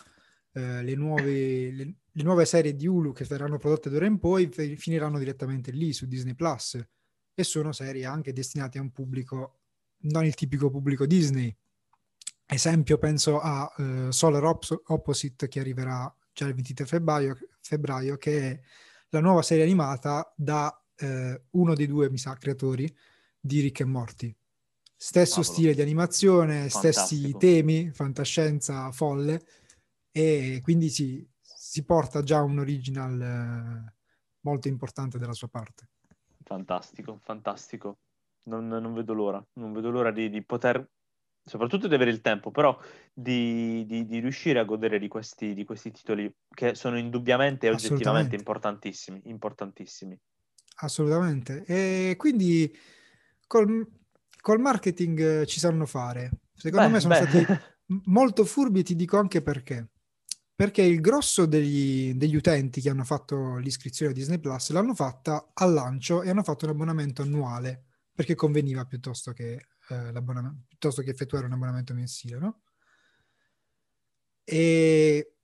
eh, 0.53 0.83
le, 0.83 0.95
nuove, 0.95 1.71
le, 1.71 1.95
le, 2.11 2.23
nuove, 2.23 2.45
serie 2.47 2.75
di 2.75 2.87
Hulu 2.87 3.13
che 3.13 3.25
verranno 3.25 3.59
prodotte 3.59 3.91
d'ora 3.91 4.07
in 4.07 4.19
poi 4.19 4.49
finiranno 4.49 5.19
direttamente 5.19 5.71
lì 5.71 5.93
su 5.93 6.07
Disney 6.07 6.35
Plus 6.35 6.81
e 7.35 7.45
sono 7.45 7.73
serie 7.73 8.05
anche 8.05 8.33
destinate 8.33 8.79
a 8.79 8.83
un 8.83 8.91
pubblico, 8.91 9.59
non 10.05 10.25
il 10.25 10.35
tipico 10.35 10.71
pubblico 10.71 11.07
Disney. 11.07 11.55
Esempio, 12.47 12.99
penso 12.99 13.39
a 13.41 13.71
uh, 13.77 14.11
Solar 14.11 14.43
Opposite 14.87 15.47
che 15.49 15.61
arriverà 15.61 16.13
già 16.33 16.47
il 16.47 16.55
23 16.55 16.87
febbraio, 16.87 17.37
febbraio 17.61 18.17
che 18.17 18.51
è 18.51 18.61
la 19.11 19.21
nuova 19.21 19.43
serie 19.43 19.65
animata 19.65 20.33
da 20.37 20.73
eh, 20.97 21.43
uno 21.51 21.75
dei 21.75 21.87
due, 21.87 22.11
mi 22.11 22.19
sa, 22.19 22.35
creatori 22.35 22.95
di 23.41 23.61
Rick 23.61 23.81
e 23.81 23.85
Morty. 23.85 24.35
Stesso 24.97 25.41
Cavolo. 25.41 25.53
stile 25.53 25.75
di 25.75 25.81
animazione, 25.81 26.69
Fantastico. 26.69 26.93
stessi 26.93 27.37
temi, 27.37 27.91
fantascienza 27.93 28.91
folle, 28.91 29.41
e 30.11 30.61
quindi 30.63 30.89
si, 30.89 31.27
si 31.41 31.85
porta 31.85 32.23
già 32.23 32.43
un 32.43 32.59
original 32.59 33.21
eh, 33.21 33.95
molto 34.41 34.69
importante 34.69 35.19
dalla 35.19 35.35
sua 35.35 35.49
parte. 35.49 35.89
Fantastico, 36.43 37.19
fantastico. 37.23 37.99
Non, 38.49 38.67
non 38.67 38.95
vedo 38.95 39.13
l'ora, 39.13 39.47
non 39.55 39.73
vedo 39.73 39.91
l'ora 39.91 40.11
di, 40.11 40.31
di 40.31 40.43
poter 40.43 40.89
soprattutto 41.49 41.89
di 41.89 41.95
avere 41.95 42.11
il 42.11 42.21
tempo, 42.21 42.51
però 42.51 42.79
di, 43.13 43.85
di, 43.87 44.07
di 44.07 44.21
riuscire 44.21 44.59
a 44.59 44.65
godere 44.65 44.99
di 44.99 45.09
questi, 45.09 45.55
di 45.55 45.65
questi, 45.65 45.91
titoli 45.91 46.33
che 46.49 46.75
sono 46.75 46.99
indubbiamente 46.99 47.67
e 47.67 47.71
oggettivamente 47.71 48.37
importantissimi, 48.37 49.23
importantissimi. 49.25 50.19
Assolutamente. 50.77 51.65
E 51.65 52.15
quindi 52.17 52.73
col, 53.47 53.87
col 54.41 54.61
marketing 54.61 55.45
ci 55.45 55.59
sanno 55.59 55.87
fare. 55.87 56.31
Secondo 56.55 56.87
beh, 56.87 56.93
me 56.93 57.01
sono 57.01 57.19
beh. 57.19 57.27
stati 57.27 57.47
molto 58.07 58.45
furbi, 58.45 58.83
ti 58.83 58.95
dico 58.95 59.19
anche 59.19 59.43
perché. 59.43 59.89
Perché 60.55 60.83
il 60.83 61.01
grosso 61.01 61.47
degli, 61.47 62.15
degli 62.15 62.35
utenti 62.35 62.81
che 62.81 62.91
hanno 62.91 63.05
fatto 63.05 63.57
l'iscrizione 63.59 64.11
a 64.11 64.15
Disney 64.15 64.39
Plus 64.39 64.71
l'hanno 64.71 64.93
fatta 64.95 65.51
al 65.55 65.73
lancio 65.73 66.23
e 66.23 66.31
hanno 66.31 66.43
fatto 66.43 66.65
un 66.65 66.73
abbonamento 66.73 67.23
annuale 67.23 67.85
perché 68.13 68.35
conveniva 68.35 68.85
piuttosto 68.85 69.33
che 69.33 69.69
eh, 69.91 70.13
l'abbonamento, 70.13 70.65
piuttosto 70.69 71.03
che 71.03 71.11
effettuare 71.11 71.47
un 71.47 71.53
abbonamento 71.53 71.95
mensile, 71.95 72.39
no? 72.39 72.61
E 74.45 75.35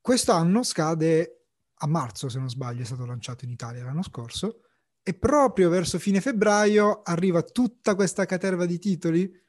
quest'anno 0.00 0.62
scade 0.62 1.44
a 1.74 1.86
marzo, 1.86 2.28
se 2.28 2.38
non 2.38 2.48
sbaglio, 2.48 2.82
è 2.82 2.86
stato 2.86 3.04
lanciato 3.04 3.44
in 3.44 3.50
Italia 3.50 3.84
l'anno 3.84 4.02
scorso, 4.02 4.60
e 5.02 5.14
proprio 5.14 5.68
verso 5.68 5.98
fine 5.98 6.20
febbraio 6.20 7.02
arriva 7.02 7.42
tutta 7.42 7.94
questa 7.94 8.24
caterva 8.24 8.66
di 8.66 8.78
titoli. 8.78 9.40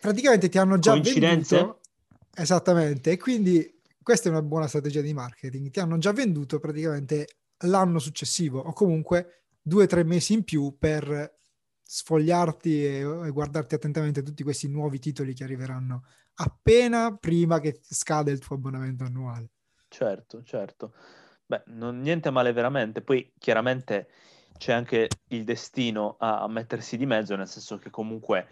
Praticamente 0.00 0.48
ti 0.48 0.58
hanno 0.58 0.78
già 0.78 0.98
venduto. 0.98 1.80
Esattamente, 2.34 3.12
e 3.12 3.16
quindi 3.16 3.80
questa 4.02 4.28
è 4.28 4.32
una 4.32 4.42
buona 4.42 4.66
strategia 4.66 5.00
di 5.00 5.14
marketing. 5.14 5.70
Ti 5.70 5.80
hanno 5.80 5.96
già 5.98 6.12
venduto 6.12 6.58
praticamente 6.58 7.38
l'anno 7.60 7.98
successivo 7.98 8.60
o 8.60 8.72
comunque 8.72 9.44
due 9.62 9.84
o 9.84 9.86
tre 9.86 10.04
mesi 10.04 10.34
in 10.34 10.44
più 10.44 10.76
per 10.78 11.38
sfogliarti 11.88 12.84
e, 12.84 12.98
e, 13.00 13.30
guardarti 13.30 13.76
attentamente 13.76 14.22
tutti 14.22 14.42
questi 14.42 14.68
nuovi 14.68 14.98
titoli 14.98 15.34
che 15.34 15.44
arriveranno 15.44 16.04
appena 16.34 17.16
prima 17.16 17.60
che 17.60 17.78
scade 17.80 18.32
il 18.32 18.40
tuo 18.40 18.56
abbonamento 18.56 19.04
annuale. 19.04 19.50
Certo, 19.88 20.42
certo. 20.42 20.94
Beh, 21.46 21.62
non, 21.66 22.00
niente 22.00 22.30
male 22.30 22.52
veramente. 22.52 23.02
Poi 23.02 23.32
chiaramente 23.38 24.08
c'è 24.58 24.72
anche 24.72 25.08
il 25.28 25.44
destino 25.44 26.16
a, 26.18 26.42
a 26.42 26.48
mettersi 26.48 26.96
di 26.96 27.06
mezzo, 27.06 27.36
nel 27.36 27.46
senso 27.46 27.78
che 27.78 27.90
comunque 27.90 28.48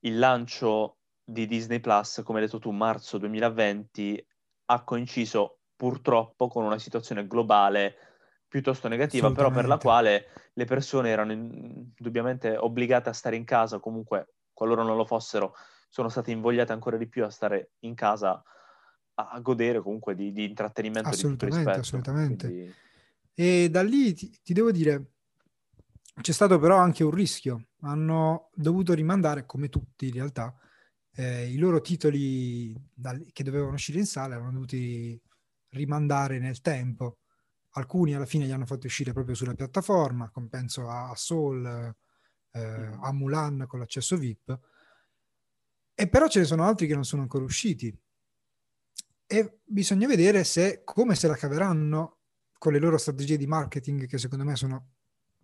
il 0.00 0.18
lancio 0.18 0.96
di 1.22 1.46
Disney 1.46 1.80
Plus, 1.80 2.22
come 2.24 2.40
hai 2.40 2.46
detto 2.46 2.58
tu, 2.58 2.70
marzo 2.70 3.18
2020, 3.18 4.26
ha 4.66 4.84
coinciso 4.84 5.58
purtroppo 5.76 6.48
con 6.48 6.64
una 6.64 6.78
situazione 6.78 7.26
globale 7.26 8.09
piuttosto 8.50 8.88
negativa, 8.88 9.30
però 9.30 9.52
per 9.52 9.68
la 9.68 9.78
quale 9.78 10.26
le 10.54 10.64
persone 10.64 11.10
erano 11.10 11.30
indubbiamente 11.30 12.56
obbligate 12.56 13.08
a 13.08 13.12
stare 13.12 13.36
in 13.36 13.44
casa, 13.44 13.78
comunque 13.78 14.34
qualora 14.52 14.82
non 14.82 14.96
lo 14.96 15.04
fossero, 15.04 15.54
sono 15.88 16.08
state 16.08 16.32
invogliate 16.32 16.72
ancora 16.72 16.96
di 16.96 17.06
più 17.06 17.24
a 17.24 17.30
stare 17.30 17.74
in 17.80 17.94
casa 17.94 18.42
a, 19.14 19.38
godere 19.38 19.80
comunque 19.80 20.16
di, 20.16 20.32
di 20.32 20.44
intrattenimento. 20.44 21.10
Assolutamente, 21.10 21.72
di 21.72 21.78
assolutamente. 21.78 22.46
Quindi... 22.48 22.74
E 23.34 23.70
da 23.70 23.82
lì 23.82 24.12
ti, 24.14 24.36
ti 24.42 24.52
devo 24.52 24.72
dire, 24.72 25.12
c'è 26.20 26.32
stato 26.32 26.58
però 26.58 26.76
anche 26.76 27.04
un 27.04 27.12
rischio. 27.12 27.68
Hanno 27.82 28.50
dovuto 28.52 28.94
rimandare, 28.94 29.46
come 29.46 29.68
tutti 29.68 30.08
in 30.08 30.14
realtà, 30.14 30.52
eh, 31.14 31.48
i 31.48 31.56
loro 31.56 31.80
titoli 31.80 32.74
da, 32.92 33.16
che 33.32 33.44
dovevano 33.44 33.74
uscire 33.74 34.00
in 34.00 34.06
sala, 34.06 34.34
erano 34.34 34.50
dovuti 34.50 35.18
rimandare 35.68 36.40
nel 36.40 36.60
tempo 36.60 37.18
alcuni 37.72 38.14
alla 38.14 38.26
fine 38.26 38.46
li 38.46 38.52
hanno 38.52 38.66
fatti 38.66 38.86
uscire 38.86 39.12
proprio 39.12 39.34
sulla 39.34 39.54
piattaforma, 39.54 40.30
come 40.30 40.48
penso 40.48 40.88
a 40.88 41.12
Soul, 41.14 41.94
eh, 42.52 42.60
mm. 42.60 43.02
a 43.02 43.12
Mulan 43.12 43.64
con 43.66 43.78
l'accesso 43.78 44.16
VIP, 44.16 44.58
e 45.94 46.08
però 46.08 46.28
ce 46.28 46.40
ne 46.40 46.44
sono 46.46 46.64
altri 46.64 46.86
che 46.86 46.94
non 46.94 47.04
sono 47.04 47.22
ancora 47.22 47.44
usciti. 47.44 47.96
E 49.26 49.58
bisogna 49.62 50.06
vedere 50.08 50.42
se, 50.44 50.82
come 50.84 51.14
se 51.14 51.28
la 51.28 51.36
caveranno 51.36 52.18
con 52.58 52.72
le 52.72 52.78
loro 52.78 52.98
strategie 52.98 53.36
di 53.36 53.46
marketing, 53.46 54.06
che 54.06 54.18
secondo 54.18 54.44
me 54.44 54.56
sono 54.56 54.88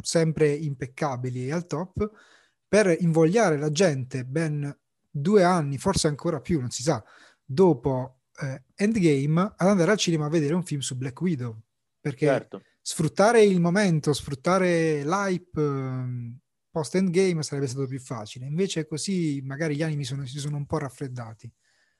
sempre 0.03 0.53
impeccabili 0.53 1.47
e 1.47 1.53
al 1.53 1.67
top, 1.67 2.11
per 2.67 2.95
invogliare 2.99 3.57
la 3.59 3.71
gente 3.71 4.25
ben 4.25 4.77
due 5.09 5.45
anni, 5.45 5.79
forse 5.79 6.09
ancora 6.09 6.41
più, 6.41 6.61
non 6.61 6.71
si 6.71 6.83
sa, 6.83 7.03
dopo 7.45 8.23
eh, 8.41 8.65
Endgame, 8.75 9.55
ad 9.57 9.69
andare 9.69 9.93
al 9.93 9.99
cinema 9.99 10.27
a 10.27 10.31
vedere 10.31 10.55
un 10.55 10.65
film 10.65 10.81
su 10.81 10.97
Black 10.97 11.21
Widow 11.21 11.66
perché 12.07 12.27
certo. 12.27 12.63
sfruttare 12.81 13.43
il 13.43 13.61
momento, 13.61 14.13
sfruttare 14.13 15.03
l'hype 15.03 15.61
um, 15.61 16.39
post 16.71 16.95
endgame 16.95 17.43
sarebbe 17.43 17.67
stato 17.67 17.89
più 17.89 17.99
facile. 17.99 18.47
Invece 18.47 18.87
così 18.87 19.41
magari 19.45 19.75
gli 19.75 19.83
animi 19.83 20.05
sono, 20.05 20.25
si 20.25 20.39
sono 20.39 20.57
un 20.57 20.67
po' 20.67 20.79
raffreddati. 20.79 21.51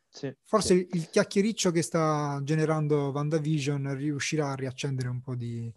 Sì, 0.09 0.33
Forse 0.45 0.77
sì. 0.77 0.89
il 0.93 1.11
chiacchiericcio 1.11 1.73
che 1.73 1.83
sta 1.83 2.41
generando 2.45 3.11
WandaVision 3.11 3.97
riuscirà 3.97 4.53
a 4.53 4.55
riaccendere 4.55 5.09
un 5.09 5.21
po' 5.21 5.35
di, 5.35 5.71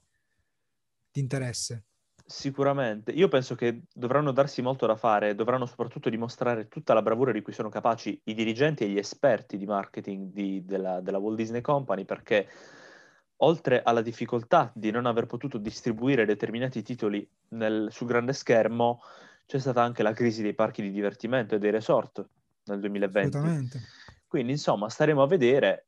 di 1.12 1.20
interesse. 1.20 1.86
Sicuramente. 2.24 3.12
Io 3.12 3.30
penso 3.30 3.56
che 3.56 3.82
dovranno 3.92 4.32
darsi 4.32 4.62
molto 4.62 4.86
da 4.86 4.96
fare, 4.96 5.34
dovranno 5.34 5.66
soprattutto 5.66 6.10
dimostrare 6.10 6.68
tutta 6.68 6.94
la 6.94 7.02
bravura 7.02 7.32
di 7.32 7.42
cui 7.42 7.54
sono 7.54 7.70
capaci 7.70 8.22
i 8.26 8.36
dirigenti 8.36 8.84
e 8.84 8.90
gli 8.90 9.00
esperti 9.00 9.58
di 9.58 9.66
marketing 9.66 10.32
di, 10.32 10.64
della, 10.64 11.02
della 11.02 11.18
Walt 11.18 11.36
Disney 11.36 11.62
Company, 11.62 12.06
perché 12.06 12.48
oltre 13.42 13.82
alla 13.84 14.02
difficoltà 14.02 14.72
di 14.74 14.92
non 14.92 15.06
aver 15.06 15.26
potuto 15.26 15.58
distribuire 15.58 16.26
determinati 16.26 16.82
titoli 16.82 17.28
nel, 17.50 17.90
sul 17.92 18.08
grande 18.08 18.34
schermo, 18.34 19.02
c'è 19.46 19.60
stata 19.60 19.82
anche 19.82 20.04
la 20.04 20.14
crisi 20.14 20.42
dei 20.42 20.54
parchi 20.54 20.82
di 20.82 20.92
divertimento 20.92 21.56
e 21.56 21.60
dei 21.60 21.72
resort 21.72 22.28
nel 22.66 22.80
2020. 22.80 23.38
Quindi, 24.28 24.52
insomma, 24.52 24.90
staremo 24.90 25.24
a 25.24 25.28
vedere. 25.28 25.88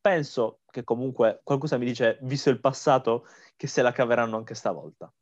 Penso 0.00 0.60
che 0.70 0.82
comunque 0.82 1.40
qualcosa 1.44 1.78
mi 1.78 1.84
dice, 1.84 2.18
visto 2.22 2.50
il 2.50 2.58
passato, 2.58 3.26
che 3.56 3.66
se 3.66 3.82
la 3.82 3.92
caveranno 3.92 4.36
anche 4.36 4.54
stavolta. 4.54 5.12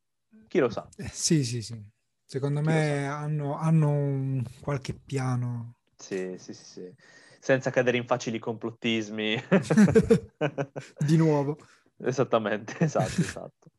Chi 0.46 0.58
lo 0.58 0.70
sa? 0.70 0.88
Eh, 0.96 1.08
sì, 1.08 1.44
sì, 1.44 1.62
sì. 1.62 1.82
Secondo 2.24 2.60
Chi 2.60 2.66
me 2.66 3.08
hanno, 3.08 3.56
hanno 3.56 4.42
qualche 4.60 4.94
piano. 4.94 5.74
Sì, 5.96 6.36
sì, 6.38 6.54
sì, 6.54 6.64
sì. 6.64 6.94
Senza 7.40 7.70
cadere 7.70 7.96
in 7.96 8.06
facili 8.06 8.38
complottismi. 8.38 9.42
Di 11.06 11.16
nuovo. 11.16 11.56
Esattamente, 11.96 12.76
esatto, 12.78 13.20
esatto. 13.20 13.70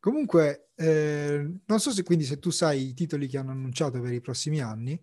Comunque, 0.00 0.70
eh, 0.74 1.48
non 1.64 1.78
so 1.78 1.90
se 1.92 2.02
quindi 2.02 2.24
se 2.24 2.38
tu 2.38 2.50
sai 2.50 2.88
i 2.88 2.94
titoli 2.94 3.28
che 3.28 3.38
hanno 3.38 3.52
annunciato 3.52 4.00
per 4.00 4.12
i 4.12 4.20
prossimi 4.20 4.60
anni, 4.60 5.00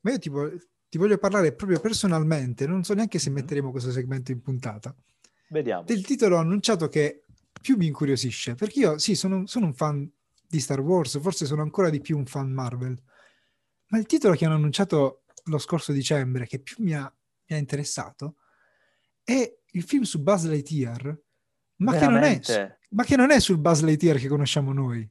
ma 0.00 0.10
io 0.10 0.18
tipo, 0.18 0.50
ti 0.88 0.98
voglio 0.98 1.16
parlare 1.16 1.54
proprio 1.54 1.80
personalmente, 1.80 2.66
non 2.66 2.84
so 2.84 2.92
neanche 2.92 3.18
se 3.18 3.30
mm-hmm. 3.30 3.38
metteremo 3.40 3.70
questo 3.70 3.90
segmento 3.90 4.32
in 4.32 4.42
puntata. 4.42 4.94
Vediamo. 5.48 5.84
Del 5.84 6.04
titolo 6.04 6.36
annunciato 6.36 6.88
che 6.88 7.24
più 7.60 7.76
mi 7.76 7.86
incuriosisce, 7.86 8.54
perché 8.54 8.80
io 8.80 8.98
sì, 8.98 9.14
sono, 9.14 9.46
sono 9.46 9.66
un 9.66 9.74
fan 9.74 10.10
di 10.46 10.60
Star 10.60 10.80
Wars, 10.80 11.20
forse 11.20 11.46
sono 11.46 11.62
ancora 11.62 11.88
di 11.88 12.00
più 12.00 12.18
un 12.18 12.26
fan 12.26 12.50
Marvel, 12.50 13.00
ma 13.88 13.98
il 13.98 14.06
titolo 14.06 14.34
che 14.34 14.44
hanno 14.44 14.56
annunciato 14.56 15.21
lo 15.44 15.58
scorso 15.58 15.92
dicembre, 15.92 16.46
che 16.46 16.58
più 16.58 16.76
mi 16.78 16.94
ha, 16.94 17.12
mi 17.46 17.56
ha 17.56 17.58
interessato, 17.58 18.36
è 19.24 19.58
il 19.72 19.82
film 19.82 20.02
su 20.02 20.20
Buzz 20.22 20.44
Lightyear, 20.44 21.20
ma 21.76 21.96
che, 21.96 22.06
non 22.06 22.22
è, 22.22 22.40
ma 22.90 23.04
che 23.04 23.16
non 23.16 23.30
è 23.30 23.40
sul 23.40 23.58
Buzz 23.58 23.80
Lightyear 23.82 24.18
che 24.18 24.28
conosciamo 24.28 24.72
noi, 24.72 25.08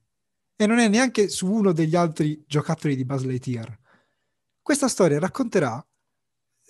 e 0.55 0.67
non 0.67 0.77
è 0.77 0.87
neanche 0.87 1.27
su 1.29 1.51
uno 1.51 1.71
degli 1.71 1.95
altri 1.95 2.43
giocattoli 2.47 2.95
di 2.95 3.05
Buzz 3.05 3.23
Lightyear. 3.23 3.79
Questa 4.61 4.87
storia 4.87 5.19
racconterà 5.19 5.83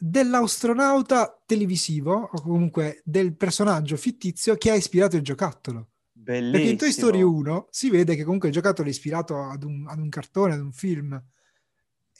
dell'astronauta 0.03 1.43
televisivo 1.45 2.29
o 2.31 2.41
comunque 2.41 3.01
del 3.05 3.35
personaggio 3.35 3.97
fittizio 3.97 4.55
che 4.55 4.71
ha 4.71 4.75
ispirato 4.75 5.15
il 5.15 5.21
giocattolo. 5.21 5.89
Bellissimo. 6.11 6.51
Perché 6.51 6.69
in 6.69 6.77
Toy 6.77 6.91
Story 6.91 7.21
1 7.21 7.67
si 7.69 7.89
vede 7.89 8.15
che 8.15 8.23
comunque 8.23 8.47
il 8.47 8.53
giocattolo 8.53 8.87
è 8.87 8.91
ispirato 8.91 9.43
ad 9.43 9.63
un, 9.63 9.85
ad 9.87 9.99
un 9.99 10.09
cartone, 10.09 10.53
ad 10.53 10.61
un 10.61 10.71
film. 10.71 11.21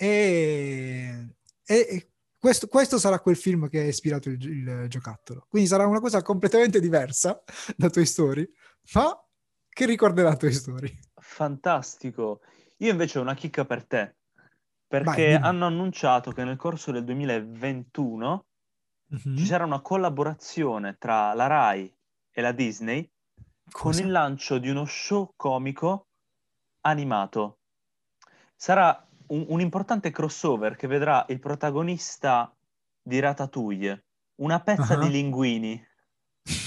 E, 0.04 1.36
e 1.64 2.12
questo, 2.40 2.66
questo, 2.66 2.98
sarà 2.98 3.20
quel 3.20 3.36
film 3.36 3.70
che 3.70 3.82
ha 3.82 3.86
ispirato 3.86 4.30
il, 4.30 4.42
il, 4.42 4.86
giocattolo. 4.88 5.46
Quindi 5.48 5.70
sarà 5.70 5.86
una 5.86 6.00
cosa 6.00 6.24
completamente 6.24 6.80
diversa 6.80 7.40
da 7.78 7.88
Toy 7.88 8.08
Story, 8.08 8.50
ma 8.96 9.16
che 9.70 9.86
ricorderà 9.86 10.36
Toy 10.36 10.52
Story. 10.52 10.92
Fantastico. 11.14 12.42
Io 12.78 12.90
invece 12.90 13.20
ho 13.20 13.22
una 13.22 13.36
chicca 13.36 13.64
per 13.64 13.86
te 13.86 14.16
perché 14.88 15.34
Vai, 15.34 15.36
hanno 15.36 15.68
annunciato 15.68 16.32
che 16.32 16.44
nel 16.44 16.58
corso 16.58 16.92
del 16.92 17.04
2021 17.04 18.46
mm-hmm. 19.14 19.38
ci 19.38 19.46
sarà 19.46 19.66
una 19.66 19.82
collaborazione 19.82 20.98
tra 20.98 21.36
la 21.36 21.46
Rai 21.46 21.96
e 22.32 22.42
la 22.42 22.52
Disney 22.52 23.08
Cosa? 23.70 24.00
con 24.00 24.08
il 24.08 24.12
lancio 24.12 24.58
di 24.58 24.68
uno 24.68 24.86
show 24.86 25.32
comico 25.36 26.08
animato. 26.82 27.60
Sarà 28.56 29.08
un, 29.28 29.46
un 29.48 29.60
importante 29.60 30.12
crossover 30.12 30.76
che 30.76 30.88
vedrà 30.88 31.26
il 31.30 31.40
protagonista 31.40 32.54
di 33.02 33.20
Ratatouille, 33.20 34.04
una 34.36 34.60
pezza 34.62 34.96
uh-huh. 34.96 35.04
di 35.04 35.10
linguini. 35.10 35.88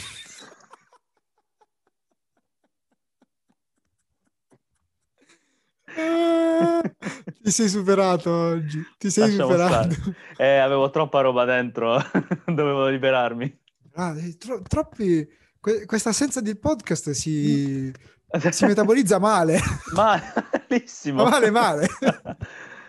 Ti 7.43 7.51
sei 7.51 7.69
superato 7.69 8.31
oggi, 8.31 8.83
ti 8.99 9.11
sei 9.11 9.29
Lasciamo 9.29 9.51
superato. 9.51 9.95
Eh, 10.37 10.57
avevo 10.57 10.91
troppa 10.91 11.21
roba 11.21 11.45
dentro, 11.45 11.99
dovevo 12.47 12.89
liberarmi. 12.89 13.61
Ah, 13.95 14.15
tro- 14.39 14.63
troppi... 14.63 15.29
Que- 15.61 15.87
questa 15.87 16.11
assenza 16.11 16.43
di 16.43 16.57
podcast 16.57 17.13
si, 17.13 17.91
si 18.51 18.67
metabolizza 18.67 19.19
male. 19.19 19.59
Malissimo. 19.95 21.25
Male, 21.25 21.51
male. 21.51 21.89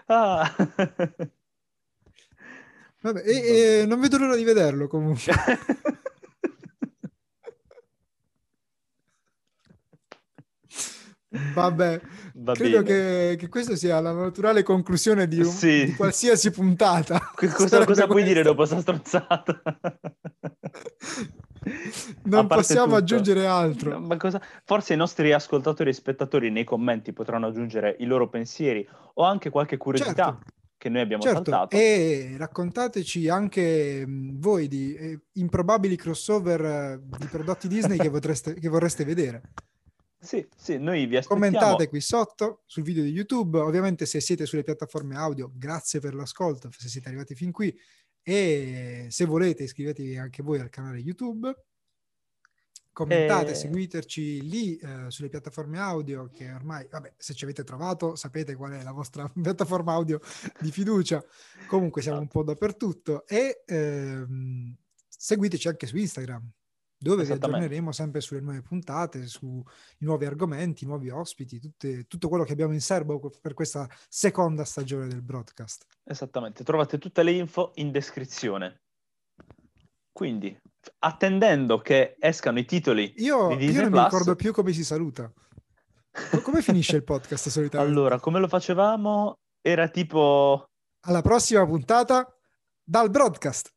Ah. 0.05 0.55
Vabbè, 3.01 3.21
e, 3.23 3.81
e 3.81 3.85
non 3.85 3.99
vedo 3.99 4.17
l'ora 4.17 4.35
di 4.35 4.43
vederlo 4.43 4.87
comunque. 4.87 5.33
Vabbè, 11.53 12.01
Va 12.35 12.53
credo 12.53 12.81
che, 12.81 13.35
che, 13.37 13.47
questa 13.49 13.75
sia 13.75 13.99
la 13.99 14.11
naturale 14.11 14.63
conclusione 14.63 15.27
di, 15.27 15.39
un, 15.39 15.45
sì. 15.45 15.85
di 15.85 15.93
qualsiasi 15.95 16.49
puntata. 16.51 17.31
Cosa, 17.35 17.83
cosa 17.85 18.07
puoi 18.07 18.23
dire 18.23 18.41
dopo 18.41 18.65
questa 18.65 18.79
strozzata? 18.79 19.61
non 22.23 22.47
possiamo 22.47 22.85
tutto. 22.85 22.97
aggiungere 22.97 23.45
altro. 23.45 24.01
Cosa... 24.17 24.41
Forse 24.63 24.93
i 24.93 24.97
nostri 24.97 25.31
ascoltatori 25.31 25.89
e 25.89 25.93
spettatori 25.93 26.51
nei 26.51 26.63
commenti 26.63 27.13
potranno 27.13 27.47
aggiungere 27.47 27.95
i 27.99 28.05
loro 28.05 28.29
pensieri 28.29 28.87
o 29.15 29.23
anche 29.23 29.49
qualche 29.49 29.77
curiosità. 29.77 30.25
Certo. 30.25 30.53
Che 30.77 30.89
noi 30.89 31.01
abbiamo 31.01 31.23
certo. 31.23 31.51
saltato. 31.51 31.75
E 31.75 32.35
raccontateci 32.37 33.27
anche 33.27 34.05
voi 34.07 34.67
di 34.67 34.93
eh, 34.93 35.19
improbabili 35.33 35.95
crossover 35.95 36.63
eh, 36.63 37.01
di 37.17 37.25
prodotti 37.25 37.67
Disney 37.67 37.97
che, 37.97 38.11
potreste, 38.11 38.53
che 38.53 38.69
vorreste 38.69 39.03
vedere. 39.03 39.41
Sì, 40.19 40.45
sì, 40.55 40.77
noi 40.77 41.05
vi 41.05 41.17
aspettiamo. 41.17 41.51
Commentate 41.51 41.87
qui 41.87 42.01
sotto 42.01 42.63
sul 42.65 42.83
video 42.83 43.03
di 43.03 43.11
YouTube. 43.11 43.59
Ovviamente 43.59 44.05
se 44.05 44.19
siete 44.19 44.45
sulle 44.45 44.63
piattaforme 44.63 45.15
audio, 45.15 45.51
grazie 45.53 45.99
per 45.99 46.15
l'ascolto, 46.15 46.69
se 46.75 46.89
siete 46.89 47.07
arrivati 47.07 47.35
fin 47.35 47.51
qui. 47.51 47.75
E 48.27 49.05
se 49.09 49.25
volete 49.25 49.61
iscrivetevi 49.61 50.17
anche 50.17 50.41
voi 50.41 50.59
al 50.59 50.71
canale 50.71 50.97
YouTube. 50.97 51.55
Commentate, 52.91 53.51
e... 53.51 53.55
seguiteci 53.55 54.49
lì 54.49 54.77
eh, 54.77 55.11
sulle 55.11 55.29
piattaforme 55.29 55.77
audio 55.77 56.27
che 56.33 56.51
ormai, 56.51 56.87
vabbè, 56.89 57.13
se 57.17 57.35
ci 57.35 57.43
avete 57.43 57.63
trovato 57.63 58.15
sapete 58.15 58.55
qual 58.55 58.71
è 58.71 58.81
la 58.81 58.93
vostra 58.93 59.29
piattaforma 59.39 59.93
audio 59.93 60.19
di 60.59 60.71
fiducia. 60.71 61.23
Comunque 61.67 62.01
siamo 62.01 62.19
un 62.19 62.27
po' 62.27 62.41
dappertutto 62.41 63.27
e 63.27 63.61
ehm, 63.63 64.75
seguiteci 65.07 65.67
anche 65.67 65.85
su 65.85 65.97
Instagram 65.97 66.49
dove 67.09 67.23
vi 67.23 67.33
aggiorneremo 67.33 67.91
sempre 67.91 68.19
sulle 68.19 68.41
nuove 68.41 68.63
puntate, 68.63 69.27
sui 69.27 69.61
nuovi 69.99 70.25
argomenti, 70.25 70.85
nuovi 70.85 71.11
ospiti, 71.11 71.59
tutte, 71.59 72.05
tutto 72.07 72.29
quello 72.29 72.43
che 72.43 72.53
abbiamo 72.53 72.73
in 72.73 72.81
serbo 72.81 73.19
per 73.39 73.53
questa 73.53 73.87
seconda 74.09 74.65
stagione 74.65 75.07
del 75.07 75.21
broadcast. 75.21 75.85
Esattamente, 76.03 76.63
trovate 76.63 76.97
tutte 76.97 77.21
le 77.21 77.33
info 77.33 77.73
in 77.75 77.91
descrizione. 77.91 78.81
Quindi, 80.11 80.57
attendendo 80.99 81.77
che 81.77 82.15
escano 82.17 82.57
i 82.57 82.65
titoli 82.65 83.13
io, 83.17 83.49
di 83.49 83.57
Disney 83.57 83.75
io 83.75 83.81
non 83.81 83.91
Plus, 83.91 84.01
mi 84.01 84.09
ricordo 84.09 84.35
più 84.35 84.51
come 84.51 84.73
si 84.73 84.83
saluta. 84.83 85.31
Come 86.41 86.63
finisce 86.63 86.95
il 86.95 87.03
podcast 87.03 87.49
solitamente? 87.49 87.91
Allora, 87.91 88.19
come 88.19 88.39
lo 88.39 88.47
facevamo? 88.47 89.37
Era 89.61 89.89
tipo... 89.89 90.65
Alla 91.01 91.21
prossima 91.21 91.63
puntata 91.67 92.27
dal 92.83 93.11
broadcast. 93.11 93.71